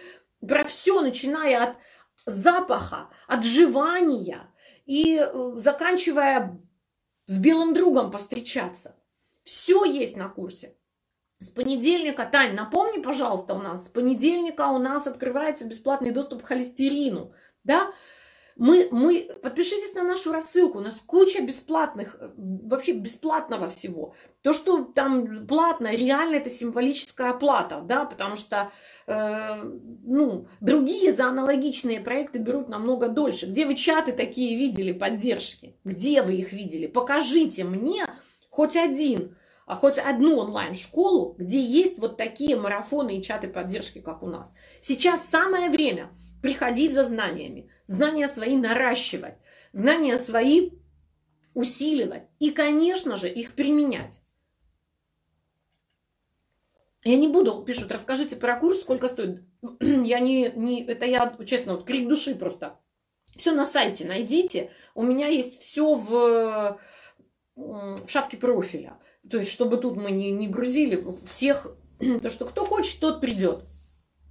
про 0.45 0.63
все, 0.63 1.01
начиная 1.01 1.63
от 1.63 1.75
запаха, 2.25 3.09
отживания 3.27 4.53
и 4.85 5.17
э, 5.17 5.51
заканчивая 5.55 6.59
с 7.25 7.39
белым 7.39 7.73
другом 7.73 8.11
повстречаться. 8.11 8.96
Все 9.47 9.85
есть 9.85 10.17
на 10.17 10.27
курсе. 10.27 10.75
С 11.39 11.47
понедельника, 11.47 12.25
Тань, 12.25 12.53
напомни, 12.53 13.01
пожалуйста, 13.01 13.53
у 13.53 13.59
нас, 13.59 13.85
с 13.85 13.87
понедельника 13.87 14.67
у 14.67 14.77
нас 14.77 15.07
открывается 15.07 15.63
бесплатный 15.63 16.11
доступ 16.11 16.43
к 16.43 16.47
холестерину. 16.47 17.31
Да? 17.63 17.89
Мы, 18.57 18.89
мы, 18.91 19.29
подпишитесь 19.41 19.93
на 19.93 20.03
нашу 20.03 20.33
рассылку, 20.33 20.79
у 20.79 20.81
нас 20.81 20.95
куча 20.95 21.41
бесплатных, 21.41 22.17
э, 22.19 22.29
вообще 22.35 22.91
бесплатного 22.91 23.69
всего. 23.69 24.15
То, 24.41 24.51
что 24.51 24.83
там 24.83 25.47
платно, 25.47 25.95
реально 25.95 26.35
это 26.35 26.49
символическая 26.49 27.29
оплата, 27.29 27.79
да, 27.79 28.03
потому 28.03 28.35
что, 28.35 28.73
э, 29.05 29.63
ну, 29.63 30.47
другие 30.59 31.13
за 31.13 31.27
аналогичные 31.27 32.01
проекты 32.01 32.39
берут 32.39 32.67
намного 32.67 33.07
дольше. 33.07 33.45
Где 33.45 33.65
вы 33.65 33.75
чаты 33.75 34.11
такие 34.11 34.57
видели, 34.57 34.91
поддержки? 34.91 35.77
Где 35.85 36.21
вы 36.21 36.33
их 36.33 36.51
видели? 36.51 36.87
Покажите 36.87 37.63
мне 37.63 38.07
хоть 38.57 38.75
один, 38.75 39.36
хоть 39.75 39.97
одну 39.97 40.37
онлайн-школу, 40.37 41.35
где 41.37 41.59
есть 41.59 41.99
вот 41.99 42.17
такие 42.17 42.55
марафоны 42.55 43.17
и 43.17 43.23
чаты 43.23 43.47
поддержки, 43.47 43.99
как 43.99 44.23
у 44.23 44.27
нас. 44.27 44.53
Сейчас 44.81 45.27
самое 45.27 45.69
время 45.69 46.09
приходить 46.41 46.93
за 46.93 47.03
знаниями 47.03 47.69
знания 47.85 48.27
свои 48.27 48.55
наращивать, 48.55 49.35
знания 49.73 50.17
свои 50.17 50.71
усиливать 51.53 52.23
и, 52.39 52.51
конечно 52.51 53.17
же, 53.17 53.29
их 53.29 53.53
применять. 53.53 54.21
Я 57.03 57.17
не 57.17 57.27
буду, 57.27 57.63
пишут, 57.63 57.91
расскажите 57.91 58.35
про 58.35 58.59
курс, 58.59 58.81
сколько 58.81 59.07
стоит. 59.07 59.41
Я 59.79 60.19
не, 60.19 60.51
не 60.51 60.83
это 60.83 61.05
я, 61.05 61.37
честно, 61.45 61.75
вот 61.75 61.85
крик 61.85 62.07
души 62.07 62.35
просто. 62.35 62.79
Все 63.35 63.53
на 63.53 63.65
сайте 63.65 64.05
найдите. 64.05 64.71
У 64.93 65.03
меня 65.03 65.27
есть 65.27 65.61
все 65.61 65.93
в, 65.93 66.79
в 67.55 68.09
шапке 68.09 68.35
профиля. 68.35 68.99
То 69.29 69.37
есть, 69.37 69.51
чтобы 69.51 69.77
тут 69.77 69.97
мы 69.97 70.11
не, 70.11 70.31
не 70.31 70.47
грузили 70.47 71.03
всех, 71.25 71.67
то 72.21 72.29
что 72.29 72.45
кто 72.45 72.65
хочет, 72.65 72.99
тот 72.99 73.21
придет. 73.21 73.65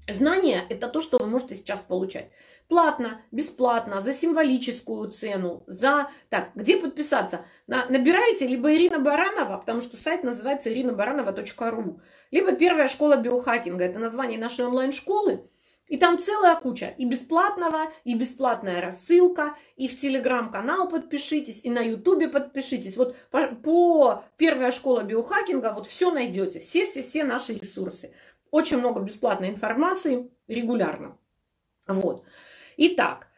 Знание– 0.09 0.64
это 0.68 0.86
то, 0.88 1.01
что 1.01 1.18
вы 1.18 1.26
можете 1.26 1.57
сейчас 1.57 1.80
получать. 1.80 2.30
Платно, 2.68 3.22
бесплатно, 3.32 4.01
за 4.01 4.12
символическую 4.12 5.11
цену, 5.11 5.64
за... 5.66 6.11
Так, 6.30 6.51
где 6.55 6.76
подписаться? 6.76 7.44
На... 7.66 7.86
Набираете 7.86 8.47
либо 8.47 8.72
Ирина 8.72 9.01
Баранова, 9.01 9.59
потому 9.59 9.80
что 9.80 9.97
сайт 9.97 10.22
называется 10.22 10.70
irinabaranova.ru, 10.70 12.01
либо 12.30 12.53
Первая 12.53 12.86
школа 12.86 13.16
биохакинга, 13.16 13.84
это 13.84 13.99
название 13.99 14.38
нашей 14.38 14.64
онлайн-школы. 14.64 15.49
И 15.89 15.99
там 15.99 16.18
целая 16.18 16.57
куча 16.57 16.95
и 16.99 17.05
бесплатного, 17.05 17.93
и 18.05 18.14
бесплатная 18.14 18.80
рассылка, 18.80 19.57
и 19.76 19.87
в 19.87 19.97
телеграм-канал 19.97 20.89
подпишитесь, 20.89 21.61
и 21.62 21.70
на 21.70 21.80
ютубе 21.80 22.28
подпишитесь. 22.28 22.97
Вот 22.97 23.16
по, 23.30 23.47
по 23.47 24.24
первая 24.37 24.72
школа 24.72 25.03
биохакинга 25.03 25.72
вот 25.72 25.87
все 25.87 26.11
найдете, 26.11 26.59
все-все-все 26.59 27.22
наши 27.22 27.55
ресурсы. 27.55 28.12
Очень 28.51 28.78
много 28.78 29.01
бесплатной 29.01 29.51
информации 29.51 30.30
регулярно. 30.49 31.18
Вот. 31.87 32.24
Итак, 32.76 33.28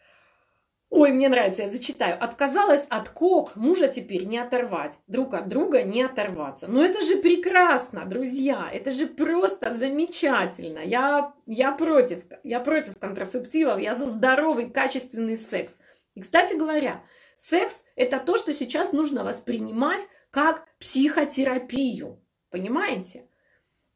ой, 0.91 1.13
мне 1.13 1.29
нравится, 1.29 1.63
я 1.63 1.69
зачитаю. 1.69 2.23
Отказалась 2.23 2.87
от 2.89 3.09
кок, 3.09 3.57
мужа 3.57 3.89
теперь 3.89 4.25
не 4.25 4.39
оторвать. 4.39 4.99
Друг 5.07 5.35
от 5.35 5.49
друга 5.49 5.83
не 5.83 6.03
оторваться. 6.03 6.67
Ну 6.69 6.83
это 6.83 7.05
же 7.05 7.17
прекрасно, 7.17 8.05
друзья. 8.05 8.69
Это 8.73 8.91
же 8.91 9.07
просто 9.07 9.75
замечательно. 9.75 10.81
Я, 10.81 11.35
я 11.47 11.73
против. 11.73 12.25
Я 12.43 12.61
против 12.61 12.99
контрацептивов. 12.99 13.81
Я 13.81 13.95
за 13.95 14.07
здоровый, 14.07 14.71
качественный 14.71 15.37
секс. 15.37 15.79
И, 16.15 16.21
кстати 16.21 16.55
говоря, 16.55 17.05
секс– 17.37 17.85
это 17.97 18.19
то, 18.19 18.37
что 18.37 18.53
сейчас 18.53 18.93
нужно 18.93 19.25
воспринимать 19.25 20.03
как 20.31 20.67
психотерапию. 20.79 22.21
Понимаете? 22.51 23.29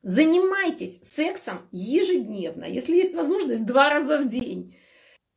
Занимайтесь 0.03 1.01
сексом 1.03 1.68
ежедневно, 1.70 2.64
если 2.64 2.97
есть 2.97 3.14
возможность, 3.14 3.64
два 3.64 3.88
раза 3.88 4.18
в 4.18 4.28
день. 4.28 4.76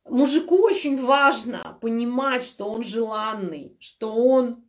Мужику 0.08 0.58
очень 0.62 0.96
важно 1.04 1.78
понимать, 1.80 2.44
что 2.44 2.68
он 2.70 2.82
желанный, 2.82 3.76
что 3.80 4.14
он 4.14 4.64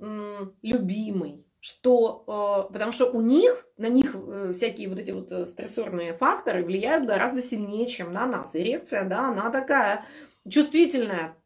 м, 0.00 0.56
любимый, 0.62 1.46
что, 1.60 2.66
э, 2.68 2.72
потому 2.72 2.92
что 2.92 3.06
у 3.10 3.20
них, 3.20 3.66
на 3.76 3.88
них 3.88 4.14
э, 4.14 4.52
всякие 4.52 4.88
вот 4.88 4.98
эти 4.98 5.12
вот 5.12 5.30
э, 5.32 5.46
стрессорные 5.46 6.12
факторы 6.12 6.64
влияют 6.64 7.06
гораздо 7.06 7.40
сильнее, 7.40 7.86
чем 7.86 8.12
на 8.12 8.26
нас. 8.26 8.54
Эрекция, 8.54 9.04
да, 9.04 9.28
она 9.28 9.50
такая 9.50 10.04
чувствительная 10.48 11.36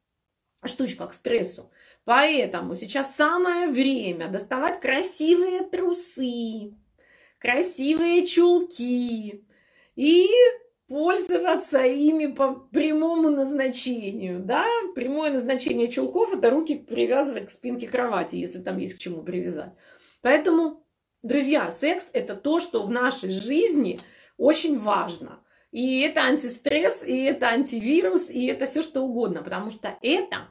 штучка 0.65 1.07
к 1.07 1.15
стрессу. 1.15 1.71
Поэтому 2.05 2.75
сейчас 2.75 3.15
самое 3.15 3.69
время 3.69 4.29
доставать 4.29 4.81
красивые 4.81 5.61
трусы, 5.61 6.75
красивые 7.39 8.27
чулки 8.27 9.45
и 9.95 10.29
пользоваться 10.89 11.85
ими 11.85 12.27
по 12.27 12.55
прямому 12.55 13.31
назначению. 13.31 14.41
Да? 14.41 14.67
Прямое 14.95 15.31
назначение 15.31 15.89
чулков– 15.89 16.35
это 16.37 16.51
руки 16.51 16.77
привязывать 16.77 17.47
к 17.47 17.51
спинке 17.51 17.87
кровати, 17.87 18.37
если 18.37 18.61
там 18.61 18.79
есть 18.79 18.95
к 18.95 18.99
чему 18.99 19.23
привязать. 19.23 19.73
Поэтому, 20.23 20.85
друзья, 21.23 21.71
секс– 21.71 22.11
это 22.13 22.35
то, 22.35 22.59
что 22.59 22.83
в 22.83 22.91
нашей 22.91 23.31
жизни 23.31 24.01
очень 24.39 24.77
важно. 24.79 25.41
И 25.71 26.01
это 26.01 26.23
антистресс, 26.23 27.03
и 27.07 27.25
это 27.25 27.49
антивирус, 27.49 28.31
и 28.31 28.47
это 28.47 28.65
все 28.65 28.81
что 28.81 29.03
угодно, 29.03 29.43
потому 29.43 29.69
что 29.71 29.99
это 30.01 30.49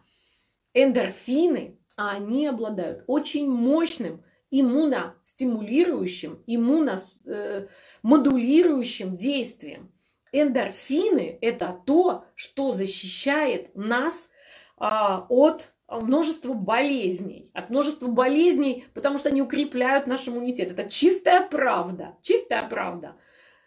эндорфины, 0.75 1.79
а 1.95 2.11
они 2.11 2.45
обладают 2.45 3.03
очень 3.07 3.49
мощным 3.49 4.23
иммуностимулирующим, 4.51 6.43
иммуномодулирующим 6.45 9.15
действием. 9.15 9.91
Эндорфины– 10.31 11.37
это 11.41 11.79
то, 11.85 12.25
что 12.35 12.73
защищает 12.73 13.75
нас 13.75 14.29
а, 14.77 15.25
от 15.29 15.73
множества 15.87 16.53
болезней. 16.53 17.49
От 17.53 17.69
множества 17.69 18.07
болезней, 18.07 18.85
потому 18.93 19.17
что 19.17 19.29
они 19.29 19.41
укрепляют 19.41 20.07
наш 20.07 20.27
иммунитет. 20.27 20.71
Это 20.71 20.89
чистая 20.89 21.41
правда. 21.47 22.17
Чистая 22.21 22.67
правда. 22.67 23.15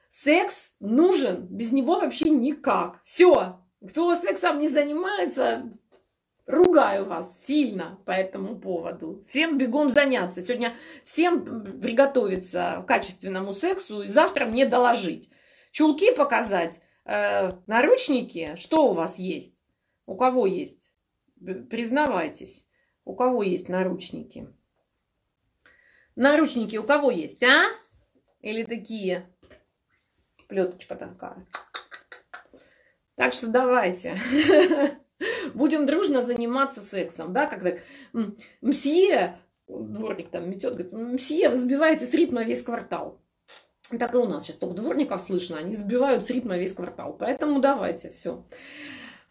Секс 0.08 0.74
нужен, 0.80 1.46
без 1.46 1.72
него 1.72 2.00
вообще 2.00 2.30
никак. 2.30 3.00
Все. 3.02 3.61
Кто 3.88 4.14
сексом 4.14 4.58
не 4.58 4.68
занимается, 4.68 5.72
ругаю 6.46 7.06
вас 7.06 7.44
сильно 7.46 7.98
по 8.04 8.11
этому 8.11 8.58
поводу. 8.58 9.22
Всем 9.26 9.56
бегом 9.56 9.88
заняться. 9.88 10.42
Сегодня 10.42 10.74
всем 11.04 11.80
приготовиться 11.80 12.82
к 12.82 12.88
качественному 12.88 13.52
сексу 13.54 14.02
и 14.02 14.08
завтра 14.08 14.46
мне 14.46 14.66
доложить 14.66 15.30
чулки 15.70 16.14
показать, 16.14 16.80
э, 17.04 17.52
наручники, 17.66 18.54
что 18.56 18.88
у 18.88 18.92
вас 18.92 19.18
есть? 19.18 19.60
У 20.06 20.16
кого 20.16 20.46
есть? 20.46 20.92
Признавайтесь, 21.38 22.68
у 23.04 23.14
кого 23.14 23.42
есть 23.42 23.68
наручники? 23.68 24.48
Наручники 26.16 26.76
у 26.76 26.82
кого 26.82 27.10
есть, 27.10 27.42
а? 27.42 27.64
Или 28.40 28.64
такие? 28.64 29.26
Плеточка 30.48 30.96
такая. 30.96 31.46
Так 33.14 33.32
что 33.32 33.46
давайте. 33.48 34.16
Будем 35.54 35.86
дружно 35.86 36.22
заниматься 36.22 36.80
сексом, 36.80 37.32
да, 37.32 37.46
когда 37.46 37.76
мсье, 38.60 39.38
дворник 39.68 40.30
там 40.30 40.50
метет, 40.50 40.74
говорит, 40.74 40.92
мсье, 40.92 41.50
вы 41.50 41.56
сбиваете 41.56 42.06
с 42.06 42.14
ритма 42.14 42.42
весь 42.44 42.62
квартал. 42.62 43.20
Так 43.99 44.14
и 44.14 44.18
у 44.18 44.26
нас 44.26 44.45
сейчас 44.45 44.57
только 44.57 44.76
дворников 44.76 45.20
слышно, 45.20 45.59
они 45.59 45.74
сбивают 45.74 46.24
с 46.24 46.30
ритма 46.30 46.57
весь 46.57 46.72
квартал. 46.72 47.16
Поэтому 47.18 47.61
давайте, 47.61 48.11
все. 48.11 48.45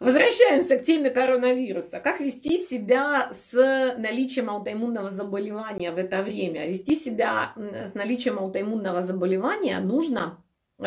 Возвращаемся 0.00 0.78
к 0.78 0.82
теме 0.82 1.10
коронавируса. 1.10 2.00
Как 2.00 2.20
вести 2.20 2.56
себя 2.56 3.28
с 3.32 3.52
наличием 3.98 4.48
аутоиммунного 4.48 5.10
заболевания 5.10 5.92
в 5.92 5.98
это 5.98 6.22
время? 6.22 6.66
Вести 6.66 6.96
себя 6.96 7.52
с 7.56 7.94
наличием 7.94 8.38
аутоиммунного 8.38 9.02
заболевания 9.02 9.78
нужно 9.80 10.42
э, 10.78 10.86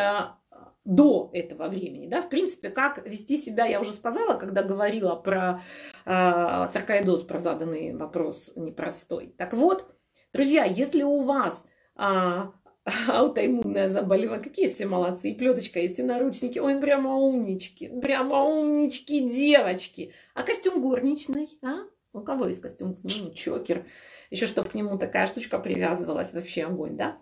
до 0.83 1.29
этого 1.31 1.67
времени. 1.67 2.07
Да? 2.07 2.23
В 2.23 2.29
принципе, 2.29 2.69
как 2.69 3.05
вести 3.07 3.37
себя, 3.37 3.65
я 3.65 3.79
уже 3.79 3.91
сказала, 3.91 4.33
когда 4.33 4.63
говорила 4.63 5.15
про 5.15 5.61
э, 6.05 6.65
саркоидоз, 6.67 7.21
про 7.21 7.37
заданный 7.37 7.95
вопрос 7.95 8.51
непростой. 8.55 9.35
Так 9.37 9.53
вот, 9.53 9.93
друзья, 10.33 10.63
если 10.63 11.03
у 11.03 11.19
вас 11.19 11.67
э, 11.97 12.45
аутоиммунное 13.07 13.87
заболевание. 13.87 14.43
Какие 14.43 14.67
все 14.67 14.85
молодцы. 14.85 15.29
И 15.29 15.35
плеточка 15.35 15.79
есть, 15.79 15.99
и 15.99 16.03
наручники. 16.03 16.59
Ой, 16.59 16.79
прямо 16.79 17.15
умнички. 17.15 17.87
Прямо 18.01 18.43
умнички 18.43 19.29
девочки. 19.29 20.13
А 20.33 20.43
костюм 20.43 20.81
горничной, 20.81 21.49
а? 21.61 21.83
У 22.11 22.21
кого 22.21 22.47
есть 22.47 22.61
костюм? 22.61 22.95
Ну, 23.03 23.31
чокер. 23.31 23.85
Еще 24.29 24.47
чтобы 24.47 24.69
к 24.69 24.73
нему 24.73 24.97
такая 24.97 25.27
штучка 25.27 25.59
привязывалась. 25.59 26.33
Вообще 26.33 26.63
огонь, 26.63 26.97
да? 26.97 27.17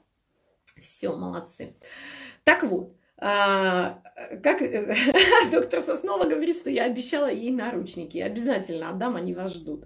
Все, 0.78 1.16
молодцы. 1.16 1.76
Так 2.44 2.64
вот, 2.64 2.96
а, 3.18 4.02
как 4.42 4.62
доктор 5.52 5.82
Соснова 5.82 6.24
говорит, 6.24 6.58
что 6.58 6.70
я 6.70 6.86
обещала 6.86 7.32
ей 7.32 7.52
наручники. 7.52 8.18
Обязательно 8.18 8.90
отдам, 8.90 9.16
они 9.16 9.36
вас 9.36 9.54
ждут. 9.54 9.86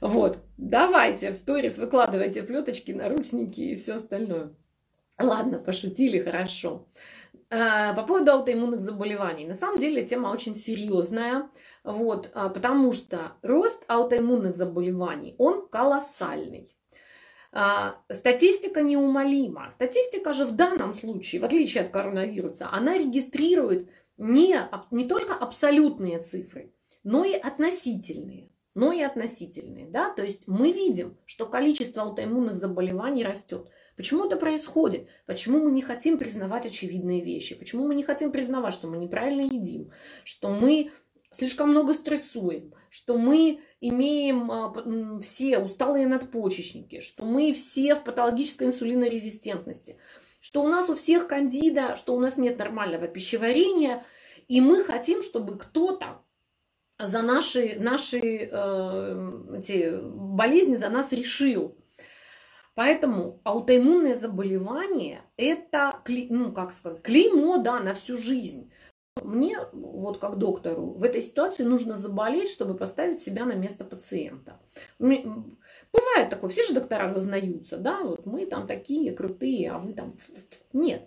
Вот, 0.00 0.38
давайте 0.58 1.30
в 1.30 1.36
сторис 1.36 1.78
выкладывайте 1.78 2.42
плеточки, 2.42 2.92
наручники 2.92 3.62
и 3.62 3.74
все 3.74 3.94
остальное. 3.94 4.52
Ладно, 5.18 5.58
пошутили, 5.58 6.18
хорошо. 6.18 6.86
А, 7.50 7.94
по 7.94 8.02
поводу 8.02 8.32
аутоиммунных 8.32 8.80
заболеваний. 8.80 9.46
На 9.46 9.54
самом 9.54 9.78
деле 9.78 10.04
тема 10.04 10.28
очень 10.28 10.54
серьезная, 10.54 11.50
вот, 11.84 12.30
а, 12.34 12.48
потому 12.48 12.92
что 12.92 13.32
рост 13.42 13.84
аутоиммунных 13.86 14.56
заболеваний, 14.56 15.34
он 15.38 15.68
колоссальный. 15.68 16.74
А, 17.52 18.00
статистика 18.10 18.82
неумолима. 18.82 19.70
Статистика 19.70 20.32
же 20.32 20.44
в 20.46 20.52
данном 20.56 20.94
случае, 20.94 21.40
в 21.40 21.44
отличие 21.44 21.84
от 21.84 21.90
коронавируса, 21.90 22.68
она 22.72 22.98
регистрирует 22.98 23.88
не, 24.16 24.58
не 24.90 25.06
только 25.06 25.34
абсолютные 25.34 26.20
цифры, 26.20 26.72
но 27.04 27.24
и 27.24 27.34
относительные. 27.34 28.50
Но 28.74 28.90
и 28.90 29.02
относительные. 29.02 29.86
Да? 29.86 30.10
То 30.10 30.24
есть 30.24 30.48
мы 30.48 30.72
видим, 30.72 31.16
что 31.26 31.46
количество 31.46 32.02
аутоиммунных 32.02 32.56
заболеваний 32.56 33.22
растет. 33.22 33.68
Почему 33.96 34.24
это 34.24 34.36
происходит? 34.36 35.08
Почему 35.26 35.60
мы 35.60 35.70
не 35.70 35.82
хотим 35.82 36.18
признавать 36.18 36.66
очевидные 36.66 37.22
вещи? 37.22 37.54
Почему 37.54 37.86
мы 37.86 37.94
не 37.94 38.02
хотим 38.02 38.32
признавать, 38.32 38.74
что 38.74 38.88
мы 38.88 38.96
неправильно 38.96 39.42
едим, 39.42 39.90
что 40.24 40.50
мы 40.50 40.90
слишком 41.30 41.70
много 41.70 41.94
стрессуем, 41.94 42.72
что 42.90 43.16
мы 43.16 43.60
имеем 43.80 44.50
а, 44.50 45.20
все 45.20 45.58
усталые 45.58 46.06
надпочечники, 46.06 47.00
что 47.00 47.24
мы 47.24 47.52
все 47.52 47.94
в 47.94 48.04
патологической 48.04 48.68
инсулинорезистентности, 48.68 49.98
что 50.40 50.62
у 50.62 50.68
нас 50.68 50.88
у 50.88 50.94
всех 50.94 51.26
кандида, 51.26 51.96
что 51.96 52.14
у 52.14 52.20
нас 52.20 52.36
нет 52.36 52.58
нормального 52.58 53.08
пищеварения, 53.08 54.04
и 54.48 54.60
мы 54.60 54.84
хотим, 54.84 55.22
чтобы 55.22 55.56
кто-то 55.56 56.22
за 56.98 57.22
наши, 57.22 57.76
наши 57.78 58.20
э, 58.20 59.58
эти 59.58 59.98
болезни 60.00 60.76
за 60.76 60.88
нас 60.90 61.12
решил. 61.12 61.76
Поэтому 62.74 63.40
аутоиммунное 63.44 64.14
заболевание– 64.14 65.22
это, 65.36 66.00
ну, 66.28 66.52
как 66.52 66.72
сказать, 66.72 67.02
клеймо, 67.02 67.58
да, 67.58 67.80
на 67.80 67.94
всю 67.94 68.18
жизнь. 68.18 68.72
Мне, 69.22 69.58
вот 69.72 70.18
как 70.18 70.38
доктору, 70.38 70.86
в 70.86 71.04
этой 71.04 71.22
ситуации 71.22 71.62
нужно 71.62 71.96
заболеть, 71.96 72.50
чтобы 72.50 72.76
поставить 72.76 73.20
себя 73.20 73.44
на 73.44 73.52
место 73.52 73.84
пациента. 73.84 74.58
Бывает 74.98 76.30
такое, 76.30 76.50
все 76.50 76.64
же 76.64 76.74
доктора 76.74 77.08
зазнаются, 77.08 77.76
да, 77.76 78.02
вот 78.02 78.26
мы 78.26 78.44
там 78.46 78.66
такие 78.66 79.12
крутые, 79.12 79.70
а 79.70 79.78
вы 79.78 79.92
там... 79.92 80.10
Нет. 80.72 81.06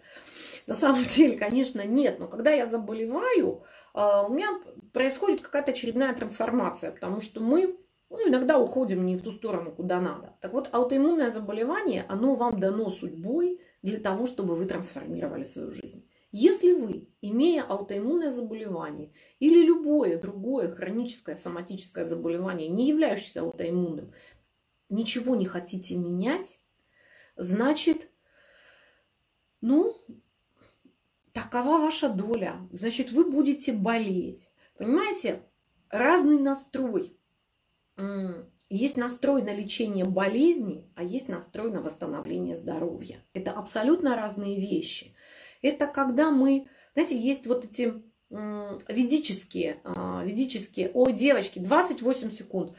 На 0.68 0.76
самом 0.76 1.04
деле, 1.16 1.38
конечно, 1.38 1.86
нет. 1.86 2.18
Но 2.18 2.30
когда 2.30 2.52
я 2.52 2.66
заболеваю, 2.66 3.64
а, 3.94 4.24
у 4.24 4.34
меня 4.34 4.48
происходит 4.94 5.42
какая-то 5.42 5.72
очередная 5.72 6.16
трансформация, 6.16 6.92
потому 6.92 7.20
что 7.20 7.42
мы 7.42 7.78
ну, 8.10 8.30
иногда 8.30 8.58
уходим 8.58 9.06
не 9.06 9.18
в 9.18 9.22
ту 9.22 9.32
сторону, 9.32 9.72
куда 9.72 10.00
надо. 10.00 10.36
Так 10.42 10.54
вот, 10.54 10.70
аутоиммунное 10.72 11.30
заболевание, 11.30 12.06
оно 12.08 12.36
вам 12.36 12.60
дано 12.60 12.90
судьбой 12.90 13.62
для 13.82 13.98
того, 13.98 14.28
чтобы 14.28 14.56
вы 14.56 14.66
трансформировали 14.66 15.44
свою 15.44 15.72
жизнь. 15.72 16.08
Если 16.32 16.74
вы, 16.74 17.10
имея 17.22 17.64
аутоиммунное 17.64 18.32
заболевание 18.32 19.12
или 19.40 19.66
любое 19.66 20.20
другое 20.20 20.74
хроническое 20.74 21.36
соматическое 21.36 22.06
заболевание, 22.06 22.68
не 22.68 22.88
являющееся 22.88 23.42
аутоиммунным, 23.42 24.14
ничего 24.90 25.36
не 25.36 25.46
хотите 25.46 25.96
менять, 25.96 26.62
значит, 27.36 28.10
ну, 29.62 29.94
такова 31.34 31.80
ваша 31.80 32.10
доля. 32.10 32.58
Значит, 32.72 33.12
вы 33.12 33.30
будете 33.30 33.74
болеть. 33.74 34.50
Понимаете, 34.78 35.44
разный 35.90 36.40
настрой. 36.40 37.17
Есть 38.70 38.98
настрой 38.98 39.44
на 39.44 39.54
лечение 39.54 40.04
болезни, 40.04 40.86
а 40.96 41.04
есть 41.04 41.30
настрой 41.30 41.72
на 41.72 41.82
восстановление 41.82 42.56
здоровья. 42.56 43.24
Это 43.34 43.52
абсолютно 43.52 44.16
разные 44.16 44.60
вещи. 44.60 45.16
Это 45.62 45.88
когда 45.88 46.32
мы, 46.32 46.68
знаете, 46.94 47.18
есть 47.18 47.48
вот 47.48 47.64
эти 47.64 47.94
ведические, 48.30 49.80
а, 49.86 50.22
ведические, 50.26 50.92
ой, 50.94 51.14
девочки, 51.14 51.60
28 51.60 52.32
секунд. 52.32 52.74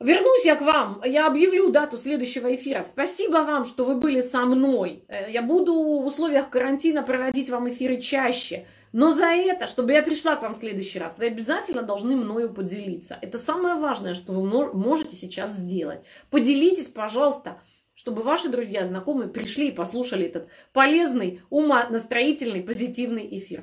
Вернусь 0.00 0.44
я 0.44 0.56
к 0.56 0.62
вам, 0.62 1.02
я 1.04 1.26
объявлю 1.26 1.70
дату 1.70 1.96
следующего 1.98 2.54
эфира. 2.54 2.82
Спасибо 2.82 3.38
вам, 3.38 3.64
что 3.64 3.84
вы 3.84 3.96
были 3.96 4.20
со 4.22 4.40
мной. 4.40 5.04
Э, 5.08 5.30
я 5.30 5.40
буду 5.40 5.74
в 5.74 6.06
условиях 6.06 6.50
карантина 6.50 7.02
проводить 7.02 7.48
вам 7.48 7.68
эфиры 7.68 8.00
чаще. 8.00 8.66
Но 8.94 9.12
за 9.12 9.24
это, 9.24 9.66
чтобы 9.66 9.92
я 9.92 10.04
пришла 10.04 10.36
к 10.36 10.42
вам 10.42 10.54
в 10.54 10.56
следующий 10.56 11.00
раз, 11.00 11.18
вы 11.18 11.26
обязательно 11.26 11.82
должны 11.82 12.14
мною 12.14 12.54
поделиться. 12.54 13.18
Это 13.20 13.38
самое 13.38 13.74
важное, 13.74 14.14
что 14.14 14.32
вы 14.32 14.72
можете 14.72 15.16
сейчас 15.16 15.50
сделать. 15.50 16.04
Поделитесь, 16.30 16.86
пожалуйста, 16.86 17.60
чтобы 17.94 18.22
ваши 18.22 18.48
друзья, 18.48 18.84
знакомые 18.84 19.28
пришли 19.28 19.68
и 19.68 19.72
послушали 19.72 20.26
этот 20.26 20.48
полезный, 20.72 21.40
умонастроительный, 21.50 22.62
позитивный 22.62 23.26
эфир. 23.36 23.62